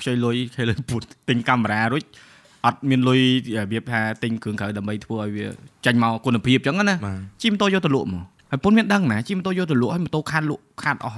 [0.00, 2.04] ខ្ចីលុយខ្ចីលុយពុតទិញកាមេរ៉ារួច
[2.66, 3.20] អត់មានលុយ
[3.56, 5.46] របៀបថាទិញគ្រឿងក្រៅដើម្បីធ្វើឲ្យវា
[5.86, 11.16] ចាញ់មកគុណភាពចឹងណាបាទជិះម៉ូតូយកទៅលក់មកហើយពុនមានដឹងណាជិះម៉ូតូយកទៅលក់ហើយម៉ូតូខាតលក់ខាតអស់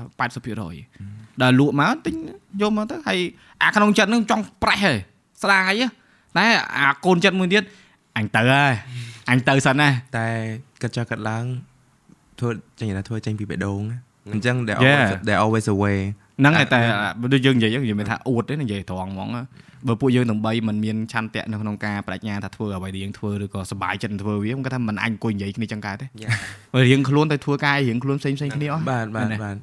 [0.70, 2.14] 80%ដល់លក់មកទិញ
[2.60, 3.18] យកមកទៅហើយ
[3.62, 4.98] អាក្នុងចិត្តហ្នឹងចង់ប្រេះហើយ
[5.42, 5.99] ស្ដាយហ៎
[6.38, 6.46] តែ
[6.78, 7.62] អាកូនចិត្តមួយទៀត
[8.16, 8.72] អញទៅហើយ
[9.30, 10.26] អញទៅសិនណាតែ
[10.82, 11.44] គិតចុះគិតឡើង
[12.40, 13.98] ធ្វើចេញថាធ្វើចេញពីបេះដូងណា
[14.32, 15.00] អញ្ចឹង they Yeah.
[15.00, 15.98] always they always away
[16.40, 16.80] ហ្នឹងហើយតែ
[17.32, 19.30] ដូចយើងនិយាយហ្នឹងនិយាយមិនថាអួតទេនិយាយត្រង់ហ្មង
[19.88, 26.28] បើពួកយើងទាំង3មិនមានឆន្ទៈនៅក្នុងការបដិញ្ញាថាធ្វើអ្វីដែលយើងធ្វើឬក៏សប្បាយចិត្តនឹងធ្វើវាខ្ញុំគាត់ថាមិនអញអង្គុយនិយាយគ្នាចឹងកើតទេយ៉ា
[26.74, 29.56] បើរៀងខ្លួនទៅធ្វើការរៀងខ្លួនផ្សេងផ្សេងគ្នាអស់បាទបាទមែនទេបាទ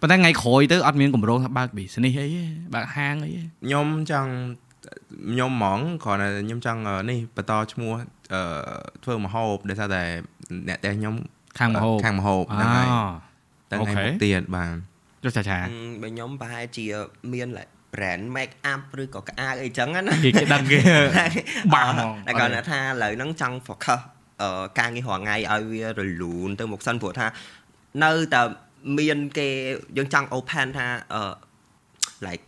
[0.00, 2.42] ប៉ុន្តែថ្ងៃក្រោយទៅអត់មានកម្រងថាបើក business អីទេ
[2.74, 4.32] បើកហាងអីទេខ្ញុំចង់
[5.30, 7.92] ខ្ញុំហ្មងគ្រាន់តែខ្ញុំចង់អឺនេះបន្តឈ្មោះ
[8.34, 8.42] អឺ
[9.04, 10.02] ធ្វើមហូបដោយសារតែ
[10.68, 11.14] អ្នកតែខ្ញុំ
[11.58, 12.88] ខាងមហូបខាងមហូបអូហ្នឹងហើយ
[13.70, 14.74] តែអូថ្ងៃខេមុខទៀតបាទ
[15.24, 15.58] ចុះចាចា
[16.02, 16.86] បើខ្ញុំប្រហែលជា
[17.32, 20.78] មាន like brand make up ឬក៏ក្អាកអីចឹងណាគេគេដឹងគេ
[21.74, 24.00] បាក់ហ្មងតែគាត់ថាឥឡូវហ្នឹងចង់ focus
[24.42, 27.26] អឺការងាររាល់ថ្ងៃឲ្យវារលូនទៅមុខសិនព្រោះថា
[28.04, 28.42] នៅតែ
[28.98, 29.48] មានគេ
[29.96, 31.22] យើងចង់ open ថាអឺ
[32.26, 32.44] like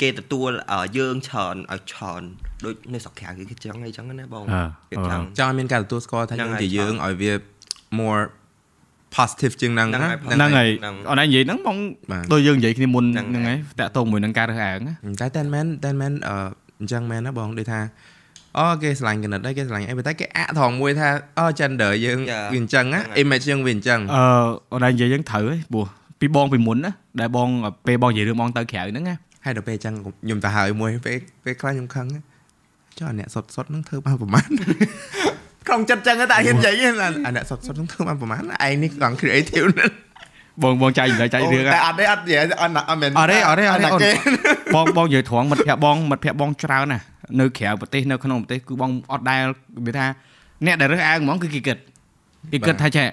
[0.00, 2.22] គេទទួលអឺយើងច្រើនឲ្យច្រើន
[2.64, 7.32] ដូចនៅស្រុកក្រៅគេចឹងអីចឹងណាបងអឺគេចឹងចង់ឲ្យមានការទទួលស្គាល់ថាហ្នឹងយើងហើយជាយើងឲ្យវា
[8.00, 8.22] more
[9.16, 11.76] positive ជាងហ្នឹងហ្នឹងណាហើយហ្នឹងហើយហ្នឹងអនឡាញនិយាយហ្នឹងបង
[12.10, 16.36] បាទដូចយើងនិយាយគ្នាមុនហ្នឹងហ្នឹងហើហើយយតាក់ទងមួយនឹងការរើសអើងណាតែតែមែនតែមែនអឺ
[16.80, 17.80] អញ្ចឹងមែនណាបងដូចថា
[18.58, 22.46] អូគេឆ្លាញ់កណិតហើយគេឆ្លាញ់អីប៉ុន្តែគេអាក់ថងមួយថាអូ gender យើង Yeah.
[22.52, 24.22] វាអញ្ចឹងណាហ្នឹងហើយ image យើងវាអញ្ចឹងអឺ
[24.72, 25.86] អនឡាញនិយាយហ្នឹងត្រូវហ៎ព្រោះ
[26.20, 27.48] ពីបងពីមុនណាដែលបង
[27.86, 29.14] ពេលបងនិយាយរឿងបងទៅក្រៅហ្នឹងណា
[29.46, 32.22] ហើយដល់ពេលអញ្ចឹងខ្ញុំទៅហើយមួយពេលពេលខ្លះខ្ញុំខឹងណា
[32.98, 34.50] ចុះអាអ្នកសុតសុតហ្នឹងធ្វើបានប្រហែល
[35.68, 39.94] ក្នុងចិត្តអញ្ចឹងតែហ៊ាននិយាយទេអាអាអ្នកសុតសុតហ្នឹងធ្វើបានប្រហែលឯងនេះកង់ creative ណាស់
[40.62, 44.10] បងបងចែកចម្លែកចែករឿងតែហ៎អត់ទេអត់និយាយអត់ណាអត់មែនអត់ទេអត់ទេអត់ទេអូនគេ
[44.74, 47.04] បងបងនិយាយត្រង់មិត្តភ័ក្ដិបងមិត្តភ័ក្ដិបងច្រើនណាស់
[47.40, 49.42] នៅក្រៅប្រទេសនៅក្នុងប្រទេសគឺបងអត់ដែល
[49.86, 50.06] វាថា
[50.66, 51.78] អ្នកដែលរើសអើងហ្មងគឺគេគិត
[52.52, 53.06] គេគិតថាចេះ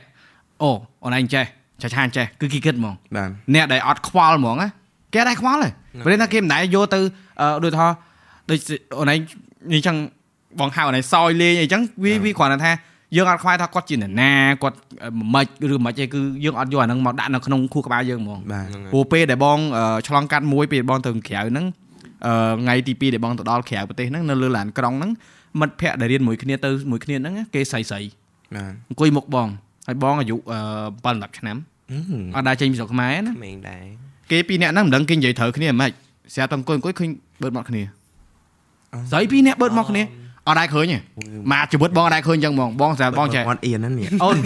[0.62, 0.70] អូ
[1.04, 1.46] អូនឯងចេះ
[1.82, 4.70] ឆាឆានចេះគឺគេគិតហ្មងបាទអ្នកដែលអត់ខ្វល់ហ្មងណា
[5.14, 5.70] គេអត់ដែរខ្វល់ទេ
[6.06, 7.00] ព្រោះថាគេមិនដែរយកទៅ
[7.42, 7.88] អឺដូចថា
[8.50, 8.60] ដូច
[9.00, 9.18] អូនឯង
[9.74, 9.96] នេះចឹង
[10.60, 12.72] បងហៅអូនឯងសោយលេងអីចឹងវាវាគ្រាន់តែថា
[13.16, 14.32] យើងអត់ខ្វល់ថាគាត់ជានរណា
[14.64, 14.78] គាត់
[15.34, 21.66] មិនឬមិនទេគឺយើងអត់យកអាហ្នឹងមកដាក់នៅក្នុងខួរក្បាលយើងហ្មងបាទព្រោះពេលដែលបងអឺឆ្លងកាត់មួយពេលបងទៅក្រៅហ្នឹង
[22.26, 25.12] អឺថ្ងៃទី2ដែលបងទៅដល់ក្រៅប្រទេសហ្នឹងនៅលើឡានក្រុងហ្នឹង
[25.60, 28.02] មិត្តភ័ក្តិដែលរៀនមួយគ្នាទៅមួយគ្នាហ្នឹងគេស្រីស្រី
[28.56, 29.48] បាទអង្គុយមុខបង
[29.88, 30.60] ហើយបងអាយុអឺ
[31.22, 31.58] 7 10ឆ្នាំ
[31.92, 31.98] អឺ
[32.36, 33.86] អត់ដែរចេញពីស្រុកខ្មែរណាមែនដែរ
[34.34, 35.90] គេពីរនាក់ហ្នឹងមិនដឹងគេនិយាយត្រូវគ្នាមិន
[36.34, 37.10] ស្រាប់តែអង្គុយអង្គុយឃើញ
[37.42, 37.82] បឺតមកគ្នា
[39.12, 40.02] ស្រីពីរនាក់បឺតមកគ្នា
[40.48, 40.98] អត់ដែរឃើញទេ
[41.52, 44.38] មកជីវិតបងអត់ដែរឃើញអញ្ចឹងហ្មងបងស្រាប់បងចេះអត់អៀនហ្នឹងនេះអូន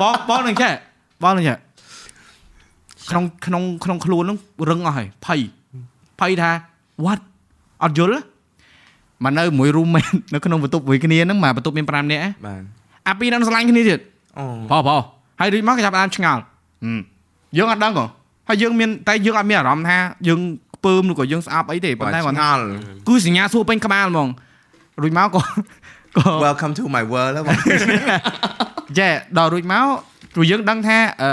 [0.00, 0.72] បងបងនឹងចេះ
[1.22, 1.56] បងនឹងចេះ
[3.10, 4.38] ក្នុងក្នុងក្នុងខ្លួនហ្នឹង
[4.70, 5.40] រឹងអស់ហើយភ័យ
[6.20, 6.50] ភ័យថា
[7.04, 7.20] what
[7.82, 8.22] អត់យល់
[9.24, 12.62] មកនៅមួយ roommate នៅក្នុងបន្ទប់មួយគ្នាហ្នឹងមកបន្ទប់មាន5នាក់ហ៎បាទ
[13.08, 13.98] អាពីរហ្នឹងស្រឡាញ់គ្នាទៀត
[14.38, 14.96] អូប៉ោប៉ោ
[15.40, 16.42] ហើយរួចមកគេចាប់បានឆ្ងល់
[16.84, 17.00] ហឹម
[17.56, 18.04] យើងអត់ដឹងហ៎
[18.48, 20.40] ហើយយើងមានតែយើងអត់មានអារម្មណ៍ថាយើង
[20.76, 22.62] ខ្ពើមឬក៏យើងស្អប់អីទេប៉ុន្តែគាត់ឆ្ងថាល់
[23.08, 24.28] គឺសញ្ញាសួរពេញក្បាលហ្មង
[25.02, 25.42] រួចមកក៏
[26.16, 27.58] ក៏ welcome to my world ហ្នឹងបង
[28.98, 29.86] ចេះដល់រួចមក
[30.34, 31.30] ព្រោះយើងដឹងថាអឺ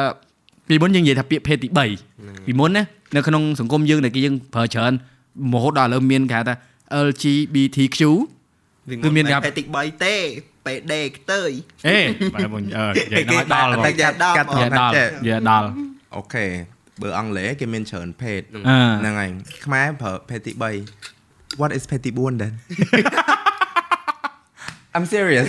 [0.69, 2.83] ពីមុនយើងនិយាយថាពាក្យភេទទី3ពីមុនណា
[3.15, 4.93] នៅក្នុងសង្គមយើងដែលគេយើងប្រើច្រើន
[5.53, 6.55] រហូតដល់ឥឡូវមានគេហៅថា
[7.07, 7.99] LGBTQ
[9.03, 10.15] គឺមានការពេទី3ទេ
[10.65, 11.51] ពេដេខ្ទើយ
[11.87, 11.97] អេ
[12.33, 12.85] បាទបងអឺ
[13.17, 15.67] និយាយដល់ដល់ហ្មងតែនិយាគេដល់កាត់ហ្មងយដល់និយាយដល់
[16.15, 16.45] អូខេ
[17.03, 18.59] បើអង់គ្លេសគេមានច្រើនភេទអឺ
[19.01, 19.29] ហ្នឹងហើយ
[19.65, 20.51] ខ្មែរប្រើភេទទី
[21.01, 22.53] 3 what is ភេទទី4 then
[24.95, 25.47] I'm serious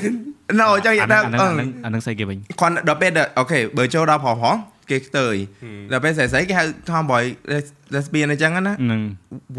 [0.60, 4.56] no ចង់និយាយអាថាហ្នឹងអាហ្នឹងអាហ្នឹងស្អីគេវិញគាត់ដល់ពេលដែលអូខេបើចូលដល់ប្រុសប្រុស
[4.90, 5.34] គេខ្ទើយ
[5.92, 7.24] ដល់ពេលស្រីស្រីគេហៅ tomboy
[7.94, 9.00] lesbian អញ្ចឹងណាហ្នឹង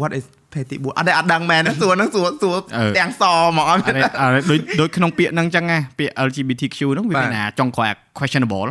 [0.00, 3.22] what is ភេទទី4អត់ទេអត់ដឹងមែនណាសួរហ្នឹងសួរសួរអឺទាំងស
[3.56, 8.70] មកអត់អរេអរេដូចដូចក្នុងពាក្យហ្នឹងចឹងណាពាក្យ LGBTQ ហ្នឹងវាបាទមានអាចុងក្រោយអា questionable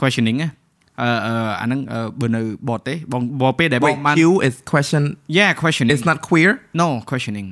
[0.00, 0.48] questioning ណា
[1.02, 5.02] អឺអឺអាហ្នឹងអឺបើនៅបតទេបងបងពេលដែលបង Wait, បាន Q is question
[5.38, 7.48] yeah questioning it's not queer no questioning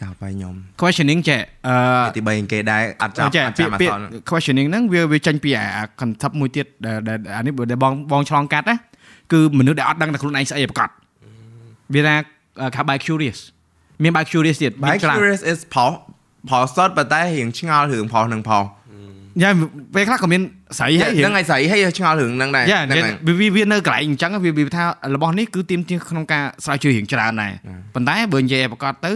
[0.00, 5.66] ចោលបាយខ្ញុំ questioning ចេះអឺភេទទី3គេដែរអត់ចាប់ចេះអត់ពាចាប់ក្យមកពាក្សយល់ questioning ហ្នឹងវាវាចេញពីអា
[6.00, 8.76] concept មួយទៀតដែលដែលអានេះបើដែលបងបងឆ្លងកាត់ណា
[9.32, 10.88] គឺមនុស្សដែលអត់ដឹងតែខ្លួនឯងស្អីប្រកាស
[11.94, 12.14] វាថា
[12.76, 13.38] ខា by curious
[14.02, 15.92] មាន by curious ទៀត by មានច្រើន curious is ផុស
[16.50, 18.62] ផុសសតប៉ុន្តែរៀងឆ្ងល់រឿងផុសនឹងផុស
[19.42, 19.50] យ៉ា
[19.94, 20.42] ពេលខ្លះក៏មាន
[20.78, 27.52] ស្រីហើយហ្នឹងហើយស្រីហើយឆ្ងល់រឿងហ្នឹងដែរយ៉ាហ្នឹងហើយវាវាវានៅកន្លែងអញ្ចឹងវាវាថារបស់នេះគឺទៀមទាក្នុងការស្រាវជ្រាវរៀងច្រើនដែរ
[27.94, 29.12] ប៉ុន្តែបើនិយាយឲ្យប្រកាសទៅ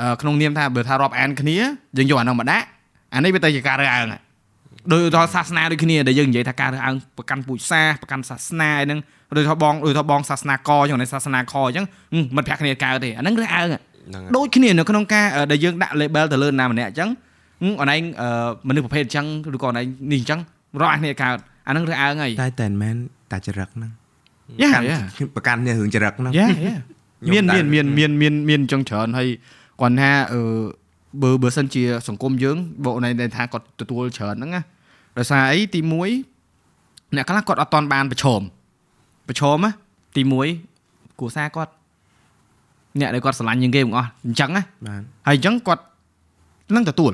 [0.00, 1.56] អឺក្នុងនាមថាបើថារាប់អានគ្នា
[1.96, 2.66] យើងយកអាហ្នឹងមកដាក់
[3.14, 4.20] អានេះវាទៅជាការរើសអើងហើយ
[4.92, 9.00] ដោយឧទាហរណ៍សាសនាដូចគ្នាដែលយើងនិយាយថាការរើសអើងប្រកាន់ពូជសាសន៍ប្រកាន់សាសនាអីហ្នឹង
[9.36, 17.08] ដូចថាបងដូចថាបងសាសនាកអញ្ចឹងសាសនាខអញ្ចឹងហឹមមិត្តភក្តិគ្នាកើតទេអាហ្នឹងរើសអើងហ៎ហ្នឹងហើយដូចគ្នានៅក្នុងការអឺដែលយើងដាក់ label ទៅលើណាម្នាក់អញ្ចឹង
[17.62, 18.28] ហឹមអនឯងអឺ
[18.68, 20.40] មនុស្សប្រភេទអញ្ចឹងឬក៏អនឯងនេះអញ្ចឹង
[20.80, 22.96] រាប់អានគ្នាកើតអាហ្នឹងរើសអើងហើយតែតែមិនមែន
[23.32, 23.90] តែចរិតហ្នឹង
[24.60, 24.98] យ៉ាកាន់យ៉ា
[25.34, 26.76] ប្រកាន់គ្នារឿងចរិតហ្នឹងយ៉ាយ៉ា
[27.24, 29.28] ខ្ញុំមានដែរមានមានមានមានមានអញ្ចឹងច្រើនហើយ
[29.80, 30.40] គាត់ថាអឺ
[31.22, 34.62] បើបើសិនជាសង្គមយើងបើអូនឯងដែលថាគាត់ទទួលច្រើនហ្នឹងណា
[35.18, 35.80] ដោយសារអីទី
[36.46, 38.40] 1អ្នកខ្លះគាត់អត់តន់បានប្រឈម
[39.28, 39.70] ប្រឈមណា
[40.16, 40.22] ទី
[40.70, 41.72] 1គ្រួសារគាត់
[43.00, 45.82] អ្នកដែលគាត់ស្រឡាញ់ជាងគេទាំងអស់អញ្ចឹងណាបាទហើយអញ្ចឹងគាត់
[46.74, 47.12] នឹងទទួល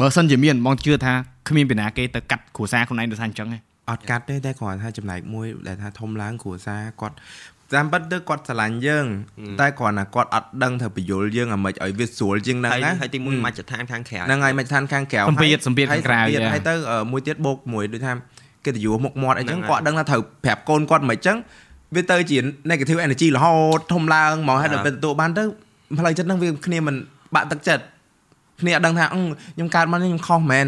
[0.00, 1.12] បើសិនជាមានបងជឿថា
[1.48, 7.16] គ្មានពីណាគេទៅកាត់គ្រួសារខ្លួនឯងដោយសារអញ្ចឹងឯងអត់កាត់ទេតែគ្រាន់ថាចំណែកមួយដែលថាធំឡើងគ្រួសារគាត់
[7.74, 9.06] តាមពិតទៅគាត់ស្រឡាញ់យើង
[9.60, 18.12] តែគ្រាន់តែគាត់អត់ដឹងថាបញ្យលយើងអាម៉េចឲ្យវាស្រួលជាងហ្នឹងហើយណាហើយទីមួយមជ្ឈដ្ឋានខាងក្រៅហ្នឹងហើយមិនឋានខាងក្រៅសម្ពាធសម្ពាធខាងក្រៅហើយយ៉ាហើយទៅអឺមួយទៀតបូកមួយដូចថា
[18.64, 21.36] កិត្តិយសមុខមាត់អីចឹងហ្នឹងហើយគាត់ដឹងថាត្រូវប្រាប់កូនគាត់មិនចឹង
[21.96, 22.38] វាទៅជា
[22.70, 25.42] negative energy រហូតធំឡើងហ្មងហើយដល់ពេលទទួលបានទៅ
[25.98, 26.94] ផ្លូវចិត្តហ្នឹងវាគ្នាមិន
[27.34, 27.84] បាក់ទឹកចិត្ត
[28.60, 29.20] គ្នាអត់ដឹងថាអឺ
[29.54, 30.66] ខ្ញុំកើតមកនេះខ្ញុំខុសមែន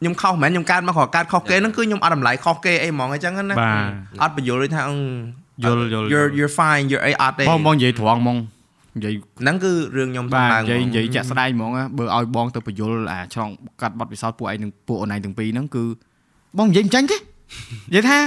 [0.00, 3.84] ខ្ញុំខុសមែនខ្ញុំកើតមកគ្រាន់កើតខុសគេហ្នឹងគឺខ្ញុំអត់តម្លៃខុសគេអីហ្មងអញ្ចឹងណាបាទ
[4.22, 4.96] អត់បញ្យល់ដូចថាអឺ
[5.64, 8.38] យល់យល់ you're you're fine you're អីអត់ទេបងបងនិយាយត្រង់ហ្មង
[8.96, 15.84] និយាយហ្នឹងគឺរឿងខ្ញុំបាទឡើងនិយាយហ្មងនិយាយចាក់ស្ដែងហ្មងណាបើឲ្យបងទៅបញ្យលអាឆ្លងកាត់បတ်ពិសោធន៍ពួកឯងនឹងពួកអូនឯងទាំងពីរហ្នឹងគឺ
[16.58, 18.18] បងនិយាយមិនចាញ់ទេនិយាយថា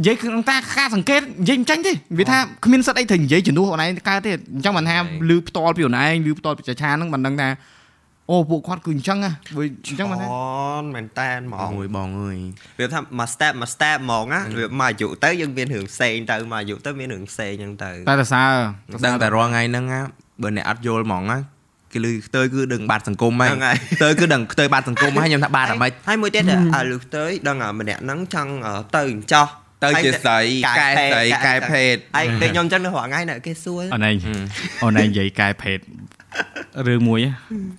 [0.00, 4.96] និយាយក្នុងតាការសង្កេតនិយាយមិនចាញ់ទេវាថាគ្មានសិទ្ធអីត្រូវនិយាយជំនួសអូនឯងកើតទេអញ្ចឹងបានថា
[5.30, 7.48] លឺផ្ទាល់ពីអូនឯងលឺផ្ទាល់ពីចាឆាហ្នឹងបានដឹងថា
[8.30, 12.38] អូពួកគាត់គឺអញ្ចឹងណាបើអញ្ចឹងបានថាអូនមែនតែនហ្មបងងអើយបងអើយ
[12.78, 18.42] វាថាមួយ step មួយ step ហ្មងណាវាមកអាយុទៅយើងមានរឿងផ្សេងទៅមកអាយុទៅមានរឿងផ្សេងអញ្ចឹងទៅតែតសើ
[19.04, 20.00] ដឹងតែរាល់ថ្ងៃហ្នឹងណា
[20.42, 21.38] បើអ្នកអត់យល់ហ្មងណា
[21.92, 26.42] គេលឺខ្ទើយគឺដឹងបាត់សង្គមហើយហ្នឹងហើយខ្ទើយគឺដឹងខ្ទើយបាត់សង្គមហើយខ្ញុំថាបាត់អាម៉េចហើយមួយទៀត
[26.76, 29.46] អាលឺផ្ទើយដឹងអាម្នាក់ហ្នឹងចង់អឺទៅអញ្ចោះ
[29.84, 34.16] ទៅជាស្រីកែស្រីកែភេទហើយពេលខ្ញុំអញ្ចឹងនៅរាល់ថ្ងៃនៅគេសួរអូនឯង
[34.82, 35.78] អូនឯងនិយាយកែភេទ
[36.88, 37.20] រឿងមួយ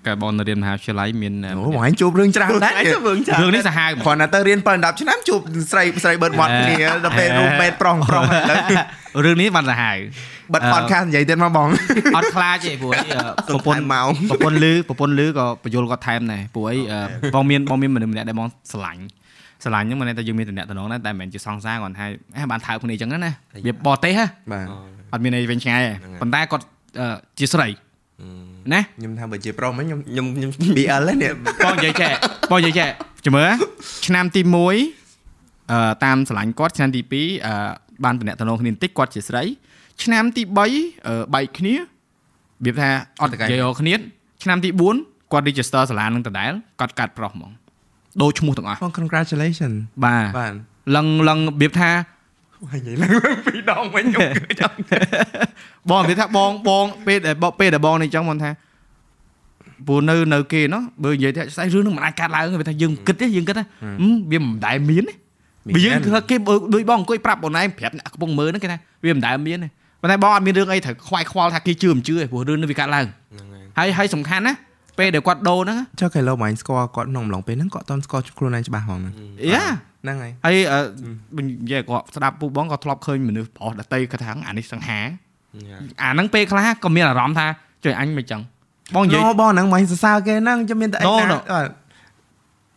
[0.08, 5.40] កាលបងនៅរៀនមហាវិទ្យាល័យមានអូបងឯងជួបរឿងច្រើនដែរហើយទៅមើងចារឿងនេះសាហាវហ្មងគ្រាន់តែទៅរៀន7 10ឆ្នាំជួប
[5.72, 9.98] ស្រីស្រីបឺតមាត់គ្នាដល់ពេល roommate ប្រុសប្រុសឥឡូវរឿងនេះបានសាហាវ
[10.54, 11.68] បិទ podcast និយាយទៀតមកបង
[12.18, 17.00] អត់ខ្លាចទេព្រោះអីអឺសុំប្រពន្ធថែមម៉ោងប្រពន្ធលឺប្រពន្ធលឺក៏បញ្យលគាត់ថែមដែរព្រោះអីអឺ
[17.36, 19.02] បងមានបងមានមនុស្សម្នាក់ដែលបងស្រឡាញ់
[19.64, 23.32] ស្រឡាញ់ហ្នឹងមិនមែនតែយើងមានតំណែងតំណងណាតែមិនមែនជាសង្សារគាត់ថាអេបានថើបគ្នាអញ្ចឹងណា
[23.66, 24.66] វាបរទេសហ៎បាទ
[25.14, 26.66] អត់មានអីវិញឆ្ងាយទេហ្នឹងហើយប៉ុន្តែគាត់
[27.00, 27.68] អឺជាស្រី
[28.74, 31.32] ណាខ្ញុំថាបើជាប្រុសមិនខ្ញុំខ្ញុំខ្ញុំ BL ហ្នឹងនេះ
[31.66, 32.12] បងនិយាយចេះ
[32.52, 32.90] បងនិយាយចេះ
[33.26, 33.52] ចាំមើល
[34.08, 37.54] ឆ្នាំទី1អឺតាមស្រឡាញ់គាត់ឆ្នាំទី2អឺ
[38.04, 39.44] បានតំណែងតំណងគ្នាបន្តិចគាត់ជាស្រី
[40.04, 41.80] ឆ្នាំទី3អឺបែកគ្នារ
[42.64, 42.90] បៀបថា
[43.22, 43.94] អត់និយាយរកគ្នា
[44.44, 44.70] ឆ្នាំទី
[45.02, 47.52] 4គាត់ register សាលានឹងដដែលគាត់កាត់ប្រុសហ្មង
[48.22, 49.72] ដូរឈ្មោះទាំងអស់បង congratulation
[50.06, 50.54] បាទបាទ
[50.96, 51.92] ឡឹងឡឹងរបៀបថា
[52.74, 54.76] និយាយឡើងពីរដងវិញខ្ញុំគឺចង់
[55.90, 58.52] បងនិយាយថាបងបងពេលដែលបងពេលដែលបងនេះចឹងបងថា
[59.88, 63.64] ព្រោះនៅនៅគេណោះបើនិយាយថាស្អីរឿងនឹងមិនអាចកាត់ឡើងទេវាថាយើងគិតទេយើងគិតថា
[64.02, 65.14] ហឹមវាមិនដែលមានទេ
[65.76, 69.68] បើយើងធ្វើគេបើដូចបងអង្គុយប្រាប់បងឯងប្រាប់អ្នកកំពុងមើលហ្នឹងគេថាវាមិនដែលមានទេ
[70.02, 73.48] ប៉ុន្តែបងអត់មានរឿងអីត្រូវខ្វាយខ្វល់ថាគេជឿមិនជឿទេព្រោះរឿងនេះវាកាត់ឡើងហ្នឹង
[73.78, 74.54] ហើយហើយហើយសំខាន់ណា
[75.00, 79.12] ពេលដែលគាត់ដូរហ្នឹងចុះគេលោបងឯងស្គាល់គាត់ក្នុងអំឡុងពេលហ្នឹងគាត់អត់តន់ស្គាល់ខ្លួនឯងច្បាស់ហ្មងណា
[79.54, 79.64] យ៉ា
[80.04, 85.00] ហ្នឹងហើយហើយអឺនិយាយគាត់ស្ដាប់ពូបងក៏ធ្លាប់ឃើញមនុស្សប្រុសដតីគាត់ថាអានេះសង្ហា
[86.02, 87.48] អាហ្នឹងពេលខ្លះក៏មានអារម្មណ៍ថា
[87.84, 88.42] ជួយអញមិនចឹង
[88.96, 91.38] បងនិយាយណូបងហ្នឹងមិនសរសើរគេហ្នឹងចាំមានតែអី No, ណា no.
[91.54, 91.72] អត់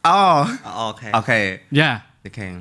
[0.06, 0.18] អូ
[0.78, 1.38] អូខេអូខេ
[1.78, 1.90] យ៉ា
[2.24, 2.52] តែខាង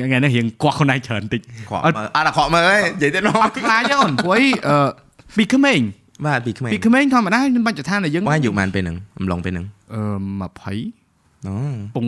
[0.00, 4.88] ថ្ងៃនេះរៀងគាស់ខ្លួនឯងច្រើនតិចខ្វក់អត់មើលអត់អាខ្វក់មើលអីនិយាយទៀតណូអត់ខ្លាចទេអូនព្រោះអីអឺ
[5.36, 5.80] ពីក្មេង
[6.26, 10.02] បាទពីក្មេងពីក្មេងធម្មតាខ្ញុំបាច់ថាដែលយើងបងអាយុប៉ុន្មានពេលហ្នឹងអំឡុងពេលហ្នឹងអឺ
[10.40, 10.74] 20អូ
[11.96, 12.06] ពង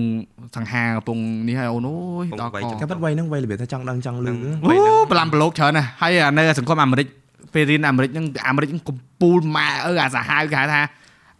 [0.57, 1.19] សង្ហាកំពង
[1.49, 4.33] នេះហើយអូនអូយដល់កកាពិតវ័យហ្នឹងវ័យរបៀបថាចង់ដឹងចង់លឺ
[4.65, 7.07] អូប្រឡាំប្រឡូកច្រើនណាស់ហើយអានៅសង្គមអាមេរិក
[7.55, 10.81] ពេលរៀនអាមេរិកហ្នឹងអាមេរិកហ្នឹងកំពូលម៉ែអើអាសាហាវគេហៅថា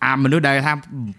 [0.05, 0.73] អាមនុស្សដែលថា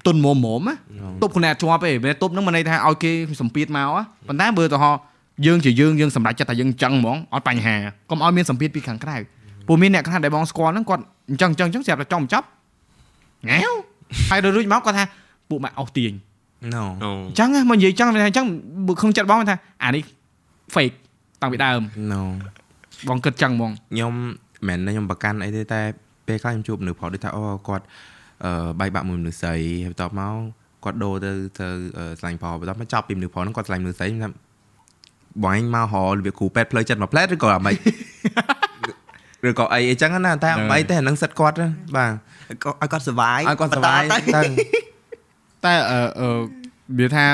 [0.05, 0.75] ទុនមុំមុំណា
[1.21, 3.11] ទប់គ្នាអត់ជាប់ទេពេលទប់ហ្នឹងមិនន័យថាឲ្យគេ
[3.41, 3.83] សម្ពាធមកណា
[4.27, 4.91] ប៉ុន្តែបើទៅហោ
[5.45, 7.75] យើងជាយើងយើងសម្រេចចិត្តថាយើងចឹងហ្មងអត់បញ្ហា
[8.09, 9.17] កុំឲ្យមានសម្ពាធពីខាងក្រៅ
[9.67, 12.45] ព្រោះមានអ្នកខ្លះដែលបងស្គាល់ហ្នឹងគាត់អញ្ចឹងអញ្ចឹងអញ្ចឹងស្រាប់តែចំបញ្ចប់
[13.49, 13.73] ងែវ
[14.29, 15.03] ហើយដល់រួចមកគាត់ថា
[15.49, 16.11] ពួកម៉ាក់អស់ទាញ
[16.75, 18.45] ណូអូអញ្ចឹងណាមកនិយាយអញ្ចឹងអញ្ចឹង
[18.87, 20.03] បើក្នុងចិត្តបងគាត់ថាអានេះ
[20.75, 20.95] fake
[21.41, 21.81] តាំងពីដើម
[22.13, 22.21] ណូ
[23.09, 24.13] បងគិតចឹងហ្មងខ្ញុំ
[24.67, 25.81] មិនមែនខ្ញុំប្រកាន់អីទេតែ
[26.27, 27.85] ពេលខ្លះខ្ញុំជួបមនុស្សប្រុសដូចថាអូគាត់
[28.45, 29.55] អឺបែកបាក់មួយមនុស្សស្រី
[29.85, 30.35] ហើយបន្ទាប់មក
[30.83, 31.67] គាត់ដូរទៅទៅ
[32.19, 34.31] ស្លាញ់ផលបន្ទាប់មកចប់ពីមនុស្សផលហ្នឹងគាត់ស្លាញ់មនុស្សស្រីខ្ញុំថា
[35.43, 37.75] បងឯងមកហៅរបៀបគ្រូពេទ្យផ្លូវចិត្តមួយផ្លែតឬក៏អាម៉េច
[39.47, 41.55] ឬក៏អីអីចឹងណាតែអីទេអានឹងសិតគាត់
[41.95, 42.11] បាទ
[42.49, 44.03] ឲ្យគាត់សុបាយឲ្យគាត់សុបាយ
[44.35, 44.41] ទៅ
[45.65, 45.73] តែ
[46.19, 46.29] អឺ
[46.99, 47.25] វាថា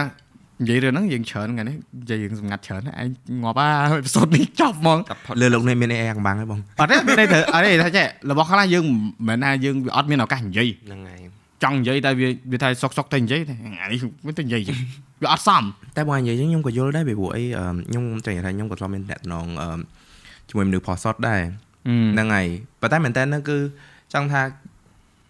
[0.62, 5.00] និយាយរឿងហ្នឹងយើងច្រើនថ្ងៃនេះនិយាយរឿងសម្ងាត់ច្រើនឯងងាប់អាអេពីសូតនេះចប់ហ្មង
[5.42, 8.84] លើលោកនេះមានអីអាំងបាំងហ៎បងអត់ទេមានន័យទៅអត់ទេថាចេះរបស់ខ្លះយើង
[9.28, 11.20] មិនមែនថាយើងវាអត់មានឱកាសនិយាយហ្នឹងហើយ
[11.64, 13.42] ចង់និយាយតែវាវាថាសុកសុកទៅនិយាយ
[13.82, 14.62] អានេះមិនទៅនិយាយ
[15.24, 15.64] វាអត់សម
[15.98, 17.44] តែបងនិយាយខ្ញុំក៏យល់ដែរពីព្រោះអី
[17.90, 19.48] ខ្ញុំចង់និយាយថាខ្ញុំក៏ធ្លាប់មានអ្នកនង
[20.50, 21.42] ជាមួយមនុស្សផុសសុតដែរ
[22.14, 22.48] ហ្នឹងហើយ
[22.82, 23.58] ប៉ុន្តែមែនតើហ្នឹងគឺ
[24.14, 24.42] ចង់ថា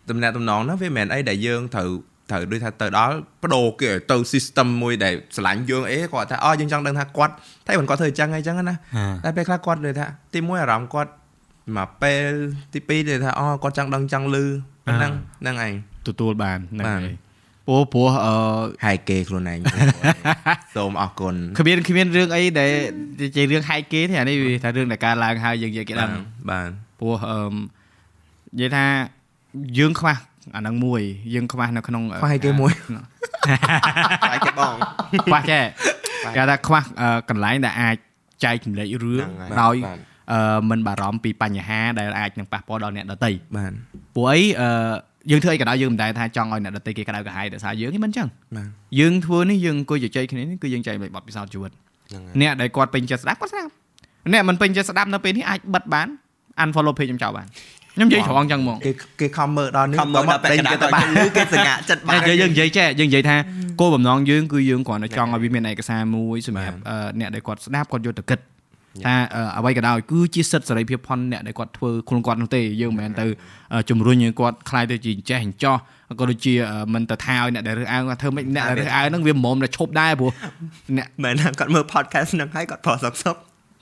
[0.10, 1.90] តំណាក់តំណងហ្នឹងវាមិនមែនអីដែលយើងត្រូវ
[2.32, 7.34] ត្រូវដូចថាទៅដល់បដូរគេទៅ system មួយដែលឆ្លាញ់យើងអីគាត់ថាអូយើងចង់ដឹងថាគាត់
[7.68, 8.76] តែមិនគាត់ធ្វើអញ្ចឹងអីចឹងណា
[9.24, 11.12] តែពេលខ្លះគាត់លើថាទី1អារម្មណ៍គាត់
[11.78, 12.32] មកពេល
[12.74, 14.46] ទី2លើថាអូគាត់ចង់ដឹងចង់លឺ
[14.86, 15.12] ហ្នឹង
[15.42, 15.74] ហ្នឹងឯង
[16.08, 17.16] ទទួលបានហ្នឹងហើយ
[17.68, 18.36] ព្រោះព្រោះអឺ
[18.86, 19.60] ហាយគេខ្លួនឯង
[20.76, 22.72] សូមអរគុណគ្មានគ្មានរឿងអីដែល
[23.36, 26.12] ជារឿងហាយគេទេអានេះវាថារឿងដែលកើតឡើងហើយយើងនិយាយគេដឹង
[26.50, 26.70] បាទ
[27.00, 28.86] ព្រោះអឺនិយាយថា
[29.80, 30.16] យើងខ្វះ
[30.56, 31.02] អាហ្នឹងមួយ
[31.34, 34.76] យើងខ្វះនៅក្នុងខ្វះគេមួយខ្វះគេបង
[35.24, 35.64] ខ្វះចេះ
[36.36, 36.82] គេថាខ្វះ
[37.30, 37.96] កន្លែងដែលអាច
[38.44, 39.26] ចែកចម្លែករឿង
[39.62, 39.76] ដោយ
[40.34, 43.74] អឺមិនបារម្ភពីបញ្ហាដែលអាចនឹងប៉ះពាល់ដល់អ្នកដទៃបាទ
[44.16, 44.70] ព្រោះអីអឺ
[45.32, 48.28] យើងធ្វើអីក៏ដោយយើងមិនដែលថាចង់ឲ្យអ្នកដទៃគេក្តៅក្រហាយដោយសារយើងមិនអញ្ចឹង
[48.58, 48.68] បាទ
[49.00, 51.72] យើងធ្វើនេះយើងអង្គុយជជែកគ្នានេះគឺយើងចែកបទពិសោធន៍ជីវិត
[52.42, 53.72] អ្នកដែលគាត់ពេញចិត្តស្ដាប់គាត់ស្ដាប់
[54.34, 56.08] អ្នកមិនពេញចិត្តស្ដាប់នៅពេលនេះអាចបិទបាន
[56.64, 57.48] unfollow page ខ្ញុំចោលបាន
[58.00, 58.92] ខ្ញុំនិយាយត្រង់ចឹងហ្មងគេ
[59.22, 63.36] គេខំមើលដល់នេះខំមើលដល់ពេលគេទៅបានឬគេសង្ហាចិត្តបានយើងនិយាយចេះយើងនិយាយថា
[63.80, 66.78] គោលបំណងយើងគឺយើងគ្រាន់តែចង់ឲ្យវាមានឯកសារមួយសម្រាប់
[67.20, 68.40] អ្នកដែលគាត់ស្ដាប់គាត់យកទៅគិត
[69.06, 69.16] ថា
[69.58, 73.26] អ្វីក៏ដោយគឺជាសិទ្ធិសេរីភាពផុនអ្នកដែលគាត់ធ្វើខ្លួនគាត់នោះទេយើងមិនមែនទៅ
[73.90, 75.76] ជំរុញឲ្យគាត់ខ្លាយទៅជាចេះអញ្ចោះ
[76.20, 76.54] ក៏ដូចជា
[76.94, 80.32] មិនទៅថាឲ្យអ្នកដែលរើសអើងធ្វើមិនអ្នកដែលរើសអើងហ្នឹងវាមុំតែឈប់ដែរព្រោះ
[80.98, 83.36] អ្នកមែនថាគាត់មើល podcast ហ្នឹងហើយគាត់ប្រសសុកសុក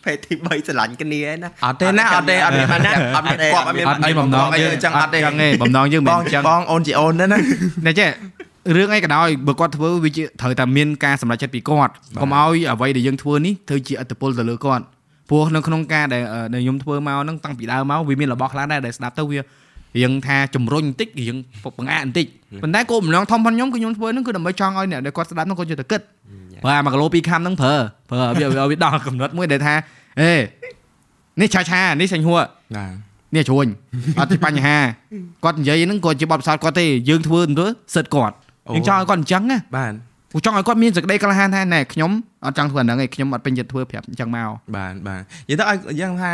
[0.08, 2.82] ភេទទី3ស្រឡាញ់គ្នាណាអត់ទេណាអត់ទេអត់មានបាន
[3.16, 7.26] អត់មានគាត់អត់មានអីបំណងយើងចឹងអត់ទេចឹងទេបំណងយើងមិនចឹងបងអូនជាអូនណា
[7.88, 8.10] ណាចេះ
[8.76, 10.10] រឿងអីក៏ដោយបើគាត់ធ្វើវា
[10.42, 14.84] ត្រូវតែមានការសម្រេចចិត្តពីគាត់កុំឲ្យអ្វីដែលយើងធ្វើនេះធ្វើជាអត្តពលទៅលើគាត់
[15.30, 16.24] ព្រោះនៅក្នុងការដែល
[16.64, 19.40] ខ្ញុំធ្វើមកហ្នឹងតាំងពីដើមមកវាមានរបស់ខ្លះដែរដែលស្ដាប់ទៅវា
[19.98, 21.36] រៀងថាជំរុញបន្តិចរៀង
[21.78, 22.26] បង្អាក់បន្តិច
[22.64, 26.02] ប៉ុន្តែគោលបំណងធំរបស់ខ្ញុំគឺខ្ញុំធ្វើហ្នឹងគឺដើម្បីចង់ឲ្យអ្នកដែលគាត់ស្ដាប់ហ្នឹងគាត់យកទៅគិត
[26.64, 27.76] ប្រើ1គីឡូ2ខាំហ្នឹងប្រើ
[28.10, 28.26] ប្រើ
[28.58, 29.74] វាវាដល់កំណត់មួយដែលថា
[30.22, 30.34] អេ
[31.42, 32.42] នេះឆាឆានេះសាញ់ហួរ
[32.78, 32.92] បាទ
[33.36, 33.68] នេះជ្រួញ
[34.20, 34.78] អត់ជាបញ្ហា
[35.44, 37.66] គាត់និយាយហ្នឹងគាត់ជាបបផ្សោតគាត់ទេយើងធ្វើទៅ
[37.96, 38.36] សិតគាត់
[38.76, 39.94] យើងចង់ឲ្យគាត់អញ្ចឹងណាបាទ
[40.32, 42.12] ខ្ញុំចង់ឲ្យគាត់មានសេចក្តីក្លាហានថាណែខ្ញុំ
[42.46, 46.32] អត់ចង់ធ្វើអាហ្នឹងឯងខ្ញុំអត់ពេញចិត្តធ្វើប្រាប់អញ្ចឹងមកបាទបាទនិយាយទៅឲ្យយ៉ាងថា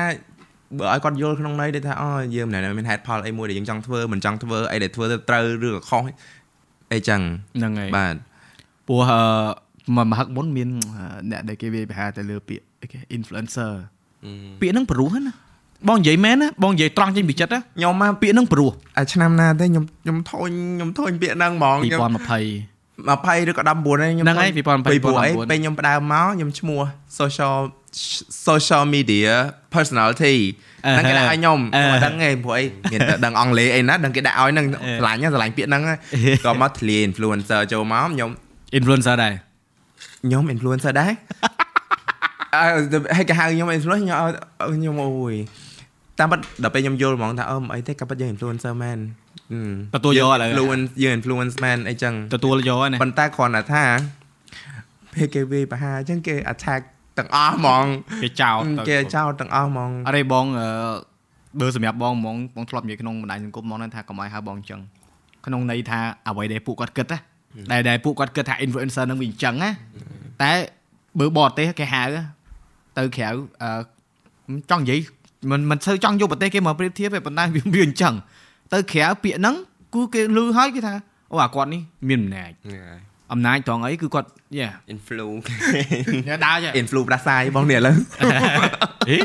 [0.77, 6.03] បើឲ្យគាត់យល់ក្នុងន័យដែលថាអូយើងមិនមានហេតុផលអីមួយដែលយើងចង់ធ្វើមិនចង់ធ្វើអីដែលធ្វើទៅត្រូវឬក៏ខុស
[6.93, 7.21] អីចឹង
[7.57, 8.15] ហ្នឹងហើយបាទ
[8.87, 10.69] ព្រោះអឺមហឹកមុនមាន
[11.31, 13.71] អ្នកដែលគេវាយប្រហារទៅលើពាក្យ គេ influencer
[14.61, 15.33] ពាក្យហ្នឹងព្រោះណា
[15.89, 21.89] បងនិយាយមែនណាបងនិយាយត្រង់ចេញពីចិត្តណាខ្ញុំមកពាក្យហ្នឹងព្រោះអាឆ្នាំណាទេខ្ញុំខ្ញុំធុញខ្ញុំធុញពាក្យហ្នឹងហ្មង2020
[23.03, 26.81] 20ឬក៏19ខ្ញុំហ្នឹងហើយ2020 2019អីពេលខ្ញុំផ្ដើមមកខ្ញុំឈ្មោះ
[27.19, 27.57] social
[28.47, 29.29] social media
[29.75, 30.35] personality
[30.85, 34.65] ហ្នឹងគេដាក់ឲ្យខ្ញុំខ្ញុំដឹងទេព្រោះអីមានតែដឹងអង់គ្លេសអីណាដឹងគេដាក់ឲ្យហ្នឹង
[34.99, 35.81] ឆ្លាញ់ឆ្លាញ់ពាក្យហ្នឹង
[36.45, 38.29] ក៏មកធ្លា influencer ចូលមកខ្ញុំ
[38.77, 39.33] influencer ដែរ
[40.25, 41.11] ខ្ញុំ influencer ដែរ
[41.43, 41.52] អើ
[42.53, 44.17] ហើយគេហៅខ្ញុំ influencer ខ្ញុំ
[44.75, 45.35] ខ្ញុំអូយ
[46.19, 48.99] តាមពិតដល់ពេលខ្ញុំយល់ហ្មងថាអឺអីទេក៏ពិតយើង influencer មែន
[49.95, 53.83] ទទួលយកឥឡូវ influence យើង influence man អីចឹងទទួលយកហ្នឹងប៉ុន្តែគ្រាន់តែថា
[55.13, 56.81] ពេលគេវាបហាអញ្ចឹងគេ attack
[57.17, 57.85] ទាំងអស់ហ្មង
[58.21, 60.45] គេចោតគេចោតទាំងអស់ហ្មងអរេបង
[61.59, 64.81] បើសម្រាប់បងហ្មងបងធ្លាប់និយាយក្នុងបណ្ដាញសង្គមហ្មងថាកុំឲ្យហៅបងអញ្ចឹង
[65.45, 67.19] ក្នុងន័យថាអ្វីដែលពួកគាត់គិតណា
[67.71, 69.69] ដែលដែលពួកគាត់គិតថា influencer នឹងវាអញ្ចឹងណា
[70.43, 70.51] តែ
[71.19, 72.03] បើបរទេសគេហៅ
[72.97, 73.29] ទៅក្រៅ
[74.71, 74.99] ចង់និយាយ
[75.51, 78.13] មិនមិនសូវចង់យកប្រទេសគេមកប្រៀបធៀបទេប៉ុន្តែវាអញ្ចឹង
[78.73, 79.55] ទៅក្រៅពាក្យហ្នឹង
[79.95, 80.95] គឺគេលឺហើយគេថា
[81.31, 82.51] អូអាគាត់នេះមានអំណាច
[83.31, 85.27] អំណាចត្រង់អីគឺគាត់យ៉ា influ
[86.27, 87.95] យ៉ាដើរចា influ ផ្ដាសាយបងនេះឥឡូវ
[89.09, 89.17] អេ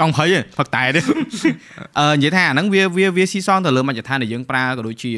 [0.00, 1.00] កង់ភ័យផឹកតែទេ
[1.98, 5.10] អឺនិយាយថាអាហ្នឹងវាវាវាស៊ីសងទៅលើមជ្ឈដ្ឋានដែលយើងប្រើក៏ដូចជា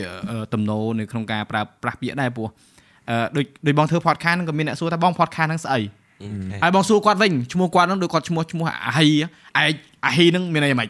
[0.52, 2.46] ទំនោរនៅក្នុងការប្រើប្រាស់ពាក្យដែរពោះ
[3.10, 5.80] អឺដូចដូចបងធ្វើ podcast ហ្នឹងក៏មានអ្នកសួរថាបង podcast ហ្នឹងស្អី
[6.62, 9.24] ហើយបងសួរគាត់វិញឈ្មោះគាត់ហ្នឹងដូចគាត់ឈ្មោះឈ្មោះអាហ៊ីឯ
[9.56, 10.88] អាហ៊ីហ្នឹងមានអីហ្មង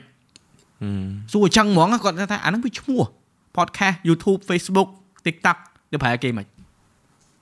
[1.32, 3.02] សួរអញ្ចឹងហ្មងគាត់ថាអាហ្នឹងវាឈ្មោះ
[3.56, 4.88] podcast YouTube Facebook
[5.26, 5.56] TikTok
[5.92, 6.46] ទៅប្រែគេមិន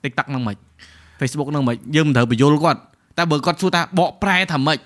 [0.02, 0.56] TikTok ហ្នឹងមិន
[1.20, 2.80] Facebook ហ្នឹងមិនយើងមិនត្រូវបញ្យល់គាត់
[3.18, 4.78] តែបើគាត់សួរថាបកប្រែថាម៉េច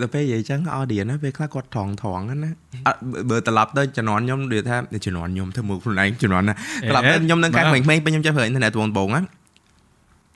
[0.00, 2.50] ដល់ពេលនិយាយចឹង audience ណាពេលខ្លះគាត់ត្រង់ត្រង់ណា
[2.86, 6.54] អត់បើត្រឡប់ទៅជំនាន់ខ្ញុំនិយាយថាជំនាន់ខ្ញុំធ្វើមកខ្លួនឯងជំនាន់ណា
[6.90, 9.22] ត្រឡប់ទៅខ្ញុំនឹងកាត់ក្មេងៗពេលខ្ញុំចេះប្រើអ៊ីនធឺណិតបងបងណា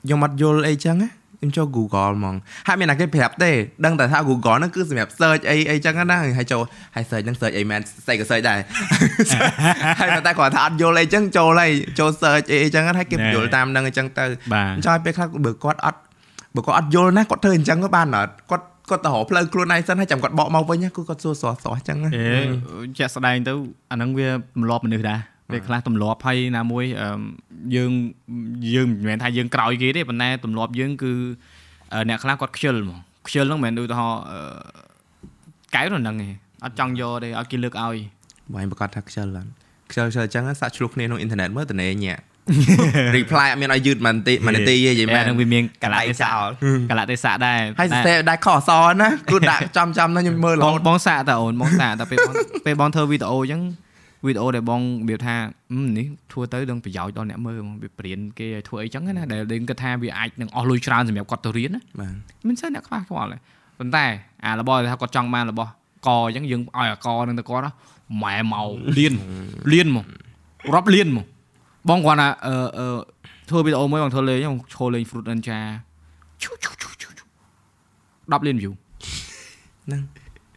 [0.05, 2.35] ខ្ញុំអត់យល់អីចឹងណាខ្ញុំចូល Google ហ្មង
[2.67, 3.51] ហើយមានតែគេប្រាប់ទេ
[3.85, 6.61] ដឹងតែថា Google ហ្នឹងគឺសម្រាប់ search អីអីចឹងណាហើយចូល
[6.95, 8.59] ហើយ search ហ្នឹង search អីមែនស្អីក៏ search ដែរ
[9.99, 14.25] ហើយតែគាត់ថាអត់យល់អីចឹងចូលហើយចូល search អីអីចឹងហើយគេយល់តាមហ្នឹងអញ្ចឹងទៅ
[14.85, 15.99] ចង់ពេលខ្លះបើគាត់អត់
[16.55, 22.11] បើគាត់អត់យល់ណាគាត់ធ្វើអញ្ចឹងក៏បានអត់គាត់គាត់ទៅរកផ្លូវខ្លួនឯងសិនហើយចាំគាត់បកមកវិញគឺគាត់សួរស្រស់ស្រស់អញ្ចឹងអេ
[22.97, 23.53] ជាក់ស្ដែងទៅ
[23.91, 25.19] អាហ្នឹងវាទម្លាប់មនុស្សដែរ
[25.51, 26.83] ពេលខ្លះទម្លាប់ហើយណាមួយ
[27.75, 27.91] យើង
[28.75, 31.13] យើងមិនមែនថាយើងក្រោយគេទេប៉ុន្តែទម្លាប់យើងគឺ
[32.09, 34.21] អ្នកខ្លះគាត់ខ្ជិលហ្មងខ្ជិលហ្នឹងមិនមែនឧទាហរណ៍
[35.75, 36.33] កែវហ្នឹងឯង
[36.65, 37.95] អត់ចង់យកទេឲ្យគេលើកឲ្យ
[38.53, 39.47] បងប្រកាសថាខ្ជិលឡើង
[39.91, 42.15] ខ្ជិលខ្ជិលអញ្ចឹងសាក់ឆ្លោះគ្នាក្នុងអ៊ីនធឺណិតមើលតនេញា
[43.17, 46.29] reply អត់មានឲ្យយឺតមួយនាទីមួយនាទីទេយីមែនហ្នឹងវាមានកលៈទេសៈ
[46.89, 48.71] កលៈទេសៈដែរហើយសរសេរដែរខអស
[49.01, 52.33] ណាគឺដាក់ចំចំណាខ្ញុំមើលបងបងសាកតើអូនបងសាកតើពេលបង
[52.65, 53.61] ពេលបងធ្វើវីដេអូអញ្ចឹង
[54.25, 55.35] វីដេអូដែលបងរបៀបថា
[55.97, 62.13] នេះធ្វើទៅនឹងប្រយោជន៍ដល់អ្នកមើលវាប្រៀនគេឲ្យធ្វើអីចឹងណាដែលយើងគិតថាវាអាចនឹងអស់លុយច្រើនសម្រាប់គាត់ទៅរៀនណាបាទ
[62.47, 63.37] មិនសូវអ្នកខ្លះខ្វល់ទេ
[63.79, 64.05] ប៉ុន្តែ
[64.45, 65.71] អារបស់ថាគាត់ចង់បានរបស់
[66.07, 67.63] កអញ្ចឹងយើងឲ្យអាកនឹងទៅគាត់
[68.23, 69.13] ម៉ែមកលៀន
[69.71, 70.05] លៀនមក
[70.73, 71.25] រាប់លៀនមក
[71.89, 72.87] បងគាត់ថាអឺអឺ
[73.49, 75.59] ធ្វើវីដេអូមួយបងធ្វើលេងខ្ញុំឈរលេង Fruit Ninja
[76.41, 77.09] ឈូឈូឈូឈូ
[78.31, 78.73] 10លាន view
[79.85, 80.01] ហ្នឹង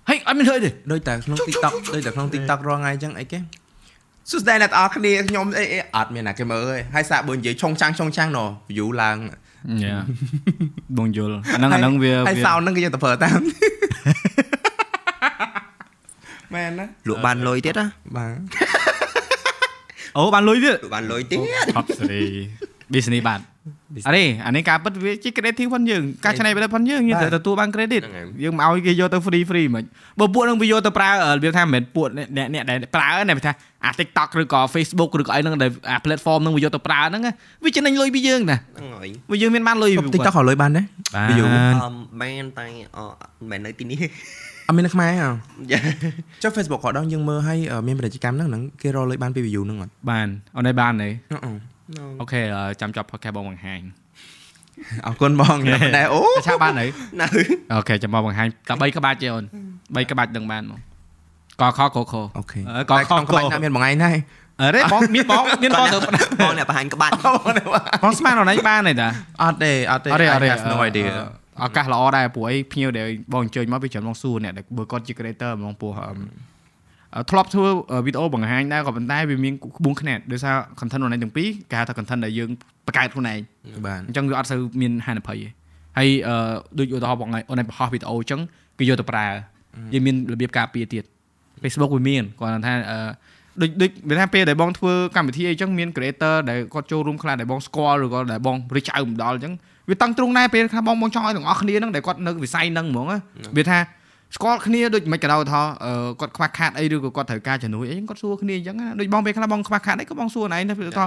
[0.09, 3.39] ហើយអត់មានធ្វើទេដូចតែក្នុង TikTok ដូចតែក្នុង TikTok រាល់ថ្ងៃអញ្ចឹងអីគេ
[4.31, 5.65] សួស្តីអ្នកទាំងអស់គ្នាខ្ញុំអី
[5.97, 8.39] អត់មានណាគេមើលអើយហើយសាកបើនិយាយឆុងចាំងឆុងចាំងណ
[8.71, 9.17] view ឡើង
[9.85, 9.97] យ៉ា
[10.99, 13.39] បងយល់អាហ្នឹងអាហ្នឹងវាហើយ sound ហ្នឹងគេយកទៅប្រើតាម
[16.55, 17.87] មែនណាលក់បានលុយទៀតណា
[18.17, 18.31] បាទ
[20.17, 21.39] អូបានលុយទៀតបានលុយទៀត
[21.77, 22.21] អត់ស្រី
[22.93, 23.41] business បាទ
[24.09, 28.03] អរេអានេះការពិតវាជា credit ផងយើងការច្នៃប្រឌិតផងយើងយើងត្រូវទទួលបាន credit
[28.43, 29.85] យើងមកឲ្យគេយកទៅ free free មិន
[30.21, 33.53] បើពួកនឹងវាយកទៅប្រើរបៀបថាមិនមែនពួកអ្នកអ្នកដែលប្រើណាថា
[33.85, 37.23] អា TikTok ឬក៏ Facebook ឬក៏អីហ្នឹងដែលអា platform ហ្នឹងវាយកទៅប្រើហ្នឹង
[37.65, 40.85] វាចំណេញលុយពីយើងណាហ្នឹងហើយវាយើងមានបានលុយ TikTok ក៏លុយបានដែរ
[41.31, 41.59] វាយូមែ
[42.43, 43.99] នតែមិនមែននៅទីនេះ
[44.69, 45.29] អត់មាននៅខ្មែរហ៎
[46.43, 47.59] ចុះ Facebook ក៏ដល់យើងមើលឲ្យ
[47.89, 51.09] មានពាណិជ្ជកម្មហ្នឹងគេរកលុយបានពី view ហ្នឹងអត់បានអូនឯបានទេ
[52.21, 52.41] អូខេ
[52.81, 53.81] ចាំចប់ podcast បងបង្ហាញ
[55.07, 55.57] អរគុណបង
[55.97, 56.89] ណែអូឆាបានហើយ
[57.21, 57.27] នៅ
[57.73, 60.81] អូខេចាំមកបង្ហាញតែ3ក្បាច់ទេអូន3ក្បាច់ដឹងបានមក
[61.63, 64.17] កខកខអូខេកខក្បាច់ណាមានបងឯងដែរ
[64.63, 66.07] អរេបងមានបងមានបងទៅប
[66.51, 67.13] ងអ្នកបង្ហាញក្បាច់
[68.05, 69.09] បងស្មានអនឡាញបានទេតា
[69.43, 71.11] អត់ទេអត់ទេអរេអរេ no idea
[71.65, 75.91] ឱកាសល្អដែរព្រោះអីភ្ញៀវដែលបងអញ្ជើញមកវាច្រើនបងសួរអ្នកដែលបើគាត់ជា creator ហ្មងពោះ
[77.31, 77.67] ធ្លាប់ធ្វើ
[78.07, 82.51] វីដេអូបង្ហាញដែរក៏ប៉ុន្តែវាមានក្បួនខ្នាតដោយសារ content online ទាំងពីរគេហៅថា content ដែលយើង
[82.87, 83.39] បង្កើតខ្លួនឯង
[83.87, 85.49] បាទអញ្ចឹងវាអត់សូវមានហានិភ័យទេ
[85.99, 88.41] ហើយអឺដូចឧទាហរណ៍បងអូនឯងបង្ហោះវីដេអូអញ្ចឹង
[88.79, 89.27] គេយកទៅប្រើ
[89.95, 91.05] យើងមានរបៀបការពារទៀត
[91.63, 92.99] Facebook វាមានគាត់ថាអឺ
[93.61, 99.55] ដូចដូចវាថាពេលដែលបងធ្វើកម្មវិធីអីចឹងមាន creator ដែលគាត់ចូលរួមខ្លះដែលបងស្គាល់ឬក៏ដែលបងរិះចៅម្ដងអញ្ចឹង
[99.89, 103.07] វាតឹងទ្រង់ដែរពេលខ្លះបងបងចង់ឲ្យទាំងអស់គ្នាហ្នឹងដែលគាត់នៅវិស័យហ្នឹងហ្មង
[103.57, 103.79] វាថា
[104.37, 105.61] ស្គាល់គ្នាដូចមិនក៏ដោយថា
[106.21, 111.05] គាត់ខ្វះខាតអីឬក៏គាត់ត្រូវការជំនួយអីគាត់សួរគ្នាអញ្ចឹងដូចបងពេលខ្លះបងខ្វះខាតអីក៏បងសួរណៃទៅថា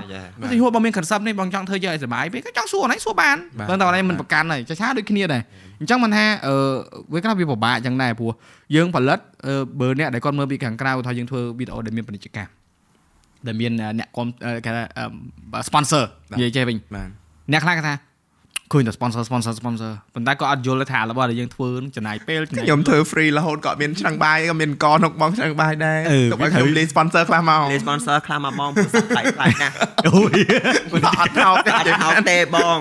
[0.51, 3.37] ទៅហួរបងមាន concept នេះបងចង់ធ្វើយកឲ្យសុបាយពេលក៏ចង់សួរណៃសួរបាន
[3.69, 5.41] បើតែណៃមិនប្រកាន់ហើយចាឆាដូចគ្នាដែរ
[5.79, 6.55] អញ្ចឹងមិនថាអឺ
[7.13, 8.31] វាខ្លះវាពិបាកអញ្ចឹងដែរព្រោះ
[8.75, 9.19] យើងផលិត
[9.79, 12.51] បើអ្នកដែលគាត់មើលពីខាងក្រៅថាយើងធ្វើវីដេអូដែលមានពាណិជ្ជកម្ម
[13.47, 14.27] ដែលមានអ្នកគាំ
[14.65, 14.83] គេថា
[15.67, 16.77] sponsor និយាយចេះវិញ
[17.51, 17.93] អ្នកខ្លះគេថា
[18.73, 25.99] ឃើញតែ sponsor sponsor sponsor ប៉ុន្តែក៏អត់យល់ថារបស់ដែលយើងធ្វើចំណាយពេលចំណាយខ្ញុំធ្វើ free រហូតក៏មានឆ្លងបាយក៏មានកក្នុងបងឆ្លងបាយដែរ
[26.31, 29.69] ទុកឲ្យខ្ញុំលេ sponsor ខ្លះមកលេ sponsor ខ្លះមកបងព្រោះផ្លែផ្លែណា
[30.07, 30.39] អូយ
[31.19, 32.77] អត់ថោកទេអត់ថោកទេបង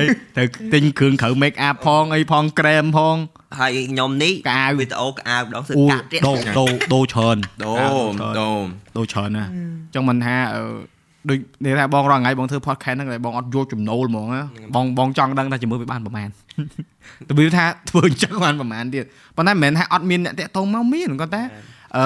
[0.00, 0.44] អីទៅ
[0.74, 3.16] ទិញគ្រឿងក្រៅ make up ផងអីផងក្រែមផង
[3.58, 7.72] ហើយខ្ញុំនេះកៅវីដេអូកៅម្ដងសឹកកាត់ទៀតដូដូដូច្រើនដូ
[8.40, 8.50] ដូ
[8.96, 9.56] ដូច្រើនណាអ
[9.90, 10.62] ញ្ចឹងមិនថាអឺ
[11.30, 14.26] ដូចនិយាយថាបងរងថ្ងៃបងធ្វើ podcast ហ្នឹងតែបងអត់យកចំណូលហ្មង
[14.74, 16.28] បងបងចង់ដឹងថាជាមួយវាបានប្រហែល
[17.28, 19.04] ទៅវាថាធ្វើអញ្ចឹងបានប្រហែលទៀត
[19.36, 21.42] ប៉ុន្តែមិនមែនថាអត់មានអ្នកតាក់ទងមកមានគាត់តែ
[21.96, 22.04] អឺ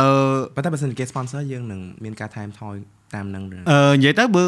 [0.54, 2.74] ប៉ុន្តែបើសិនគេ sponsor យើងនឹងមានការថែមថយ
[3.14, 4.44] តាមនឹងអឺនិយាយទៅបើ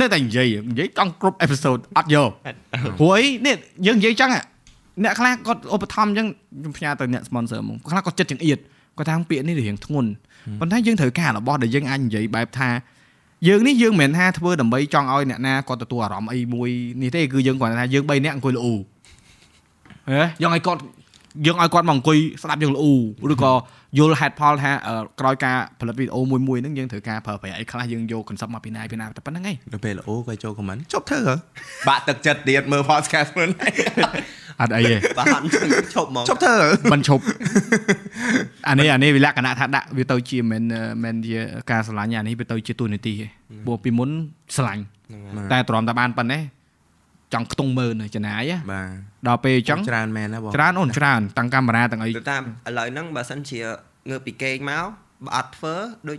[0.00, 2.30] នៅតែនិយាយនិយាយចង់គ្រប់ episode អត់យក
[2.98, 3.56] ព្រោះអីនេះ
[3.86, 4.30] យើងនិយាយចឹង
[5.04, 8.58] អ្នកខ្លះគាត់ឧបត្ថម្ភអញ្ចឹងខ្ញុំផ្ញើទៅអ្នក sponsor ហ្មងខ្លះគាត់ចិត្តចង្អៀត
[8.98, 10.10] គាត់ថាពាក្យនេះរៀងធ្ងន់
[10.60, 12.68] ប៉ុន្តែយើងត្រូវការរបស់ដែលយើងអាចនិយាយបែបថា
[13.48, 16.68] យើងនេះយើងមិនមែនថាធ្វើដើម្បីចង់ឲ្យអ្នកណាគាត់ទទួលអារម្មណ៍អីមួយ
[17.02, 18.74] នេះទេគឺយើងគ្រាន់តែថាយើង3នាក់អង្គុយលូ
[20.10, 20.80] ហ៎យើងឲ្យគាត់
[21.46, 22.90] យើងឲ្យគាត់មកអង្គុយស្ដាប់យើងលូ
[23.32, 23.52] ឬក៏
[23.98, 24.72] យល់ហេតុផលថា
[25.20, 31.20] ក្រោយការផលិតវីដេអូមួយមួយហ្នឹងយើងត្រូវការប្រើប្រាស់អីខ្លះយើងយក concept មកពីណាពីណាតែប៉ុណ្្នឹងឯងដល់ពេលល្អក៏ចូល comment ចប់ធ្វើ
[31.88, 33.50] បាក់ទឹកចិត្តទៀតមើល podcast ខ្លួន
[34.60, 35.42] អត់អីទេបាន
[35.94, 36.56] ឈប់ហ្មងឈប់ធ្វើ
[36.92, 37.22] មិនឈប់
[38.68, 40.62] អានេះអានេះវាលក្ខណៈថាដាក់វាទៅជាមិន
[41.04, 41.38] មិនជា
[41.70, 43.14] ការស្រឡាញ់អានេះវាទៅជាទូនីតិទេ
[43.66, 44.10] ព្រោះពីមុន
[44.56, 44.82] ស្រឡាញ់
[45.52, 46.42] តែទ្រាំតែបានប៉ុណ្ណេះ
[47.34, 48.88] ចង់ខ្ទង់មើលនៅចំណាយណាបាទ
[49.28, 53.60] ដល់ពេលអញ្ចឹងច្រើនមែនណាបងច្រើនអូនច្រើនតាំងកាមេរ៉ាទាំងអីទៅតាមឥឡូវហ្នឹងបើសិនជា
[54.10, 54.84] ងើបពីគេងមក
[55.24, 55.74] បើអត់ធ្វើ
[56.08, 56.18] ដូច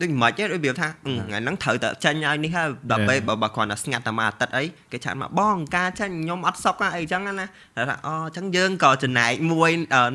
[0.00, 7.32] ដូចមិនទេដូចវាថាអឺថ្ងៃហ្នឹងត្រូវតែចាញ់ឲ្យនេះហើយដល់ពេលបើបើគ្រាន់តែស្ងាត់តែមួយអាទិត្យអីគេឆានមកបងការចាញ់ខ្ញុំអត់សុកណាអីចឹងណា
[7.76, 9.70] តែថាអូអញ្ចឹងយើងក៏ចំណែកមួយ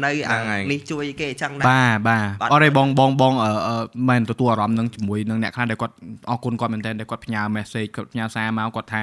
[0.05, 0.38] នៅអា
[0.71, 3.75] នេះជួយគេអញ្ចឹងដែរបាទបាទបាត់អរេបងបងបងអឺអឺ
[4.09, 5.95] មិនទទួលអារម្មណ៍នឹងជាមួយនឹងអ្នកខ្លះដែលគាត់
[6.29, 9.01] អរគុណគាត់មែនតើដែលគាត់ផ្ញើ message គាត់ផ្ញើសារមកគាត់ថា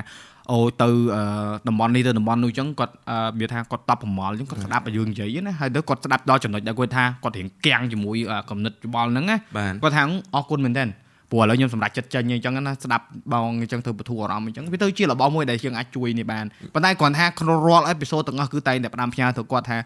[0.51, 1.23] អូទៅអឺ
[1.69, 10.03] តំបន់នេះទៅតំបន់នោះអញ្ចឹងគាត់អឺវាថាគាត់តបប្រមល់អញ្ចឹងគាត់ស្ដាប់ឲ្យយើងនិយាយណាហើយទៅគាត់ស្ដាប់ដល់ចំណុចដែលគាត់ថាគាត់រៀងគាំងជាមួយអឺគំនិតច្បល់ហ្នឹងណាបាទគាត់ថា
[10.35, 10.85] អរគុណមែនតើ
[11.31, 16.45] ព្រោះឥឡូវខ្ញុំសម្រេចចិត្តចេញអញ្ចឹងណាស្ដាប់បងអញ្ចឹងធ្វើបទូអារម្មណ៍អញ្ចឹងវាទៅជារបស់មួយដែលយើងអាចជួយនេះបាន
[16.75, 19.79] ប៉ុន្តែគ្រាន់ថាក្នុងរាល់អេពីសូតទាំងអស់គឺតែងតែផ្ដាំផ្ញើទៅគាត់ថា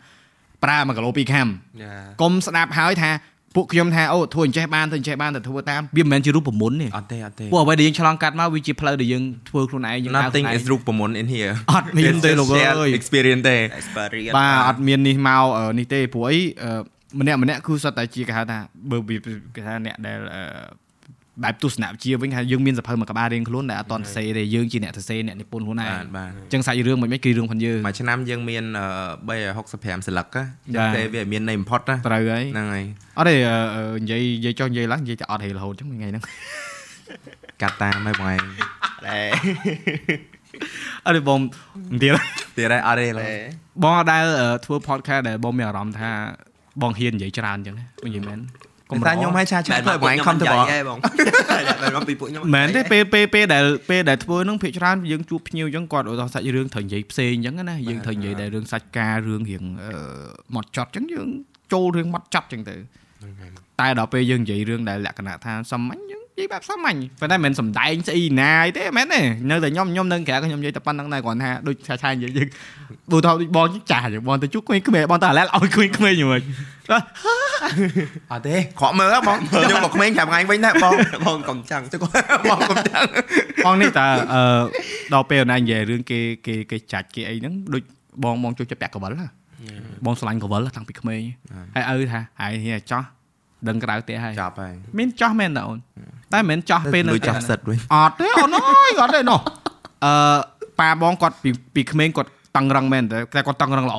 [0.65, 1.47] ប្រើ1គីឡូ2ខាំ
[1.83, 3.11] យ៉ាកុំស្ដាប់ហើយថា
[3.55, 16.71] ពួកខ្ញុំថាអូធ្វើអញ្ចេះបានធ្វើអញ្ចេះបានតែធ្វើតាមវាមិនមែនជារូបមន្តទេអត់ទេអត់ទេពួកអ្វីដែលយើងឆ្លងកាត់មកវាជាផ្លូវដែលយើងធ្វើខ្លួនឯងយើងដើរ nothing ខ្លួនឯ is ងរូបមន្ត in here អត់មានទេលោកអើ It's just យ experience ទេ experience បាទអត់មាននេះមកអឺនេះទេព្រោះអីអឺ
[17.21, 18.59] ម្នាក់ម្នាក់គឺសុទ្ធតែជាគេហៅថា
[18.91, 19.17] បើវា
[19.55, 20.43] គេថាអ្នកដែលអឺ
[21.43, 30.45] បែបទស្សនវិជ្ជាវិញថាយើងមានសភៅមួយក្បាលរៀងខ្លួនដែលអត់តន់សរសេរទេយើងជាអ្នកសរសេរអ្នកនិពន្ធខ្លួនឯងបាទបាទអញ្ចឹងសាច់រឿងមិនមិនគឺរឿងផងយើងមួយឆ្នាំយើងមានអឺ365សន្លឹកណា
[30.79, 32.85] បាទតែវាមាន name import ណាត្រូវហើយហ្នឹងហើយ
[33.19, 36.25] អត់ទេអឺអឺនិយាយនិយាយចុះនិយាយឡើងនិយាយតែអត់ហេរហូតអញ្ចឹងថ្ងៃហ្នឹង
[37.63, 38.41] កាត់តាមហើយបងឯង
[39.07, 39.29] ដែរ
[41.07, 41.41] អត់ទេបង
[41.95, 42.17] និយាយ
[42.57, 43.33] ទៀតហើយអត់ទេឡើយ
[43.83, 46.11] បងអត់ដែលអឺធ្វើ podcast ដែលបងមានអារម្មណ៍ថា
[46.83, 48.39] បងហ៊ាននិយាយច្រើនអញ្ចឹងណាបងនិយាយមែន
[49.07, 50.99] តែខ្ញុំឲ្យឆាឆាតែធ្វើបងឯង comfortable ឯងបង
[51.83, 59.93] តែមកពីពួកខ្ញុំមែនទេពេលពេលពេលដែលពេលដែលធ្វើហ្នឹងភាគច្រើនយើងជួបភ្ញៀវអញ្ចឹងគាត់ឧទាហរណ៍សាច់រឿងត្រូវនិយាយផ្សេងអញ្ចឹងណាយើងត្រូវនិយាយតែរឿងសាច់ការរឿងរៀងអឺ
[60.55, 61.29] មកចត់អញ្ចឹងយើង
[61.73, 62.77] ចូលរឿងមកចត់អញ្ចឹងទៅ
[63.81, 69.21] តែដល់ពេលយើងនិយាយរឿងដែលលក្ខណៈថាសាមញ្ញយើង និយាយបែបសាមញ្ញប៉ុន្តែមិនមែនសំដែងស្អីណាយទេមែនទេ
[69.51, 72.49] នៅតែខ្ញុំខ្ញុំនៅក្រៅខ្ញុំនិយាយតែប៉ុណ្្នឹងដែរគ្រាន់ថាដូចឆាឆានិយាយយើង
[73.11, 76.43] បើថាដូចបងចាស់អញ្ចឹងបងទៅជួបក្មេងៗបងទៅអាឡែឲ្យក្មេងៗយ៉ាងម៉េច
[78.31, 80.95] អត់ទេក្រក់មើលហ៎បងខ្ញុំមកក្មេងប្រាប់ថ្ងៃវិញដែរបង
[81.27, 83.03] បងកុំចង់ទៅគាត់បងកុំចាំ
[83.65, 84.43] បងនេះតើអឺ
[85.15, 87.83] ដល់ពេលណានិយាយរឿងគេគេគេចាច់គេអីហ្នឹងដូច
[88.25, 89.29] បងបងចូលចិត្តពាក់កវលណា
[90.05, 91.21] បងឆ្លាញ់កវលតាំងពីក្មេង
[91.75, 93.03] ហើយឪថាហើយនេះចោះ
[93.69, 95.79] ដឹងក្រៅទេហើយចាប់ហើយមានចោះមែនតើអូន
[96.33, 99.41] តែមិនមែនចោះពេលនៅលុយចាប់សិតវិញអត់ទេអូនអើយអត់ទេណោះ
[100.05, 100.13] អឺ
[100.81, 103.99] ប៉ាបងគាត់ពីពីក្មេងគាត់តឹងរឹងមែនតែតែគាត់តឹងរឹងល្អ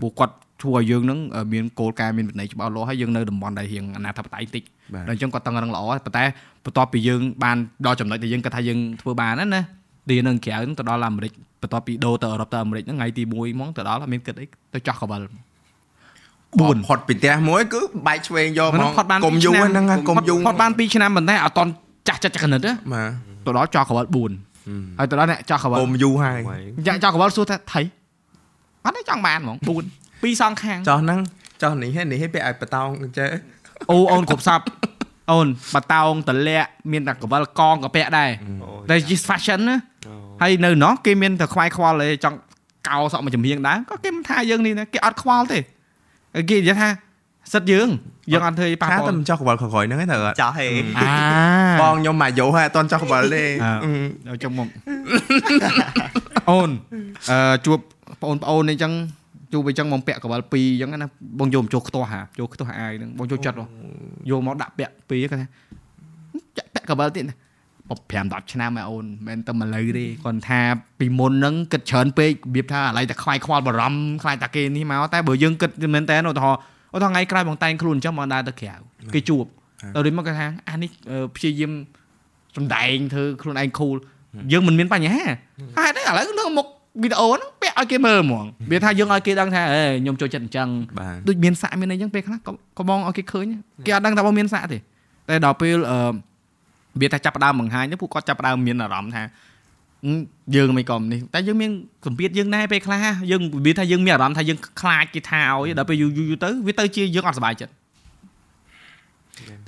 [0.00, 1.18] ព្រោះគាត់ធ្វើឲ្យយើងនឹង
[1.52, 4.62] មានគោលការណ៍មានវិន័យច្បាស់លាស់ហើយយើងនៅតំបន់ដែលរៀងអនាធិបតេយ្យតិច
[4.94, 6.24] បាទដល់អញ្ចឹងគាត់តឹងរឹងល្អប៉ុន្តែ
[6.64, 7.56] បន្ទាប់ពីយើងបាន
[7.86, 9.62] ដល់ចំណុចដែលយើងគិតថាយើងធ្វើបានណាណា
[10.10, 15.22] ទីនៅក្រៅទៅដល់អាមេរិកបន្ទាប់ពីដូរទៅអឺរ៉ុបទៅអាមេរិកហ្នឹងថ្ងៃទី1ហ្មងទៅដល់អត់មានគិតអីទៅចោះកវល
[16.64, 21.70] 4ផុតពីផ្ទះមួយគឺបែកឆ្វេងយកហ្មងផុតបានកុំយូរហ្នឹងណាកុំយូរផុតបាន2ឆ្នាំប៉ុន្តែអត់តន់
[22.08, 23.10] ចាស់ចិត្តចក្និតណាបាទ
[23.46, 24.06] ទៅដល់ចោះកវល
[24.52, 26.40] 4ហើយទៅដល់អ្នកចោះកវលកុំយូរហើយ
[26.88, 27.80] ចាក់ចោះកវលសួរថាថៃ
[28.84, 29.56] អត់ទេចង់បានហ្មង
[29.90, 31.18] 4ពីរសងខាងចោះហ្នឹង
[31.62, 32.88] ចោះនេះនេះឲ្យពាក់ឲ្យបតោង
[33.18, 33.28] ចេះ
[33.90, 34.60] អូអូនគ្រប់សព
[35.32, 38.30] អូនបតោងតលាក់មានតែកវលកងក៏ពាក់ដែរ
[38.90, 39.76] តែជា fashion ណា
[40.42, 42.38] ហើយនៅនោះគេមានតែខ្វាយខ្វល់ទេចង់
[42.88, 45.58] កោសក់មកចំហៀងដែរក៏គេមិនថាយើងនេះណាគេអត់ខ្វល់ទេ
[46.50, 46.88] គេនិយាយថា
[47.52, 47.88] សិតយើង
[48.32, 50.66] យើងអត់ធ្វើប៉ះថាពាតែល់មិនចោះកវលក្រោយហ្នឹងទេត្រូវអត់ចោះហេ
[50.98, 51.10] អា
[51.80, 53.44] បងខ្ញុំមកយោហើយអត់តន់ចោះកវលទេ
[54.26, 54.68] ដល់ចុងមក
[56.50, 56.70] អូន
[57.30, 57.78] អឺជួប
[58.22, 58.92] បងប្អូនអីចឹង
[59.52, 61.08] ជួបអីចឹងមកពាក់កវល2អញ្ចឹងណា
[61.38, 63.64] បងយកមកចូលខ្ទាស់ហាចូលខ្ទាស់អាយហ្នឹងបងចូលចិត្តហ៎
[64.30, 65.48] យកមកដាក់ពាក់2គាត់ថា
[66.58, 67.36] ចាក់ពាក់កវលទៀតណា
[67.90, 70.60] 5 10ឆ្នាំហើយអូនមិនតែមកលើទេគាត់ថា
[70.98, 76.58] ពីមុនហ្នឹងគិតច្រើនពេករបៀបថាឥឡូវតែខ្វាយខ្វល់បារម្ភខ្លាចតែគេនេះមកតែបើយើងគិតមែនតើឧទាហរណ៍
[76.94, 78.74] ឧទាហរណ៍ថ្ងៃក្រោយបងតែងខ្លួនអញ្ចឹងបងដើរទៅក្រៅ
[79.14, 79.44] គេជួប
[79.94, 81.72] ទៅដូចមកគាត់ថាអានេះអឺព្យាយាម
[82.56, 83.96] សំដែងធ្វើខ្លួនឯង cool
[84.52, 85.24] យើងមិនមានបញ្ហា
[85.76, 86.66] ហេតុអីឥឡូវនៅមុខ
[87.02, 90.68] វីដេអូហ្នឹងពាក់ឲ្យគេមើលហ្មងវាថាយើងឲ្យគេដឹងថាអេខ្ញុំចូលចិត្តអញ្ចឹង
[90.98, 93.44] បាទដូចមានសាក់មានអីចឹងពេលខ្លះក៏ក៏បងឲ្យគេឃើញ
[93.86, 95.98] គេអត់ដឹងថាបងមានសាក់ទេតែដល់ពេលអឺ
[97.00, 99.22] វាថាចាប់ផ្ដើមបង្ហាញទៅពួកគាត់ចាប់ផ្ដើមមានអារម្មណ៍ថា
[100.04, 100.12] អឺ
[100.56, 101.70] យើងមិនក៏នេះតែយើងមាន
[102.06, 107.72] សម្ពាធយើងដែរពេលខ្លះយើងវាថាយើងមានអារម្មណ៍ថាយើងខ្លាចគេថាឲ្យដល់ពេលយូរយូរទៅវាទៅជាយើងអត់សុបាយចិត្ត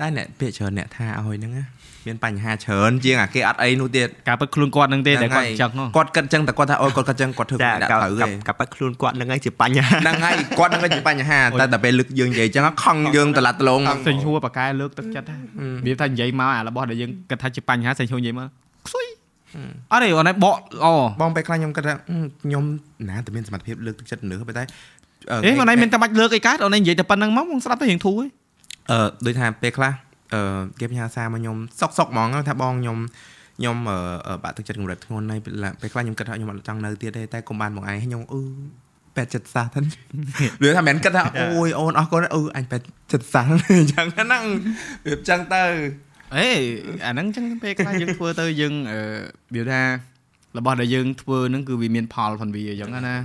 [0.01, 1.65] តែអ្នកពាក្យច្រើនអ្នកថាឲ្យហ្នឹងណា
[2.09, 15.41] មានបញ្ហាច្រើនជាងអាគេអត់អីនោះទៀតការពិតខ្លួនគាត់នឹងទេដែលគាត់អញ្ចឹងហ៎គាត់គិតចឹងតែគាត់ថាអូយគាត់គិតចឹងគាត់ធ្វើចាខ្លួនដាក់កាប់ត្រូវទេកាប់ប៉ខ្លួនគាត់ហ្នឹងហើយជាបញ្ហាហ្នឹងហើយគាត់ហ្នឹងជាបញ្ហាតែតែពេលលើកយើងនិយាយចឹងខំយើងត្រឡប់ត្រឡងសេញហួរបកកែលើកទឹកចិត្តហ្នឹង
[15.87, 18.49] វាថានិយាយមកអារបស់ដែលយើងគិតថាជាបញ្ហាសេញហួរនិយាយមក
[18.87, 19.07] ខ្សុយ
[19.93, 21.95] អត់ទេអូនឯងបកអូបងពេលខ្លះខ្ញុំគិតថា
[22.43, 22.65] ខ្ញុំ
[23.09, 24.65] ណាតែមានសមត្ថភាពលើកទឹកចិត្តមនុស្សប៉ុន្តែ
[25.31, 28.29] អេអូនឯងមានតែបាច់លើកអីកើតអូនឯងនិយាយតែប៉ុណ្្នឹងមកបងស្ដាប់ទៅរៀងធូរឯង
[28.91, 29.93] អឺដូចថាពេលខ្លះ
[30.35, 32.99] អឺគេផ្ញើសារមកខ្ញុំសុកសុកហ្មងថាបងខ្ញុំ
[33.59, 33.77] ខ្ញុំ
[34.27, 35.51] អឺបាក់ទឹកចិត្តកម្រិតធ្ងន់ហើយពេ
[35.87, 38.43] លខ្លះខ្ញុំគិតថាខ្ញុំអត់ចង់នៅទៀតទេតែកុំបានមកឯងខ្ញុំអឺ
[39.17, 39.87] ពេទ្យចិត្តសាស្ត្រហ្នឹង
[40.67, 44.45] ឬថាមិនគិតថាអូយអូនអរគុណអឺអញពេទ្យចិត្តសាស្ត្រអញ្ចឹងហ្នឹង
[45.05, 45.65] វាអញ្ចឹងទៅ
[46.37, 46.49] អេ
[47.07, 49.01] អាហ្នឹងចឹងពេលខ្លះយើងធ្វើទៅយើងអឺ
[49.55, 49.83] វាថា
[50.59, 53.17] របស់ដែលយើងធ្វើហ្នឹងគឺវាមានផលផងវាអញ្ចឹងណា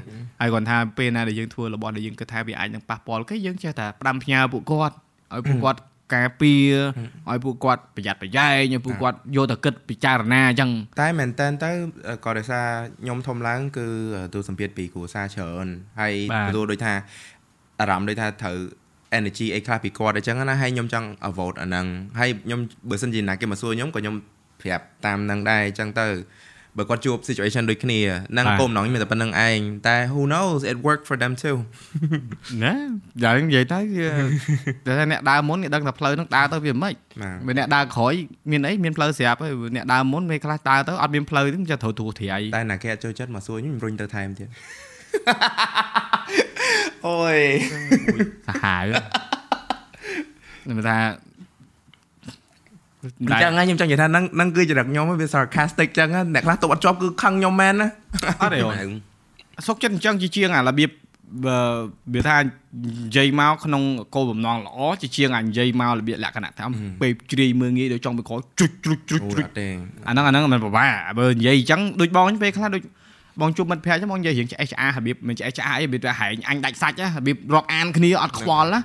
[0.41, 4.95] ហើយគាត់ថាពេលណាដែលយើងធ្វើរបស់ដែលយើងគិតថាវាអាចនឹងប៉ះពាល់គេយើងចេះតែផ្ដាំផ្ញើពួកគាត់
[5.33, 5.79] ឲ្យពួកគាត់
[6.16, 6.74] ការពារ
[7.30, 11.72] ឲ្យពួកគាត់ប្រយ័ត្នប្រយែងឲ្យពួកគាត់យកទៅគិតពិចារណាអញ្ចឹងតែមែនតើទៅ
[12.26, 12.66] ក៏ដោយសារ
[13.03, 13.86] ខ្ញុំធំឡើង គឺ
[14.34, 15.68] ទូសម្ពាធពីគ្រួសារច្រើន
[16.01, 16.14] ហើយ
[16.47, 16.93] ទទួលដូចថា
[17.80, 18.57] អារម្មណ៍ដូចថាត្រូវ
[19.18, 21.86] energy អីខ្លះពីគាត់អញ្ចឹងណាហើយខ្ញុំចង់ avoid អាហ្នឹង
[22.20, 22.59] ហើយខ្ញុំ
[22.89, 24.16] បើសិនជាណាគេមកសួរខ្ញុំក៏ខ្ញុំ
[24.61, 26.07] ប្រាប់តាមហ្នឹងដែរអញ្ចឹងទៅ
[26.78, 27.99] បើគាត់ជួប situation ដូចគ្នា
[28.38, 31.57] នឹងគោលបំណងមានតែប៉ុណ្្នឹងឯងតែ who knows it worked for them too
[32.63, 32.74] ណា
[33.24, 36.93] យ៉ាងនិយាយទៅវាតែអ្នកដើរមុនគេដឹងថាផ្លូវហ្នឹងដើរទៅវាមិន
[37.45, 38.13] បើអ្នកដើរក្រោយ
[38.51, 44.47] មានអីមានផ្លូវស្រាប់ហើយអ្នកដើរមុនពេលខ្លះដើរទៅអត់មានផ្លូវហ្នឹងจะត្រូវទូទ្រាយតែណាគេអត់ចូលចិត្តមកសួរខ្ញុំរុញទៅថែមទៀត
[47.07, 47.38] អូយ
[48.47, 48.86] សាហាវ
[50.63, 50.97] ខ្ញុំថា
[53.03, 57.89] អញ្ចឹងខ្ញុំចង់និយាយថាហ្នឹងហ្នឹងគឺចរិតខ្ញុំវា sarcastic អញ្ចឹងអ្នកខ្លះទប់អត់ជាប់គឺខឹងខ្ញុំមែនណា
[58.41, 58.59] អត់ទេ
[59.67, 60.89] សុកចិត្តអញ្ចឹងជាជាងអារបៀប
[62.13, 62.45] បើថានិ
[63.15, 63.83] យាយមកក្នុង
[64.15, 66.65] គោលបំណងល្អជាជាងអានិយាយមករបៀបលក្ខណៈថា
[67.01, 69.45] ពេលជ្រាយមើងងាយដូចចង់ទៅក្រោយជុចជុចជុចជុច
[70.07, 72.83] អាហ្នឹងអាហ្នឹងមិនពិបាកបើនិយាយអញ្ចឹងដូចបងពេលខ្លះដូច
[73.41, 78.81] បងជួបមិត្តភក្តិចឹងបងនិយាយរឿងឆ្អេះឆ្អារបៀបមិនឆ្អេះឆ្អាអីរបៀបថាហែងអញដាច់សាច់របៀបរាប់អានគ្នាអត់ខ្វល់ណា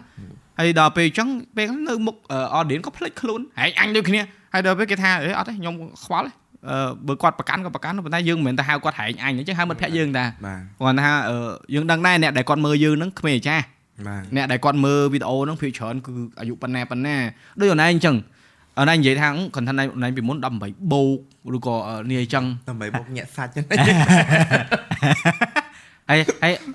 [0.58, 2.16] ហើយដល់ពេលអញ្ចឹងពេលនៅមុខ
[2.58, 4.20] audience ក៏ភ្លេចខ្លួនហែងអញដូចគ្នា
[4.52, 6.32] ហើយដល់ពេលគេថាអេអត់ទេខ្ញុំខ្វល់ទេ
[6.68, 11.10] អឺបើគាត់ប្រកាន់ក៏ប្រកាន់ប៉ុន្តែយើងមិនមែនតែហៅគាត់ហែងអញអញ្ចឹងហៅមិត្តភក្តិយើងតាគាត់ថា
[11.74, 13.64] យើងដឹងដែរអ្នកដែលគាត់មើលយើងហ្នឹងក្មេងចាស់
[14.36, 17.16] អ្នកដែលគាត់មើលវីដេអូហ្នឹងភាគច្រើនគឺអាយុប៉ុណ្ណាប៉ុណ្ណា
[17.60, 18.16] ដូចអូនឯងអញ្ចឹង
[18.78, 21.18] អូនឯងនិយាយថា content អូនឯងពីមុន18បូក
[21.56, 21.74] ឬក៏
[22.10, 25.67] នេះអញ្ចឹង18បូកញាក់សាច់ចឹងហើយហើ
[26.16, 26.18] យ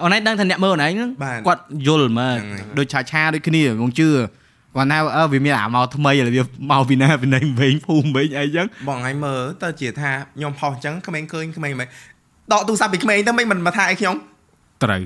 [0.01, 1.09] អូនឯងដឹងថាអ្នកមើលអូនឯងហ្នឹង
[1.47, 2.37] គាត់យល់មើល
[2.77, 4.09] ដូចឆាឆាដូចគ្នាមកជឿ
[4.75, 11.87] គាត់ថាអឺវាមានអាមកថ្មីរបៀបមកពីណាពីណៃវិញភូមិវិញអីចឹងបងថ្ងៃមើលទៅជាថាខ្ញុំផុសអញ្ចឹងក្មេងឃើញក្មេងមិន
[12.53, 14.15] ដកទូរស័ព្ទពីក្មេងទៅមិនមកថាអីខ្ញុំ
[14.83, 15.01] ត្រូវ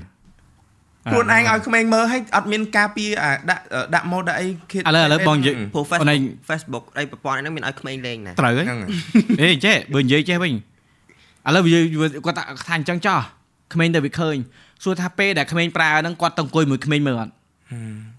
[1.11, 3.09] ខ្លួនឯងឲ្យក្មេងមើលឲ្យអត់មានការពារ
[3.49, 3.63] ដាក់
[3.95, 8.79] ដាក់ម៉ូតដាក់អីឥឡូវឥឡូវបងនិយាយព្រោះ Facebook Facebook អីប្រព័ន្ធហ្នឹងមានឲ្យក្មេងលេងណាត្រូវហ្នឹង
[9.41, 10.55] អេចេះបើនិយាយចេះវិញឥ
[11.55, 11.63] ឡូវ
[12.25, 12.43] គាត់ថា
[12.77, 13.19] អញ្ចឹងចោះ
[13.73, 14.35] ក្មេងទៅវាឃើញ
[14.83, 17.31] សួរថាពេលដែលក្មេងប្រើហ្នឹងគាត់ទៅអង្គុយមួយក្មេងមើលអត់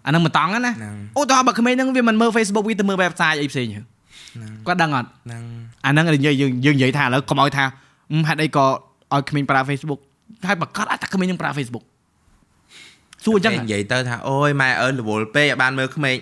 [0.07, 0.73] អានឹងមិនតង់ណា
[1.19, 3.67] ឧទាហរណ៍បើក្មេងហ្នឹងវាមិនមើល Facebook វាទៅមើល website អីផ្សេង
[4.67, 5.09] គាត់ដឹងអត់
[5.87, 7.65] អាហ្នឹងយើងយើងយើងនិយាយថាឥឡូវកុំឲ្យថា
[8.29, 10.01] ហេតុអីក៏ឲ្យក្មេងប្រើ Facebook
[10.49, 11.85] ហើយបើគាត់អាចតែក្មេងនឹងប្រើ Facebook
[13.25, 16.17] សួរអញ្ចឹងនិយាយទៅថាអូយម៉ែអើនរវល់ពេកឲ្យបានមើលក្មេង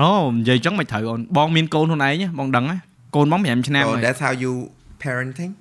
[0.00, 2.64] អូនិយាយអញ្ចឹងមិនត្រូវអូនបងមានកូនខ្លួនឯងបងដឹង
[3.16, 4.52] កូនបង5ឆ្នាំហើយ That's how you
[5.02, 5.52] parenting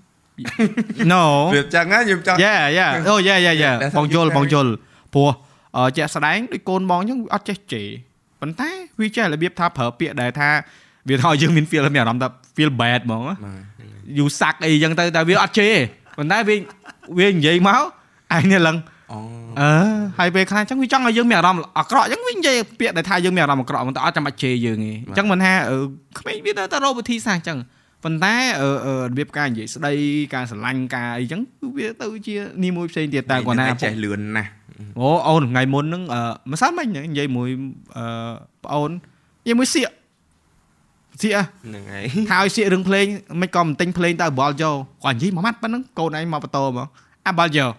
[1.14, 1.24] No
[1.54, 4.72] វាចឹងណាខ្ញុំចង់ Yeah yeah អូ yeah yeah yeah បងយល់បងយល់
[5.14, 5.30] ព្រោះ
[5.98, 7.88] ជាក់ស្ដែងដូចកូនបងអញ្ចឹងអត់ចេះជេរ
[8.42, 8.70] ប៉ុន្តែ
[9.00, 10.50] វាចេះរបៀបថាប្រើពាក្យដែលថា
[11.10, 13.24] វាថាយើងមាន feel មានអារម្មណ៍ថា feel bad ហ្មង
[14.18, 15.74] យូសាក់អីអញ្ចឹងទៅតែវាអត់ជេរ
[16.18, 16.56] ប៉ុន្តែវា
[17.20, 17.82] វានិយាយមក
[18.36, 18.78] ឯងនេះឡើង
[19.60, 19.70] អឺ
[20.20, 25.54] ហើយពេលខ្លះអញ្ចឹងវាចង់ឲ្យយើងមានអារម្មណ៍អាក្រក់អញ្ចឹងវានិយាយពាក្យដែលថាយើងមានអារម្មណ៍អាក្រក់មិនតែអត់ចាំបាច់ជេរយើងទេអញ្ចឹងមិនថា
[26.20, 27.58] ក្មេងវាទៅតែរកវិធីសាស្ត្រអញ្ចឹង
[28.04, 28.42] ប៉ុន្តែរ
[29.18, 29.94] បៀបការនិយាយស្ដី
[30.34, 34.50] ការស្រឡាញ់ការអីចឹងគឺវាទៅជានីមួយផ្សេងទៀតតែគាត់ថាចេះលឿនណាស់
[35.00, 36.04] អូអូនថ្ងៃមុនហ្នឹង
[36.52, 37.50] ម្សិលមិញនិយាយមួយ
[37.98, 38.06] អឺ
[38.64, 39.90] ប្អូននិយាយមួយសៀក
[41.22, 43.06] សៀកហ្នឹងហើយហើយសៀករឿងភ្លេង
[43.42, 46.88] មិនក៏មិនទិញភ្លេងទៅបលយកគាត់និយាយមួយម៉ាត់ប៉ុណ្ណឹងកូនឯងមកបតោហ្មង
[47.28, 47.74] អាបលយក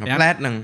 [0.00, 0.54] មកផ្លែតហ្នឹង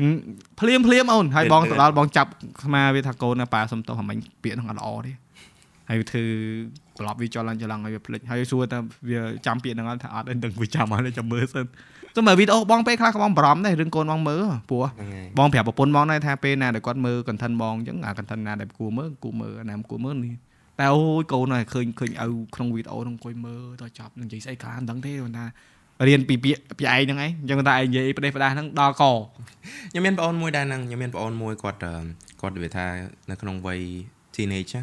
[0.61, 2.30] ភ្លាមភ្លាមអូនហើយបងទៅដល់បងចាប់
[2.64, 5.12] ស្មាវាថាកូនប៉ាសុំទោសមិញពាក្យហ្នឹងអត់ល្អទេ
[5.89, 6.24] ហើយធ្វើ
[7.03, 8.78] ត្រឡប់វាចលឡើងចលឡើងឲ្យវាភ្លេចហើយសួរថា
[9.11, 11.66] វាចាំពាក្យហ្នឹងអត់ថាអត់ដឹងវាចាំអត់ចាំមើលសិន
[12.14, 14.86] ទោះមើលវីដេអូបងពេលខ្លះក៏បងបារម្ភដែររឿងកូនបងមើលព្រោះ
[15.38, 20.34] បងប្រាប់ប្រពន្ធបងដែរថាពេលណាដែលគាត់មើល content បងអញ្ចឹងអា content ណាដែលគួរមើលគួរមើលណាមិនគួរមើលនេះ
[20.78, 25.46] តែអូយកូនហើយឃើញឃើញឪក្នុងវីដេអូហ្នឹងអង្គុយមើលដល់ចប់នឹងនិយាយស្អីខ្លះមិនដឹងទេគាត់ថា
[26.09, 31.78] រៀនពីពាក្យពីឯងហ្នឹងឯងអញ្ចឹងតែឯងនិយាយផ្ដេសផ្ដាស់ហ្នឹងដល់កខ្ញុំមានប្អូនមួយដែរហ្នឹងខ្ញុំមានប្អូនមួយគាត់
[32.40, 32.86] គាត់និយាយថា
[33.30, 33.80] នៅក្នុងវ័យ
[34.34, 34.74] teenage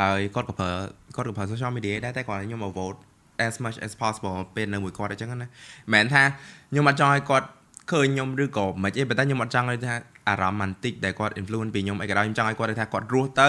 [0.00, 0.70] ហើយគាត់ក៏ប្រើ
[1.16, 2.94] គាត់ក៏ប្រើ social media ដែរតែគាត់ខ្ញុំ avoid
[3.46, 5.48] as much as possible ពេលនៅមួយគាត់អញ្ចឹងណាមិន
[5.92, 6.22] មែនថា
[6.70, 7.46] ខ្ញុំអត់ចង់ឲ្យគាត់
[7.92, 9.94] ឃើញខ្ញុំឬក៏មិនអីប៉ុន្តែខ្ញុំអត់ចង់ឲ្យថា
[10.28, 13.48] អារម្មណ៍មិនតិចដែលគាត់ influence ពីខ្ញុំអីក៏ដោយខ្ញុំចង់ឲ្យគាត់ថាគាត់រស់ទៅ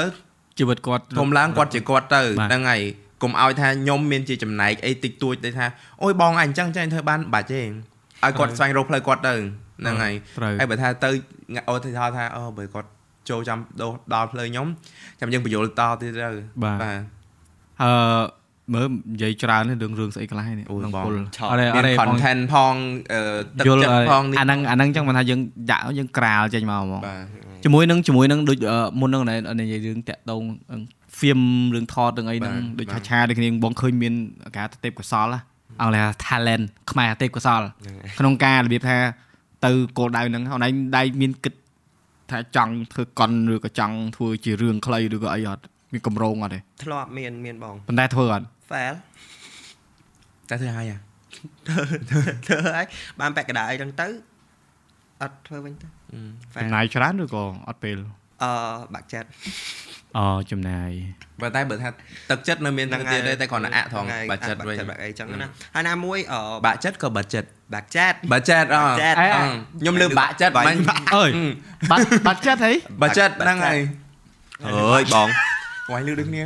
[0.59, 2.81] ជីវិតគាត់ធំឡើងគាត់ជាគាត់ទៅហ្នឹងហើយ
[3.23, 5.65] កុំឲ្យថាខ្ញុំមានជាចំណែកអីតិចតួចទៅថា
[6.03, 9.35] អូយបងអញអញ្ចឹងចេះធ្វើបានបាច់ទេឲ្យគាត់ស្វែងរកផ្លូវគាត់ទៅ
[9.81, 11.09] ហ្នឹងហើយត្រូវហើយបើថាទៅ
[11.69, 12.89] អូទៅថាថាអូបើគាត់
[13.29, 14.67] ចូលចាំដោះដល់ផ្លូវខ្ញុំ
[15.19, 16.29] ចាំយើងបញ្យល់តទៀតទៅ
[16.63, 16.99] បាទបាទ
[17.83, 17.91] អឺ
[18.73, 22.73] មើលនិយាយច្រើននេះរឿងរឿងស្អីខ្លះនេះអូយក្នុងបងពុលឆក់អរេអមានរេបង content ផង
[23.13, 23.21] អឺ
[23.59, 25.39] ទឹកយល់ចិត្តផងនេះអាហ្នឹងអាហ្នឹងចឹងមិនថាយើង
[25.71, 27.23] ដាក់យើងក្រាលចេញមកហ្មងបាទ
[27.63, 30.41] ជាមួយនឹងជាមួយនឹងដូចអឺមុនហ្នឹងណែនិយាយរឿងតាក់តង
[31.17, 31.39] ហ្វៀម
[31.75, 34.13] រឿងថតរឿងអីហ្នឹងបាទដូចបាទឆាឆាដូចគ្នាបងឃើញមាន
[34.55, 35.39] គេហៅថាទេពកោសលណា
[35.81, 37.61] អង់គ្លេសថា talent ខ្មែរទេពកោសល
[38.19, 38.97] ក្នុងការរបៀបថា
[39.65, 41.53] ទៅគោលដៅហ្នឹងអូនឯងដៃមានគិត
[42.31, 45.63] ថាចង់ធ្វើកុនឬក៏ចង់ធ្វើជារឿងខ្លីឬក៏អីអត់
[45.93, 48.95] មានកម្រងអត់ទេធ្លាប់មានមានបងប៉ុន្តែធ្វើអត់ fail
[50.49, 50.97] តែធ្វើហើយអា
[52.47, 52.85] ធ្វើហើយ
[53.19, 54.07] បានពាក់កណ្ដាលអីហ្នឹងទៅ
[55.21, 55.87] អត់ធ្វើវិញទៅ
[56.61, 57.97] ចំណាយច្រើនឬក៏អត់ពេល
[58.43, 58.51] អឺ
[58.93, 59.27] បាក់ចិត្ត
[60.17, 60.89] អូចំណាយ
[61.41, 61.89] បើតែបើថា
[62.29, 69.41] ទឹកចិត្តនៅមានទឹកទៀតទេតែគ្រាន់តែអាក់ថងបាត់ចិត្តវិញបាក់អីចឹងណាហើយណាមួយអឺបាក់ចិត្តក៏បាត់ចិត្តបាក់ចិត្តបាត់ចិត្តអបាក់ចិត្តអឺ
[69.81, 70.77] ខ្ញុំលើបាក់ចិត្តមិន
[71.15, 71.31] អើយ
[71.91, 73.79] បាត់បាត់ចិត្តហីបាត់ចិត្តហ្នឹងហើយ
[74.65, 75.27] អើយបង
[75.91, 76.41] វាយលឺដូចគ្នា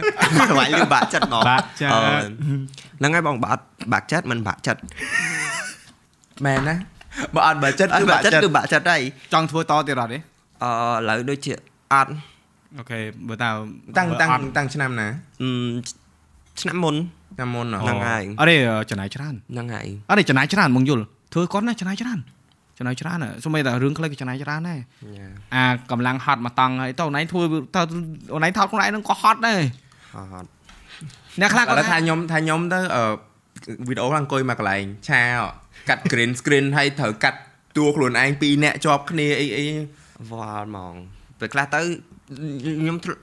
[0.59, 1.99] វាយលឺបាក់ចិត្តហ្មងបាក់ចិត្តអឺ
[2.99, 3.61] ហ្នឹងហើយបងបាក់
[3.93, 4.81] បាក់ចិត្តមិនបាក់ចិត្ត
[6.45, 6.75] មែនណា
[7.35, 9.01] បើអត់បាក់ចិត្តអគឺត់បាបាក់ក់ចិត្តចិត្តគឺបាក់ចិត្តហើយ
[9.33, 10.19] ចង់ធ្វើតទៀតអត់ទេ
[10.63, 11.53] អឺឥឡូវដូចជា
[11.93, 12.11] អត់
[12.77, 13.49] អូខេបើតើ
[13.97, 15.07] តាំងតាំងអត់តាំងឆ្នាំណា
[15.41, 15.49] អឺ
[16.61, 16.95] ឆ្នាំមុន
[17.35, 18.57] ឆ្នាំមុនហ៎ហ្នឹងហើយអត់ទេ
[18.91, 22.19] ចំណាយច្រើនហ្នឹងហើយអត់ទេចំណាយច្រើនមកយល់ធ្វើកុនណាចំណាយច្រើន
[22.77, 24.79] ចំណាយច្រើនសូម្បីតែរឿងខ្លីក៏ចំណាយច្រើនដែរ
[25.55, 27.43] អាកម្លាំងហត់មកតង់ហើយតើអូនឯងធ្វើ
[27.75, 27.81] តើ
[28.33, 29.61] អូនឯងថតខ្លួនឯងនឹងក៏ហត់ដែរ
[30.15, 30.47] អត់
[31.41, 33.03] អ្នកខ្លះឥក៏ឡូវថាខ្ញុំថាខ្ញុំទៅអឺ
[33.87, 35.23] វីដេអូអង្គុយមកកន្លែងឆា
[35.89, 37.39] កាត់ green screen ហើយត្រូវកាត់
[37.77, 39.65] តួខ្លួនឯងពីរនាក់ជាប់គ្នាអីអី
[40.31, 40.95] វល់ហ្មង
[41.39, 41.81] ពេលខ្លះទៅ
[42.79, 43.19] ខ្ញុំធ្លាប់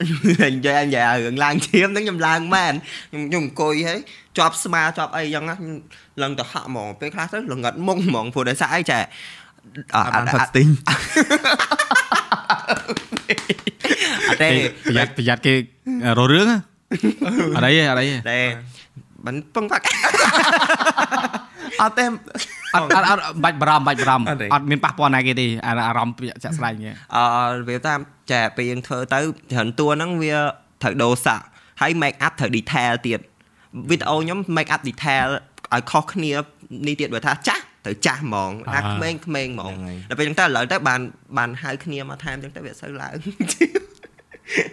[0.55, 2.73] និយាយនិយាយរឿងឡើងឈាមហ្នឹងខ្ញុំឡើងមែន
[3.11, 3.99] ខ្ញុំខ្ញុំអង្គុយហើយ
[4.37, 5.77] ជាប់ស្មាជាប់អីចឹងណាខ្ញុំ
[6.21, 8.99] ឡើងទៅហាក់ហ្មងពេលខ្លះទៅល្ងិតមុងហ្មងព្រោះដោយសារអីចា
[9.95, 10.67] អអត់បានផឹកស្ទីង
[14.29, 14.49] អត់ទេ
[14.87, 15.53] ប្រយ័ត្នប្រយ័ត្នគេ
[16.19, 16.57] រករឿងហ៎
[17.55, 18.39] អត់អីទេអត់អីទេតែ
[19.25, 19.81] មិនពឹងផឹក
[21.81, 22.05] អត់ទេ
[22.75, 27.23] អត់អត់អត់បាច់បារម្ភបាច់បារម្ភអត់ទេអត់មានប៉ះពាល់ណាគេទេអាអារម្មណ៍ចាក់ស្ដែងហ្នឹងអឺ
[27.69, 27.99] វាតាម
[28.31, 29.19] ចាពេលយើងធ្វើទៅ
[29.51, 30.35] ច្រើនតួហ្នឹងវា
[30.81, 31.45] ត្រូវដូរសាក់
[31.81, 33.19] ហើយ make up ត្រូវ detail ទៀត
[33.89, 35.27] វីដេអូខ្ញុំ make up detail
[35.73, 36.31] ឲ្យខុសគ្នា
[36.87, 41.01] នេះទៀតបើថាចាស់ត្រូវចាស់ហ្មងណាក្មេងក្មេងហ្មងហ្នឹងហើយដល់ពេលអញ្ចឹងទៅឥឡូវទៅបាន
[41.37, 43.15] បានហៅគ្នាមកថែមអញ្ចឹងទៅវាអត់សូវឡើង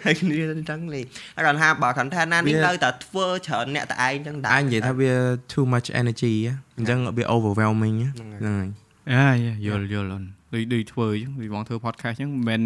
[0.05, 1.01] ហើយគ្នាអញ្ចឹងលេ
[1.35, 5.11] ហើយគាត់ថាបើគាត់ថាណានេះនៅតែធ្វើច្រើនអ្នកតែឯងអញ្ចឹងអាចនិយាយថាវា
[5.53, 10.23] too much energy ហ៎អញ្ចឹងវា overwhelming ហ៎ហ្នឹងហើយហ្នឹងហើយអាយល់យល់អូន
[10.53, 12.61] ដូចដូចធ្វើអញ្ចឹងវាបងធ្វើ podcast អញ្ចឹងមិន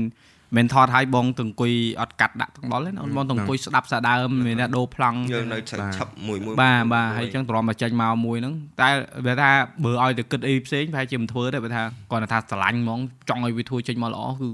[0.56, 8.90] មែនថតឲ្យបងទៅអង្គុយអត់កាត់ដាក់ទាំងដល់ទេណាអូនបងទៅអង្គុយស្ដាប់សាដើមមានអ្នកដូរប្លង់យើងនៅឆឹកឆឹបមួយមួយបាទបាទហើយអញ្ចឹងទ្រាំមកចេញមកមួយហ្នឹងតែ
[9.26, 9.50] វាថា
[9.84, 11.82] បើឲ្យទៅគិតអីផ្សេងប្រហែលជាមិនធ្វើទេបើថា
[12.12, 13.00] គាត់ថាស្រឡាញ់ហ្មង
[13.30, 14.48] ចង់ឲ្យវាធ្វើចេញមកល្អគឺ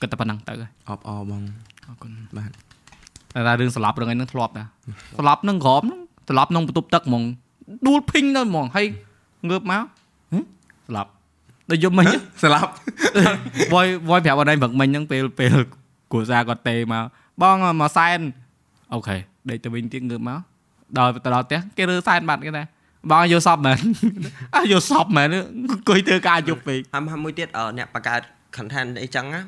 [0.00, 1.42] គិតតែប៉ុណ្ណឹងទៅហើយអបអរបង
[1.90, 2.50] អរគុណបាទ
[3.34, 4.64] តែថារឿងស្លាប់រឿងអីហ្នឹងធ្លាប់តា
[5.18, 7.22] ស្លាប់ហ្នឹងក្រមហ្នឹងស្លាប់ក្នុងបន្ទប់ទឹកហ្មង
[7.86, 8.86] ដួលភីងទៅហ្មងហើយ
[9.50, 9.82] ងើបមក
[10.32, 10.44] ហឹម
[10.88, 11.10] ស្លាប់
[11.70, 12.06] ដូចយប់មិញ
[12.42, 12.70] ស្លាប់
[13.74, 15.54] វយវយប្រាប់អត់ឯងព្រឹកមិញហ្នឹងពេលពេល
[16.12, 17.04] គ្រួសារគាត់ទេមក
[17.42, 18.20] បងមកសែន
[18.94, 19.16] អូខេ
[19.50, 20.38] ដេកទៅវិញទៀតងើបមក
[20.98, 22.64] ដល់ទៅដល់ផ្ទះគេរើសែនបាត់គេថា
[23.10, 23.78] បងយកសពមែន
[24.56, 28.20] អើយកសពមែនអង្គុយធ្វើការយប់ពេកហើយមួយទៀតអឺអ្នកបង្កើត
[28.56, 29.42] content អីចឹងណា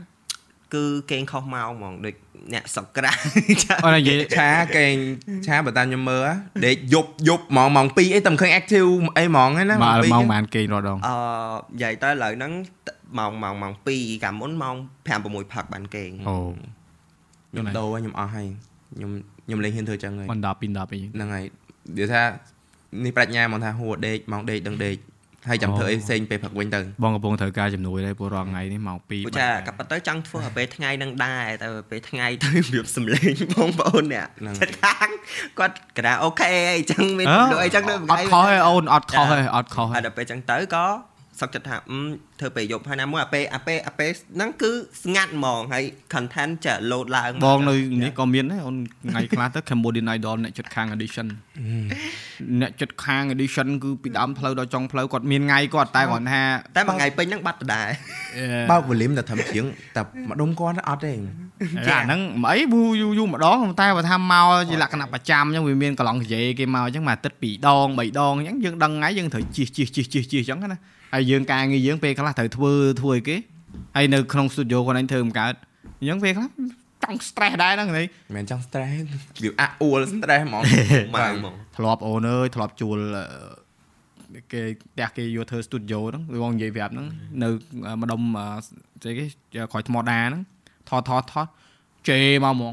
[0.75, 2.15] គឺគេងខុសមកហ្មងដូច
[2.55, 3.13] អ្នកសក្រា
[3.63, 4.95] ចាអត់និយាយឆាកេង
[5.47, 6.35] ឆាបើតាមខ្ញុំមើលហ៎
[6.67, 11.17] ដេកយប់យប់ហ្មងម៉ោង2អីតែមិនឃើញ active អីហ្មងហ្នឹងណាមក2មកបានគេរត់ដងអឺ
[11.75, 12.53] និយាយទៅឥឡូវហ្នឹង
[13.19, 16.37] ម៉ោងម៉ោងម៉ោង2កាលមុនម៉ោង5 6ផឹកបានគេងអូ
[17.53, 18.47] ខ្ញុំដូរហើយខ្ញុំអស់ហើយ
[18.97, 19.11] ខ្ញុំ
[19.47, 21.45] ខ្ញុំលេងហ៊ានធ្វើចឹងហើយមិនដល់ពី10អីហ្នឹងហើយ
[21.91, 22.23] និយាយថា
[23.05, 24.97] នេះប្រាជ្ញាហ្មងថាហួរដេកម៉ោងដេកដឹងដេក
[25.49, 35.09] ហើយចាំធ្វើអីផ្សេងពេលព្រឹកវិញទៅបងកំពុងត្រូវការជំនួយដែរព្រោះរាល់ថ្ងៃនេះមកពីព្រោះចាកាប៉ុន្តែចង់ធ្វើឲ្យពេលថ្ងៃហ្នឹងដែរតែពេលថ្ងៃទៅរបៀបសំលេងបងប្អូនអ្នកហ្នឹងចិត្តខាង
[35.59, 40.87] គាត់កណ្ដាអូខេអីចឹងមានដូចអីចឹងទៅអត់ខុសទេអូនអត់ខុសទេអត់ខុសទេហើយដល់ពេលចឹងទៅក៏
[41.43, 41.99] សុកចិត្តថាអឺ
[42.41, 44.71] ធ្វើពេលយប់ហើយណាមួយអាពេលអាពេលអាពេលហ្នឹងគឺ
[45.05, 45.85] ស្ងាត់ហ្មងហើយ
[46.15, 48.77] content ចា load ឡើងមកបងនៅនេះក៏មានដែរអូន
[49.11, 51.27] ថ្ងៃខ្លះទៅ Cambodian Idol អ្នកចិត្តខាង edition
[52.61, 56.43] អ្នកចិត្តខាង edition គឺពីដើមផ្លូវដល់ចុងផ្លូវគាត់មានថ្ងៃគាត់តែគាត់ថា
[56.77, 57.89] តែមួយថ្ងៃពេញហ្នឹងបាត់ដដែល
[58.71, 59.65] បើក volume តែត្រឹមជាង
[59.97, 70.81] តែម្ដុំគាត់អត់ទេអាហ្នឹងមិនអីយូរយូរយូរម្ដងតែបើថាមកជាលក្ខណៈប្រចាំអញ្ចឹងវាមានកន្លងនិយាយគេមកអញ្ចឹងមួយអាទិត្យ2ដង3ដងអញ្ចឹងយើងដឹងថ្ងៃយើងត្រូវជិះជិះជិះជិះជិះអញ្ចឹងណា
[71.15, 73.37] ហើយយើងការងារយើងពេលខ្លះត្រូវធ្វើធ្វើអីគេ
[73.97, 75.55] ហើយនៅក្នុង studio គាត់ឯងធ្វើមិនកើត
[76.01, 76.49] អញ្ចឹងពេលខ្លះ
[77.05, 78.91] ចង់ stress ដែរហ្នឹងនេះមិនមែនចង់ stress
[79.43, 87.07] វាអាក់អួល stress ហ្មងមកហ្មងធ្លាប់អូនអើយធ្លាប់ជួលអឺគេផ្ទះគេយកធ្វើ studio ហ្នឹងវាបងនិយាយប្រាប់ហ្នឹង
[87.43, 87.49] នៅ
[88.03, 89.25] ម្ដុំអឺស្អីគេ
[89.73, 90.43] ក្រោយថ្មដាហ្នឹង
[90.89, 91.47] ថតថតថត
[92.09, 92.73] ជេមកហ្មង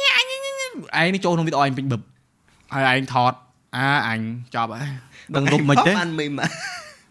[0.00, 0.68] ញ៉ាញ៉ាញ៉ាញ៉ា
[1.00, 2.02] ឯងនេះចូលក្នុងវីដេអូឯងពេញបឹប
[2.74, 3.32] ហើយឯងថត
[3.76, 4.20] អាអញ
[4.54, 4.90] ចប់ហើយ
[5.36, 6.40] ដឹងលុបមិនទេបានមីម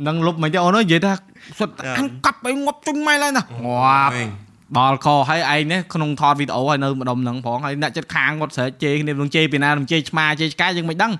[0.06, 1.14] នឹងលុបមិនទេអូនអើយនិយាយថា
[1.60, 4.30] សុទ្ធអញកាប់ឲ្យងាប់ជុញម៉ៃឡើយណាងាប់វិញ
[4.78, 11.14] ដល់កហើយឯងនេះក្នុងថតវីដេអូហើយនៅម្ដុំហ្នឹងផងហើយអ្នកចិត្តខាងគាត់ស្រែកជេរគ្នានឹងជេរពីណានឹងជេរឆ្មាជេរឆ្កែយើងមិនដឹងឥ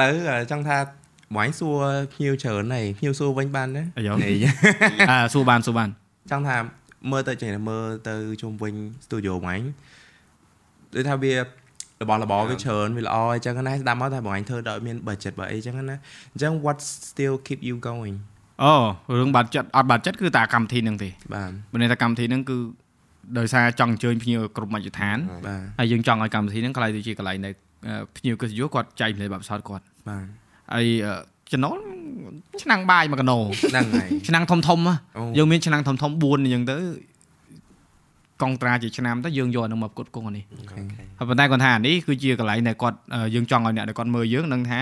[0.00, 0.12] ឡូវ
[0.50, 0.78] ចង់ថា
[1.34, 1.78] បងឯងសួរ
[2.12, 4.34] ភ្ញៀវច្រើនហើយភ្ញៀវសួរវិញបានទេអាយ៉ូនេះ
[5.10, 5.88] អើសួរបានសួរបាន
[6.30, 6.56] ចង់ថា
[7.10, 8.74] មើលទៅចេះតែមើលទៅជុំវិញ
[9.04, 9.62] studio បងឯង
[10.94, 11.34] ដូចថាវា
[12.02, 15.96] របស់របរវាច្រើនវាល្អអញ្ចឹងណាស្ដាប់មកថាបងឯងធ្វើដោយមាន budget បើអីអញ្ចឹងណា
[16.32, 16.78] អញ្ចឹង what
[17.10, 18.16] still keep you going
[18.62, 18.72] អូ
[19.20, 22.56] រឿងបាត់ចិត្តអត់បាត់ចិត្តគឺតាកម្មវិធីហ្នឹងទេបាទបើន័យថាកម្មវិធីហ្នឹងគឺ
[23.38, 27.54] ដោយសារចង់អញ្ជើញភ្ញៀវគ្រប់មជ្ឈដ្ឋានបាទហើយយើងចង់ឲ្យកម្មវិធីហ្នឹងកន្លែងទៅជាកន្លែងដែល
[27.88, 30.24] អឺភ្ញៀវកិត្តិយសគាត់ចែកម្លែកបទពិសោធន៍គាត់បាទ
[30.74, 31.14] ហើយអឺ
[31.52, 31.76] ចំណូល
[32.62, 33.38] ឆ្នាំងបាយមួយកណោ
[33.70, 36.76] ហ្នឹងហើយឆ្នាំងធំធំៗហ៎អូយើងមានឆ្នាំងធំធំ4អញ្ចឹងទៅ
[38.42, 40.44] កងត្រាជាឆ្នាំទៅយើងយកអានឹងមកផ្គត់ផ្គង់អានេះ
[41.18, 44.80] ហើយប៉ុន្តែគាត់ថាអានេះគឺជាកន្លែងដែលគាត់អឺយើងចង់ឲ្យអ្នកដែលគាត់មើលយើងនឹងថា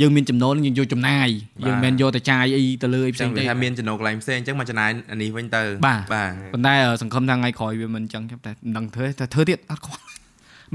[0.00, 1.28] យើងមានចំណូលយើងយកចំណាយ
[1.66, 10.02] យើងមិនមែនយកទៅចាយអីទៅលើអីផ្សេចឹងងទេវាថាមានចំណូលកន្លែងផ្សេងអញ្ចឹងមកចំណាយអានេះវិញទៅបាទបាទប៉ុន្តែអឺសង្ឃឹមថាថ្ងៃក្រោយវាមិនអញ្ចឹងទេតែមិនដឹងធ្វើទេតែធ្វើទៀតអត់ខ្វល់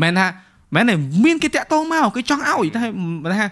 [0.01, 0.27] មែនថា
[0.75, 0.95] មែនទេ
[1.25, 2.83] មានគេតាក់ទងមកគេចង់ឲ្យតែ
[3.23, 3.45] មិនថា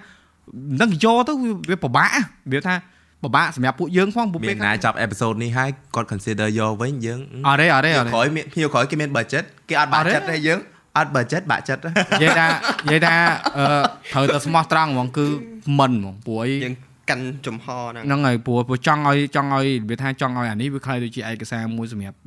[0.70, 2.10] មិនដឹងយកទៅវាវាពិបាក
[2.52, 2.76] វាថា
[3.24, 10.60] ពិបាកសម្រាប់ពួកយើងផងពួកមាពេលនណាចាប់អេពីសូតនេះហើយគាត់ consider យកវិញយើងអត់ទេអត់ទេភ្ញៀអវត់ទេក្រោយមានភ្ញៀវក្រោយគេមាន budget គេអត់បាក់ចិត្តទេយើង
[10.98, 12.48] អត់ budget បាក់ចិត្តនិយាយថា
[12.86, 13.16] និយាយថា
[13.58, 13.66] អឺ
[14.14, 15.26] ត្រូវតែស្មោះត្រង់ហ្មងគឺ
[15.80, 16.76] មិនហ្មងព្រោះអីយើង
[17.10, 22.18] កាន់ចំហហ្នឹងហ្នឹងហើយព្រោះព្រោះចង់ឲ្យចង់ឲ្យវាថាចង់ឲ្យអានេះវាខ្លាយទៅជាឯកសារមួយសម្រាប់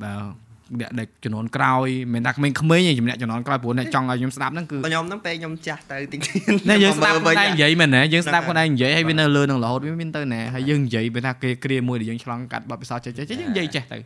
[0.71, 2.55] អឺអ្នកដែលចំនួនក្រោយមិនថាក្មេងៗ
[2.87, 13.97] ទេជំនះចំនួនក្រោយព្រោះអ្នកចង់ឲ្យខ្ញុំស្ដាប់ហ្នឹងគឺខ្ញុំហ្នឹងពេលខ្ញុំចាស់ទៅតិចទៀតណែយើងស្ដាប់ខ្លួនឯងនិយាយមែនទេយើងស្ដាប់ហ្នឹងខ្លួនឯងនិយាយហើយវានៅលើនឹងរហូតវាមានទៅណែហើយយើងនិយាយវាថាគេគ្រាមួយដែលយើងឆ្លងកាត់បទពិសោធន៍ចេះចេះយើងនិយាយចេះទៅ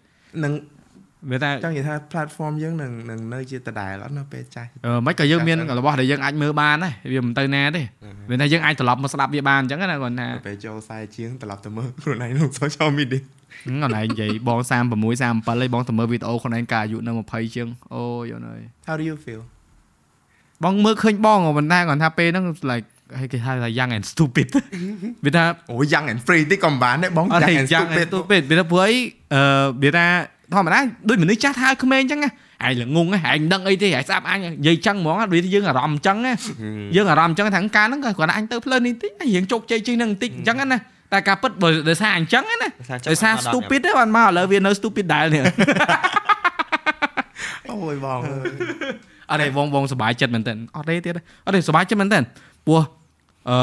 [0.44, 0.54] នឹង
[1.30, 7.82] វាថាចង់និយាយថា platform យើងនឹងនឹងនៅជាដដែលអត់នៅពេលចាស់អឺមិនក៏យើងមានរបស់ដែលយើងអាចមើលបានដែរវាមិនទៅណាទេ
[8.30, 13.22] វាថាយើងអាចត្រឡប់មកស្ដាប់វាបានអញ្ចឹងណាគាត់ថាពេលចូលខ្សែជាងត្រឡប់ទៅមើលខ្លួនឯងក្នុង social media
[13.66, 19.42] ហ្នឹងអនឯងនិយាយបង36 37ហើយបងទៅមើលវីដេអូខ្លួនឯងកាលអាយុនៅ20ជាងអូយអូនអើយ how do you feel
[20.64, 22.88] បងមើលឃើញបងក៏ប៉ុន្តែគាត់ថាពេលហ្នឹង like
[23.20, 24.48] ហើយគេហៅថា young and stupid
[25.26, 28.96] វាថាអូ young and free តិចក៏មិនបានដែរបងអត់ young ទេ and young and stupid stupid វាថាព្រោះអី
[29.34, 29.44] អឺ
[29.84, 30.08] វាថា
[30.54, 30.80] ធម្មតា
[31.10, 32.30] ដូចមនុស្សចាស់ថាឲ្យក្មេងអញ្ចឹងណា
[32.66, 36.34] ឯងល្ងងហ៎ឯងមិនដឹងអីទេឯងស្ដាប់អញនិយាយចឹងហ្មងដូចយើងអារម្មណ៍អញ្ចឹងណា
[36.96, 40.78] យើងអារម្មណ៍អញ្ចឹងថាការហ្នឹងគាត់ថាអញទៅផ្លូវនេះតិចរៀងជោគជ័យជាងហ្នឹងបន្តិចអញ្ចឹងណា
[41.14, 42.56] តែការពិតបើដោយសារអញ្ចឹងណា
[43.10, 45.44] ដោយសារ stupid ទេបានមកឥឡូវវានៅ stupid ដែរនេះ
[47.70, 48.50] អូយបងអើយ
[49.30, 52.20] អត់ទេបងបងសប្បាយចិត្តមែនតើអត់ទេទៀតទេអត់ទេសប្បាយចិត្តមែនតើ
[52.68, 52.82] ព្រោះ
[53.50, 53.58] អឺ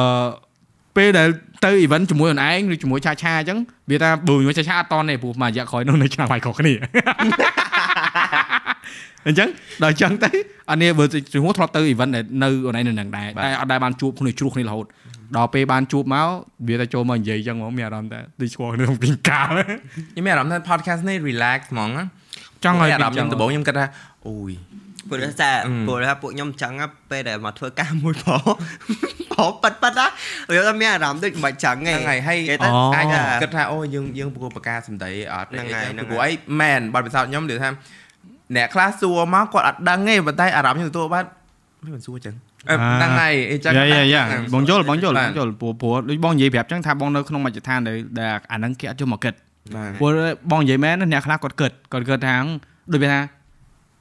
[0.96, 1.28] ពេលដែល
[1.64, 3.58] ទៅ event ជាមួយខ្លួនឯងឬជាមួយឆាឆាអញ្ចឹង
[3.90, 6.72] វាថាបើជាមួយឆាឆាអត់តទេព្រោះមួយរយៈក្រោយនោះនៅឆ្នាំហើយខុសគ្នា
[9.26, 9.48] អញ្ចឹង
[9.82, 10.30] ដល់អញ្ចឹងទៅ
[10.70, 14.86] អានេះបើជាមួយធ្លាប់ទៅ event ដែលនៅខ្លួនឯងនៅនឹងដែរតែអត់ដែលបានជួបគ្នាជ្រោះគ្នារហូត
[15.36, 16.28] ដល់ពេលបានជួបមក
[16.68, 22.04] វាតែចូលមកនិយាយអញ្ចឹងហ្មងមានអារម្មណ៍ថាដូចស្គាល់គ្នាក្នុងពីកាលខ្ញុំមានអារម្មណ៍ថា podcast នេះ relax ហ្មងណា
[22.64, 23.86] ចង់ឲ្យអារម្មណ៍ខ្ញុំដំបូងខ្ញុំគិតថា
[24.26, 24.52] អូយ
[25.08, 28.38] ព្រោះថាអឺព្រោះថាពួកខ្ញុំអញ្ចឹងណាពេលដែលមកធ្វើការមួយប្រុ
[29.38, 30.06] សប្រុសប៉ិតប៉ិតណា
[30.50, 36.30] វាថាមានអារម្មណ៍ដូចមិនចឹងទេហ្នឹងហើយហើយគេទៅអូអាចថាគិតថាអូយើងយើងប្រកួតប្រកាសសម្ដីអត់ហ្នឹងហើយហ្នឹងហើយព្រោះអី
[36.60, 37.70] មែនបាត់ពិសោធន៍ខ្ញុំនិយាយថា
[38.56, 41.24] អ្នកខ្លះសួរមកគាត់អត់ដឹងទេប៉ុន្តែអារម្មណ៍ខ្ញុំទទួលបាន
[41.94, 42.34] មិនសួរចឹង
[42.70, 44.22] អឺហ្នឹងហើយអីចឹងយ៉ាយ៉ាយ៉ា
[44.54, 49.34] បងយល់បងយល់បាបទងយល់ព្រោះព្រោះដូចបងនិយាយប្រាប់ចឹងថាបងនៅក្នុងមជ្ឈដ្ឋានដែលដែលអាហ្នឹងគេអត់ចូលមកគិត
[49.76, 52.36] បាទព្រោះបងនិយាយមែនណាអ្នកខ្លះគាត់គិតគាត់គិតថា
[52.92, 53.20] ដូចវាថា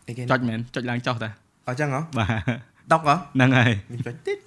[0.07, 1.29] អីគេចុចមែនចុចឡើងចុះតា
[1.67, 4.37] អត់ចឹងហ៎បាទ តុកហ៎ហ្នឹងហើយខ្ញុំចុចតិច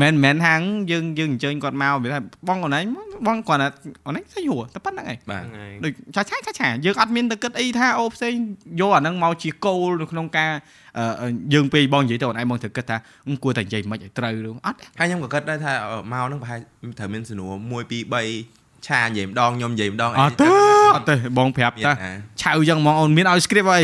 [0.00, 0.60] មែនមែនហាង
[0.90, 2.84] យើងយើងអញ្ជើញគាត់មកវាថាបងអូនឯង
[3.26, 3.68] បងគាត់ថា
[4.06, 8.32] អូនឯងស្អីហួរតែប៉ុណ្្នឹងឯងបាទហ្នឹងហើយដូចឆាឆាឆាឆាយើងអត់មានទៅគិតអីថាអូផ្សេង
[8.80, 10.50] យកអាហ្នឹងមកជាគោលនៅក្នុងការ
[10.98, 12.96] អឺយើងពេលបងនិយាយទៅអូនឯងបងត្រូវគិតថា
[13.28, 16.60] អឺគួរតែនិយាយមិនឲ្យត្រូវឬអត់ហើយខ្ញុំក៏គិតដែរថាអឺមកហ្នឹងប្រហែល
[16.98, 20.48] ត្រូវមានសំណួរ1 2 3ឆានិយាយម្ដងខ្ញុំនិយាយម្ដងអត់ទេ
[20.96, 22.12] អត់ទេបងប្រាប់មានតាណា
[22.42, 23.82] ឆៅចឹងហ្មងអូនមានឲ្យ script ហើយ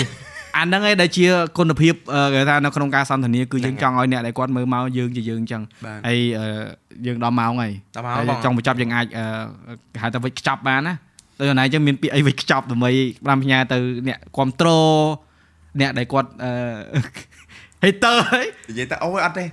[0.56, 1.24] អាហ្នឹងឯងដែលជា
[1.58, 6.46] គុណភាពអឺគេថានៅក្នុងការសន្ទនាគឺយើងចង់ឲ្យអ្នកដែលគាត់មើលមកយើងជាយើងចឹងបាទហើយអឺ
[7.06, 9.24] យើងដល់ម៉ោងហើយដល់មកហើយបងចង់បញ្ចប់យើងអាចអឺ
[9.92, 10.94] គេហៅថាវិចខ្ចប់បានណា
[11.38, 12.90] ទៅអូនឯងចឹងមានពាក្យអីវិចខ្ចប់ដើម្បី
[13.26, 14.78] បានផ្ញើទៅអ្នកគ្រប់ត្រូ
[15.80, 16.52] អ្នកដែលគាត់អឺ
[17.84, 19.44] hater ហើយនិយាយតែអូយអត់ទេ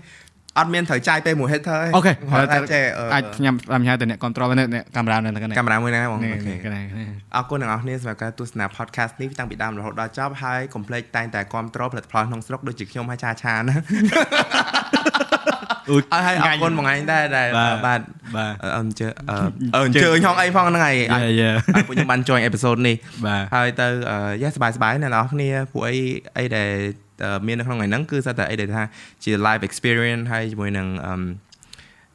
[0.59, 2.12] អត់មានត្រូវចាយពេលមួយ hater អូខេ
[2.52, 2.82] តែចេះ
[3.15, 4.66] អាចញ៉ាំតាមញ៉ាំតែអ្នក control នេះ
[4.97, 13.74] កាមេរ៉ានៅនេះ កាមេរ៉ាមួយណាបង នេះ អូខេ នេះនេះ អរគុណអ្នកនរគ្នាសម្រាប់ការទស្សនា podcast នេះតាំងពីដើមរហូតដល់ចប់ហើយកុំភ្លេចតែងតែគ្រប់គ្រងផលិតផលក្នុងស្រុកដូចជាខ្ញុំហើយឆាឆាណា
[15.89, 18.01] អ៊ូ អរហើយអរគុណបងឯងដែរដែល បាទ បាទ
[18.36, 22.97] បាទ អឺអញ្ជើញអឺអញ្ជើញហងអីផងហ្នឹងហើយ យ៉ាយ៉ា ឲ្យពួកខ្ញុំបាន join episode នេះ
[23.27, 23.86] បាទ ហើយទៅ
[24.43, 25.97] យ៉ាសบายសบายអ្នកនរគ្នាពួកអី
[26.39, 26.70] អីដែល
[27.48, 28.84] មាននៅក្នុងថ្ងៃហ្នឹងគឺសិតតែអីដែលថា
[29.24, 31.14] ជា live experience ហើយជាមួយនឹងអឺ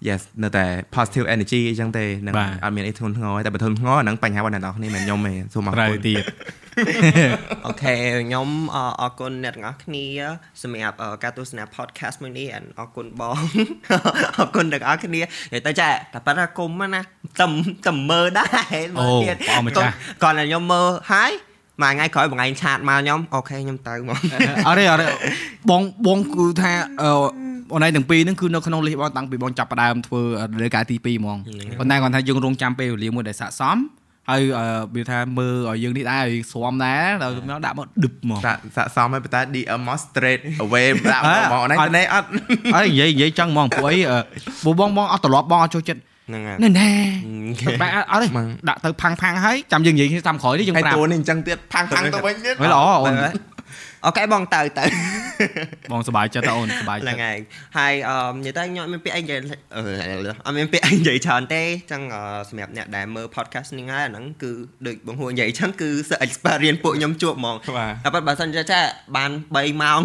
[0.09, 0.65] yes នៅតែ
[0.95, 6.23] positive energy អញ្ចឹងទេនឹងអត់មានអីធ្ងន់ធ្ងរតែបើធ្ងន់ធ្ងរហ្នឹងបញ្ហារបស់អ្នកនរគ្នាមិនខ្ញុំទេសូមអរត្រូវគុណទៀត
[7.67, 10.07] អូខេខ្ញុំអអរគុណអ្នកទាំងអស់គ្នា
[10.63, 12.47] សម្រាប់អការទស្សនា podcast មួយនេះ
[12.79, 13.39] អរគុណបង
[14.39, 17.01] អរគុណទាំងអស់គ្នានិយាយទៅចាតែប៉ុន្តែគុំណា
[17.41, 17.53] តំ
[17.89, 21.33] តំមើលដែរមើលទៀតអូបងម្ចាស់គាត់តែខ្ញុំមើលហើយ
[21.83, 24.19] មួយថ្ងៃក្រោយបងឯងឆាតមកខ្ញុំអូខេខ្ញុំទៅមក
[24.69, 25.07] អរេអរេ
[25.71, 26.73] បងបងគឺថា
[27.03, 27.11] អឺ
[27.73, 30.23] អូនឯងទាំងពីរហ្នឹងគឺនៅក្នុងលិះបងតាំងពីបងចាប់ផ្ដើមធ្វើ
[30.63, 31.39] រយការទី2ហ្មង
[31.79, 33.79] ប៉ុន្តែគាត់ថាយើងរងចាំពេលវេលាមួយដែលស័កសម
[34.31, 34.43] ហើយ
[34.95, 42.29] វាថាមើលឲ្យយើងនេះដែរឲ្យស្រាំដែរដល់មកដាក់មកឌឹបហ្មងសាក់សាក់សមហើយប៉ុន្តែ DM មក straight away ដាក់អ่าមកអូនឯងទៅនេះអត់
[42.75, 44.19] អើនិយាយនិយាយចឹងហ្មងព្រោះអីអឺ
[44.63, 46.89] ព្រោះបងបងអត់ត្រឡប់បងអត់ចូលចិត្ត ហ្នឹងហើយណែណែ
[47.63, 48.29] ហឹមបែអត់ទេ
[48.69, 53.15] ដាក់ទៅផាំងផាំងហើយចាំយើងនិយាយគ្នាតាមក្រោយនេះយើងហើយប្រាប់តួនេះអញ្ចឹងទៀតផាំងផាំងទៅវិញទៀតហើយល្អអូន
[54.07, 54.85] អូខេបងទៅទៅ
[55.93, 57.39] បងសប្បាយចិត្តតើអូនសប្បាយហ្នឹងចិត្តហើយ
[57.79, 59.39] ហើយអឺនិយាយទៅខ្ញុំអត់មានពាក្យអីនិយាយ
[59.77, 59.83] អឺ
[60.47, 61.63] អត់មានពាក្យអីនិយាយច្រើនទេ
[61.93, 64.51] ចឹងអឺសម្រាប់អ្នកដែលមើល podcast នេះហើយអាហ្នឹងគឺ
[64.87, 68.81] ដូចបងហួរនិយាយចឹងគឺស experience ពួកខ្ញុំជួបហ្មងបាទតែប៉ុន្តែបើសិនជាចា
[69.17, 70.01] បាន3ម៉ោង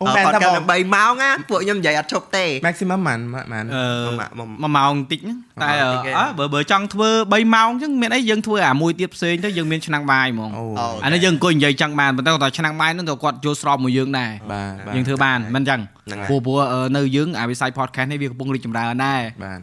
[0.00, 3.20] អូមែនតា podcast បង3ម៉ោងណាពួកខ្ញុំនិយាយអត់ឈប់ទេ maximum ម៉ាន
[3.52, 19.60] ម៉ានអឺមួយម៉ាក់មួយមួយម៉ោងតិចហ្នឹងតែតិចទេអើបើបើចង់ធ្វើ3ម៉ោងអញ្ចឹងមានអីយើងធ្វើអាមួយទៀតផ្សេងទៅយើងមានឆ្នាំងបាយហ្មងអូអូអានេះយើងអង្គុយនិយាយចឹងបានប៉ុន្តែគាត់ថាឆ្នាំងបាយហ្នឹងទៅគាត់ចូលស្របមួយយើងដែរបាទបាទយើងធ្វើបានមិនចឹងហ្នឹងហើយព្រោះព្រោះអឺនៅយើងអាវិស័យ podcast នេះវាកំពុងរីកចម្រើនដែរបាទ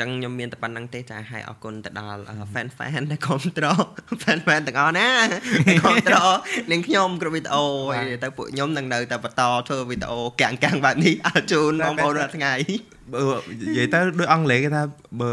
[0.00, 2.20] ចឹងខ្ញុំមានតែប៉ុណ្្នឹងទេចាហើយអរគុណទៅដល់
[2.54, 3.80] fan fan ដែល control
[4.22, 5.08] fan fan ទាំងអស់ណា
[5.84, 6.32] control
[6.70, 7.64] នាងខ្ញុំគ្រប់វីដេអូ
[7.96, 12.52] ហើយទៅពួកខ្ញុំនឹងនៅតែបន្តធ្វើវីដេអូកាំងកាំងបែបនេះឲ្យជូនបងប្អូនរាល់ថ្ងៃ
[13.12, 13.20] បើ
[13.62, 14.82] និយាយទៅដូចអង់គ្លេសគេថា
[15.20, 15.30] បើ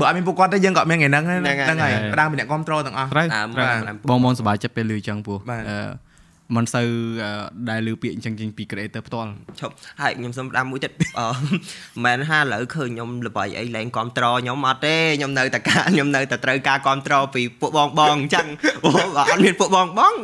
[0.00, 6.11] បើអត់មានពួកគាត់ទេយើងក៏អត់មានថ្ងៃហ្នឹងហ្នឹងហើយផ្ដើមពីអ្នកគ្រប់គ្រងទាំងអស់ត្រូវតាមត្រូវតាមបងបងសប្បាយចិត្តពេលឮចឹងព្រោះបាទអឺ
[6.56, 6.88] មិនសូវ
[7.24, 7.30] អឺ
[7.70, 9.30] ដែលឮពាក្យអញ្ចឹងចេញពី creator ផ្ទាល់
[9.60, 11.54] ឈប់ហើយខ្ញុំសុំតាមមួយទៀតអឺមិ
[11.98, 18.46] នមែនថាឥឡូវឃើញខ្ញុំល្បីអីលែងគ្រប់ត្រខ្ញុំអត់ទេខ្ញុំនៅតែការខ្ញុំនៅតែត្រូវការគ្រប់ត្រពីពួកបងបងអញ្ចឹង
[18.84, 20.14] អូបើអត់មានពួកបងបង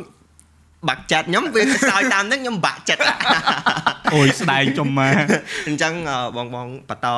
[0.89, 3.03] បាក់ចិត្តខ្ញុំវាខ្សោយតាមហ្នឹងខ្ញុំបាក់ចិត្ត
[4.15, 5.15] អូយស្ដែងចំមក
[5.67, 7.09] អញ្ចឹងអឺបងបងបន្ត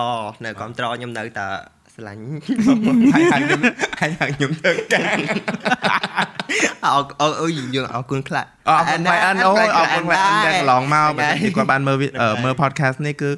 [0.44, 1.46] នៅគ្រប់ត្រខ្ញុំនៅតែ
[2.00, 2.22] ស្រឡាញ់
[3.14, 3.60] ហើយហើយខ្ញុំ
[4.00, 5.16] ហើយហើយខ្ញុំធ្វើការ
[6.84, 13.30] អរអរអើយយើងអរគុណខ្លាចអរគុណបាយអានអូយអរគុណបាយអានដែលកន្លងមកបើទីគាត់បានមើលវីអឺមើល podcast នេះគឺ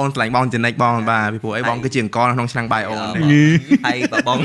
[0.00, 2.98] អូនឆ្លាញ់បងចនិចបងបាទពីព្រោះអីបងគឺជាអង្គរនៅក្នុងឆ្នាំងបាយអូន
[3.86, 4.38] ហើយបើបង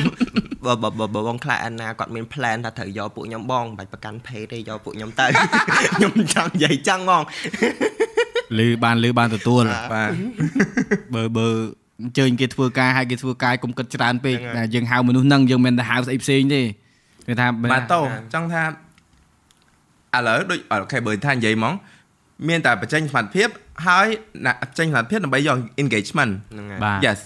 [0.65, 5.26] បើបើបើបើបងខ្លាចអាណាគាត់មាន plan ថាត្រូវយកពួកខ្ញុំបងមិនបាច់ប្រកាន់ pay ទេយកពួកខ្ញុំទៅ
[5.95, 7.23] ខ្ញុំចង់និយាយចឹងហ្មង
[8.60, 10.11] ឮបានឮបានទទួលបាទ
[11.14, 11.47] បើបើ
[12.01, 16.61] អញ្ជើញគេធ្វើការឲ្យគេធ្វើការកុំគិតច្រើនពេកតែយើងហៅមនុស្សហ្នឹងយើងមិនទៅហៅស្អីផ្សេងទេ
[17.27, 18.01] គេថាបាទតោ
[18.34, 18.63] ចង់ថា
[20.15, 21.73] ឥឡូវដូចអូខេបើថានិយាយហ្មង
[22.47, 23.49] មានតែបញ្ចេញសមត្ថភាព
[23.88, 24.07] ហើយ
[24.45, 27.19] អ្នកបញ្ចេញសមត្ថភាពដើម្បីយក engagement ហ្នឹងហើយបាទ yes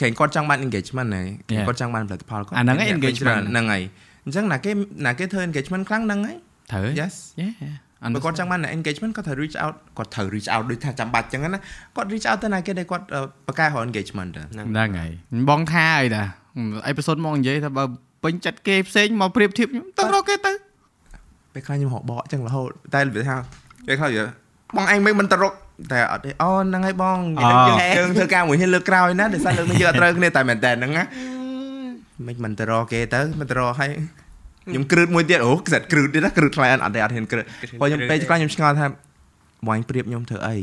[0.00, 1.66] គេគាត់ចង់បាន engagement ហ្នឹង Yeah.
[1.68, 3.82] គាត់ចង់បានផលិតផលគាត់អាហ្នឹងឯងមានអ្នក engagement ច្រើនហ្នឹងហើយ
[4.24, 4.70] អញ្ចឹងណាគេ
[5.06, 6.36] ណាគេធ្វើ engagement ខ្លាំងហ្នឹងហើយ
[6.72, 7.70] ត្រូវ yes យេអា
[8.14, 11.60] បើគាត់ចង់បានអ្នក engagement គាត់ត្រូវ reach out គាត់ត្រូវ reach out ដូចថាចាំបាច់អញ្ចឹងណា
[11.96, 14.66] គាត់ reach out ទៅណាគេដែលគាត់អឺបកកែរក engagement ទៅហ្នឹង
[14.98, 15.10] ហើយ
[15.50, 16.22] បងថាអីតា
[16.86, 17.84] អេពីសូតមកនិយាយថាបើ
[18.24, 20.52] ពេញចិត្តគេផ្សេងមកប្រៀបធៀបខ្ញុំទៅរកគេទៅ
[21.54, 23.36] ពេលខ្លះខ្ញុំហកបកអញ្ចឹងរហូតតែវាថា
[23.86, 24.24] ពេលខ្លះវា
[24.76, 25.52] បងឯងមិនមិនទៅរក
[25.92, 27.56] តែអត់ទេអូហ្នឹងហើយបងយើង
[27.98, 31.04] យើងធ្វើការមួយគ្នាលើកក្រោយណាដោយសារលើកនេះយើងអត់ត្រូវគ្នាតែមែនតើហ្នឹងណា
[32.26, 33.90] មិនមិនទៅរកគេទៅមិនទៅរកឲ្យ
[34.72, 37.44] ខ្ញុំគ្រឹតមួយទៀតអូខ្សិតគ្រឹតទៀតណាគ្រឹតខ្លាំងអត់ទេអត់ហ៊ានគ្រឹត
[37.80, 38.86] ព្រោះខ្ញុំពេលខ្លះខ្ញុំឆ្ងល់ថា
[39.66, 40.56] បងឯងប្រៀបខ្ញុំធ្វើអី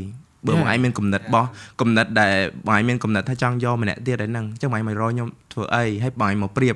[0.46, 1.44] បើបងឯងមានគំនិតបោះ
[1.80, 2.32] គំនិតដែល
[2.66, 6.74] បងឯងមានគំនិតថាចង់យកម្នាក់ទៀតឯហ្នឹងអញ្ចឹងបងឯងមករកខ្ញុំធ្វើអីហើយបងឯងមកប្រៀប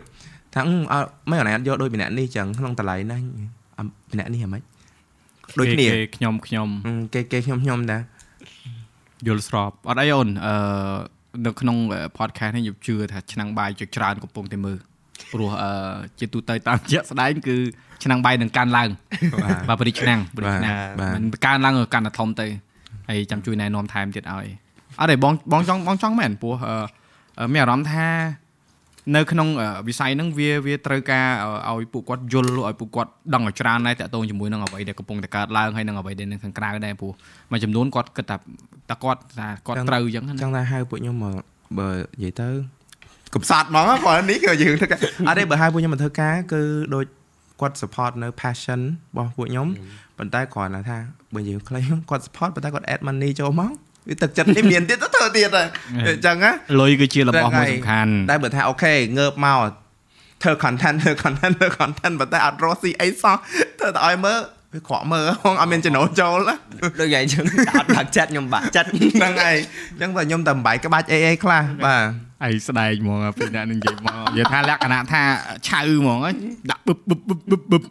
[0.55, 3.19] ថាអឺអត់មិនអត់អត់យកដូចម្នាក់នេះអញ្ចឹងក្នុងតម្លៃណា
[3.79, 4.63] អ่ะម្នាក់នេះហ្មង
[5.59, 8.03] ដូចគ្នាគេខ្ញុំខ្ញុំអឺគេគេខ្ញុំខ្ញុំដែរ
[9.27, 10.55] យល់ស្របអត់អីអូនអឺ
[11.47, 11.77] នៅក្នុង
[12.19, 14.79] podcast នេះខ្ញុំជឿថាឆ្នាំងបាយជាច្រើនកំពុងតែមើល
[15.33, 17.57] ព្រោះអឺជាទូទៅតាមជាក់ស្ដែងគឺ
[18.05, 18.89] ឆ្នាំងបាយនឹងកាន់ឡើង
[19.69, 20.75] បាទបរិឆ្នាំងបរិឆ្នាំង
[21.15, 22.47] មិនកើនឡើងកាន់តែធំទៅ
[23.09, 24.47] ហើយចាំជួយណែនាំថែមទៀតឲ្យ
[25.01, 26.55] អត់ទេបងបងចង់បងចង់មែនព្រោះ
[27.39, 28.09] អឺមានអារម្មណ៍ថា
[29.17, 29.49] នៅក្នុង
[29.89, 31.27] វិស័យហ្នឹងវាវាត្រូវការ
[31.71, 37.13] ឲ្យពួកគាត់យល់ឲ្យពួកគាត់ដឹងឲ្យច្រើនដែរតាក់ទងជាមួយនឹងអ្វីដែលកំពុងតែកើតឡើងហើយនឹងអ្វីដែលនៅខាងក្រៅដែរព្រោះ
[37.51, 38.37] មួយចំនួនគាត់គិតថា
[38.91, 41.35] តើគាត់ថាគាត់ត្រូវអញ្ចឹងចឹងតែហៅពួកខ្ញុំមក
[41.79, 42.49] បើនិយាយទៅ
[43.35, 46.61] កំសត់ហ្មងព្រោះនេះគឺយើងធ្វើការអត់ទេបើហៅពួកខ្ញុំមកធ្វើការគឺ
[46.95, 47.05] ដូច
[47.61, 49.69] គាត់ support នៅ passion របស់ពួកខ្ញុំ
[50.19, 50.99] ប៉ុន្តែគ្រាន់តែថា
[51.35, 51.81] បើយើងខ្លី
[52.11, 53.71] គាត់ support ប៉ុន្តែគាត់ add money ចូលមក
[54.09, 55.69] វាទឹកចិត្តនេះមានទៀតទៅធ្វើទៀតហើយ
[56.07, 56.51] អញ្ចឹងណា
[56.81, 59.59] លុយគឺជារបស់មួយសំខាន់តែបើថាអូខេងើបមក
[60.43, 63.37] ធ្វើ content ធ្វើ content ធ្វើ content ប៉ុន្តែអត់រស់ស៊ីអីសោះ
[63.79, 64.39] ធ្វើតែឲ្យមើល
[64.75, 66.39] វាក្រក់មើលហងអត់មានចំណូលចូល
[67.01, 67.45] ដូចយ៉ាងអញ្ចឹង
[67.79, 69.57] អត់បាក់ចិត្តខ្ញុំបាក់ចិត្តហ្នឹងហើយ
[69.91, 72.03] អញ្ចឹងតែខ្ញុំតែបំបីក្បាច់អីអីខ្លះបាទ
[72.45, 75.23] អីស្ដែងហ្មងពេលអ្នកនឹងនិយាយមកនិយាយថាលក្ខណៈថា
[75.69, 76.19] ឆៅហ្មង
[76.71, 77.83] ដាក់បឹបបឹបបឹបបឹបបឹប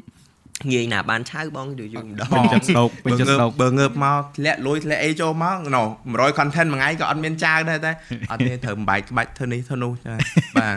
[0.71, 7.91] ងាយណាបានឆៅបងយូរយូរម្ដងពេញចិត្តស្ដោកពេញចិត្តស្ដោកបើងើបមកធ្លាក់លុយធ្លាក់អីចូលមកណូ100 content មួយថ្ងៃក៏អត់មានចៅដែរតែ
[8.31, 10.11] អត់ទេត្រូវបំបែកក្បាច់ធ្វើនេះធ្វើនោះចា
[10.57, 10.75] បាទ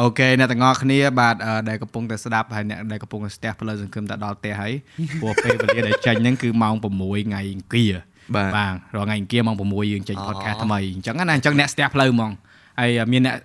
[0.00, 1.34] អូខេអ្នកទាំងអស់គ្នាបាទ
[1.68, 4.72] ដែលកំពុងតែស្ដាប់ហើយអ្នកដែលកំពុងតែស្ទះផ្លូវសង្គមតែដល់ផ្ទះហើយ
[5.20, 7.94] ព្រោះពេលវេលាដែលចេញហ្នឹងគឺម៉ោង6ថ្ងៃអង្គារ
[8.34, 12.30] បាទបាទរាល់ថ្ងៃអង្គារម៉ោង6យើងចេញ podcast ថ្មីអញ្ចឹងណាអញ្ចឹងអ្នកស្ទះផ្លូវហ្មង
[12.80, 13.36] ហើយមានអ្នក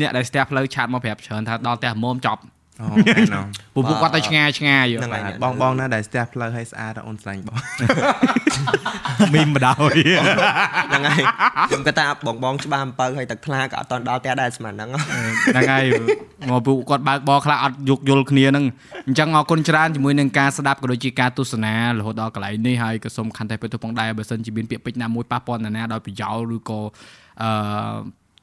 [0.00, 2.42] អ្នកដែលស្ទះផ្លូវឆាតមកប្រាប់ច្រើនថាដល់ផ្ទះមុំចប់
[2.80, 2.86] អូ
[3.74, 7.56] ពួកពួកគាត់ទៅឆ្ងាយឆ្ងាយហ្នឹងហើយបងបងណាដែលស្ទះផ្លូវឲ្យស្អាតអូនស្លាញ់បង
[9.34, 11.22] មីមបដ ாய் ហ្នឹងហើយ
[11.68, 15.84] ខ្ញុំគាត់ថាបងបងច្បាស់អំពៅឲ្យទឹកថ្លាក៏អត់តដល់ផ្ទះដែរស្មានហ្នឹងហ្នឹងហើយ
[16.50, 18.64] មកពួកគាត់បើកបរខ្លះអត់យោគយល់គ្នាហ្នឹង
[19.06, 26.80] អញ្ចឹងអរគុណច្រើនជាមួយនឹងការស្ដាប់ក៏ដូចជាការទស្សនារហូតដល់កន្លែងនេះហើយក៏សូមខន្តីពេលទៅផងដែរបើសិនជាមានពាក្យពេចន៍ណាមួយប៉ះពាល់ណាដោយប្រយោលឬក៏
[27.42, 27.50] អឺ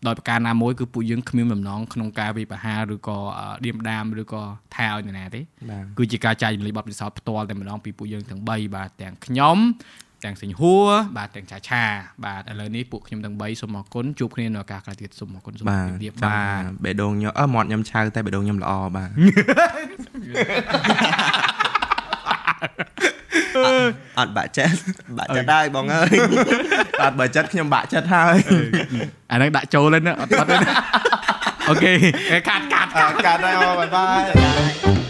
[0.08, 3.18] ដោយប្រការណាមួយគឺពួកយើងគ្មានបំណងក្នុងការវិបហាឬក៏
[3.66, 4.42] ឌៀមដាមឬក៏
[4.76, 5.42] ថាឲ្យនរណាទេ
[5.98, 9.58] គឺជាការចែករំលែកបទពិសោធន៍ផ្ទាល់តែម្ដងពីពួកយើងទាំង3បាទទាំងខ្ញុំ
[10.24, 11.84] ទាំងសិញហួរបាទទាំងឆាឆា
[12.26, 19.10] បាទឥឡូវនេះពួកខ្ញុំទាំង3សូមអរគុណជួបគ្នានៅឱកាសក្រោយទៀតសូមអរគុណសូមជម្រាបបាទបេះដូងខ្ញុំអឺមាត់ខ្ញុំឆៅតែបេះដូងខ្ញុំល្អបាទ
[24.20, 24.78] អត់បាក់ចិត្ត
[25.18, 26.10] បាក់ចិត្តហើយបងអើយ
[27.04, 28.38] អត់បើចិត្តខ្ញុំបាក់ចិត្តហើយ
[29.32, 30.50] អាហ្នឹងដាក់ចូល lên អត់អត់
[31.70, 31.94] អូខេ
[32.50, 32.90] កាត់កាត់
[33.26, 34.08] កាត់ហើយបាយបា
[35.02, 35.05] យ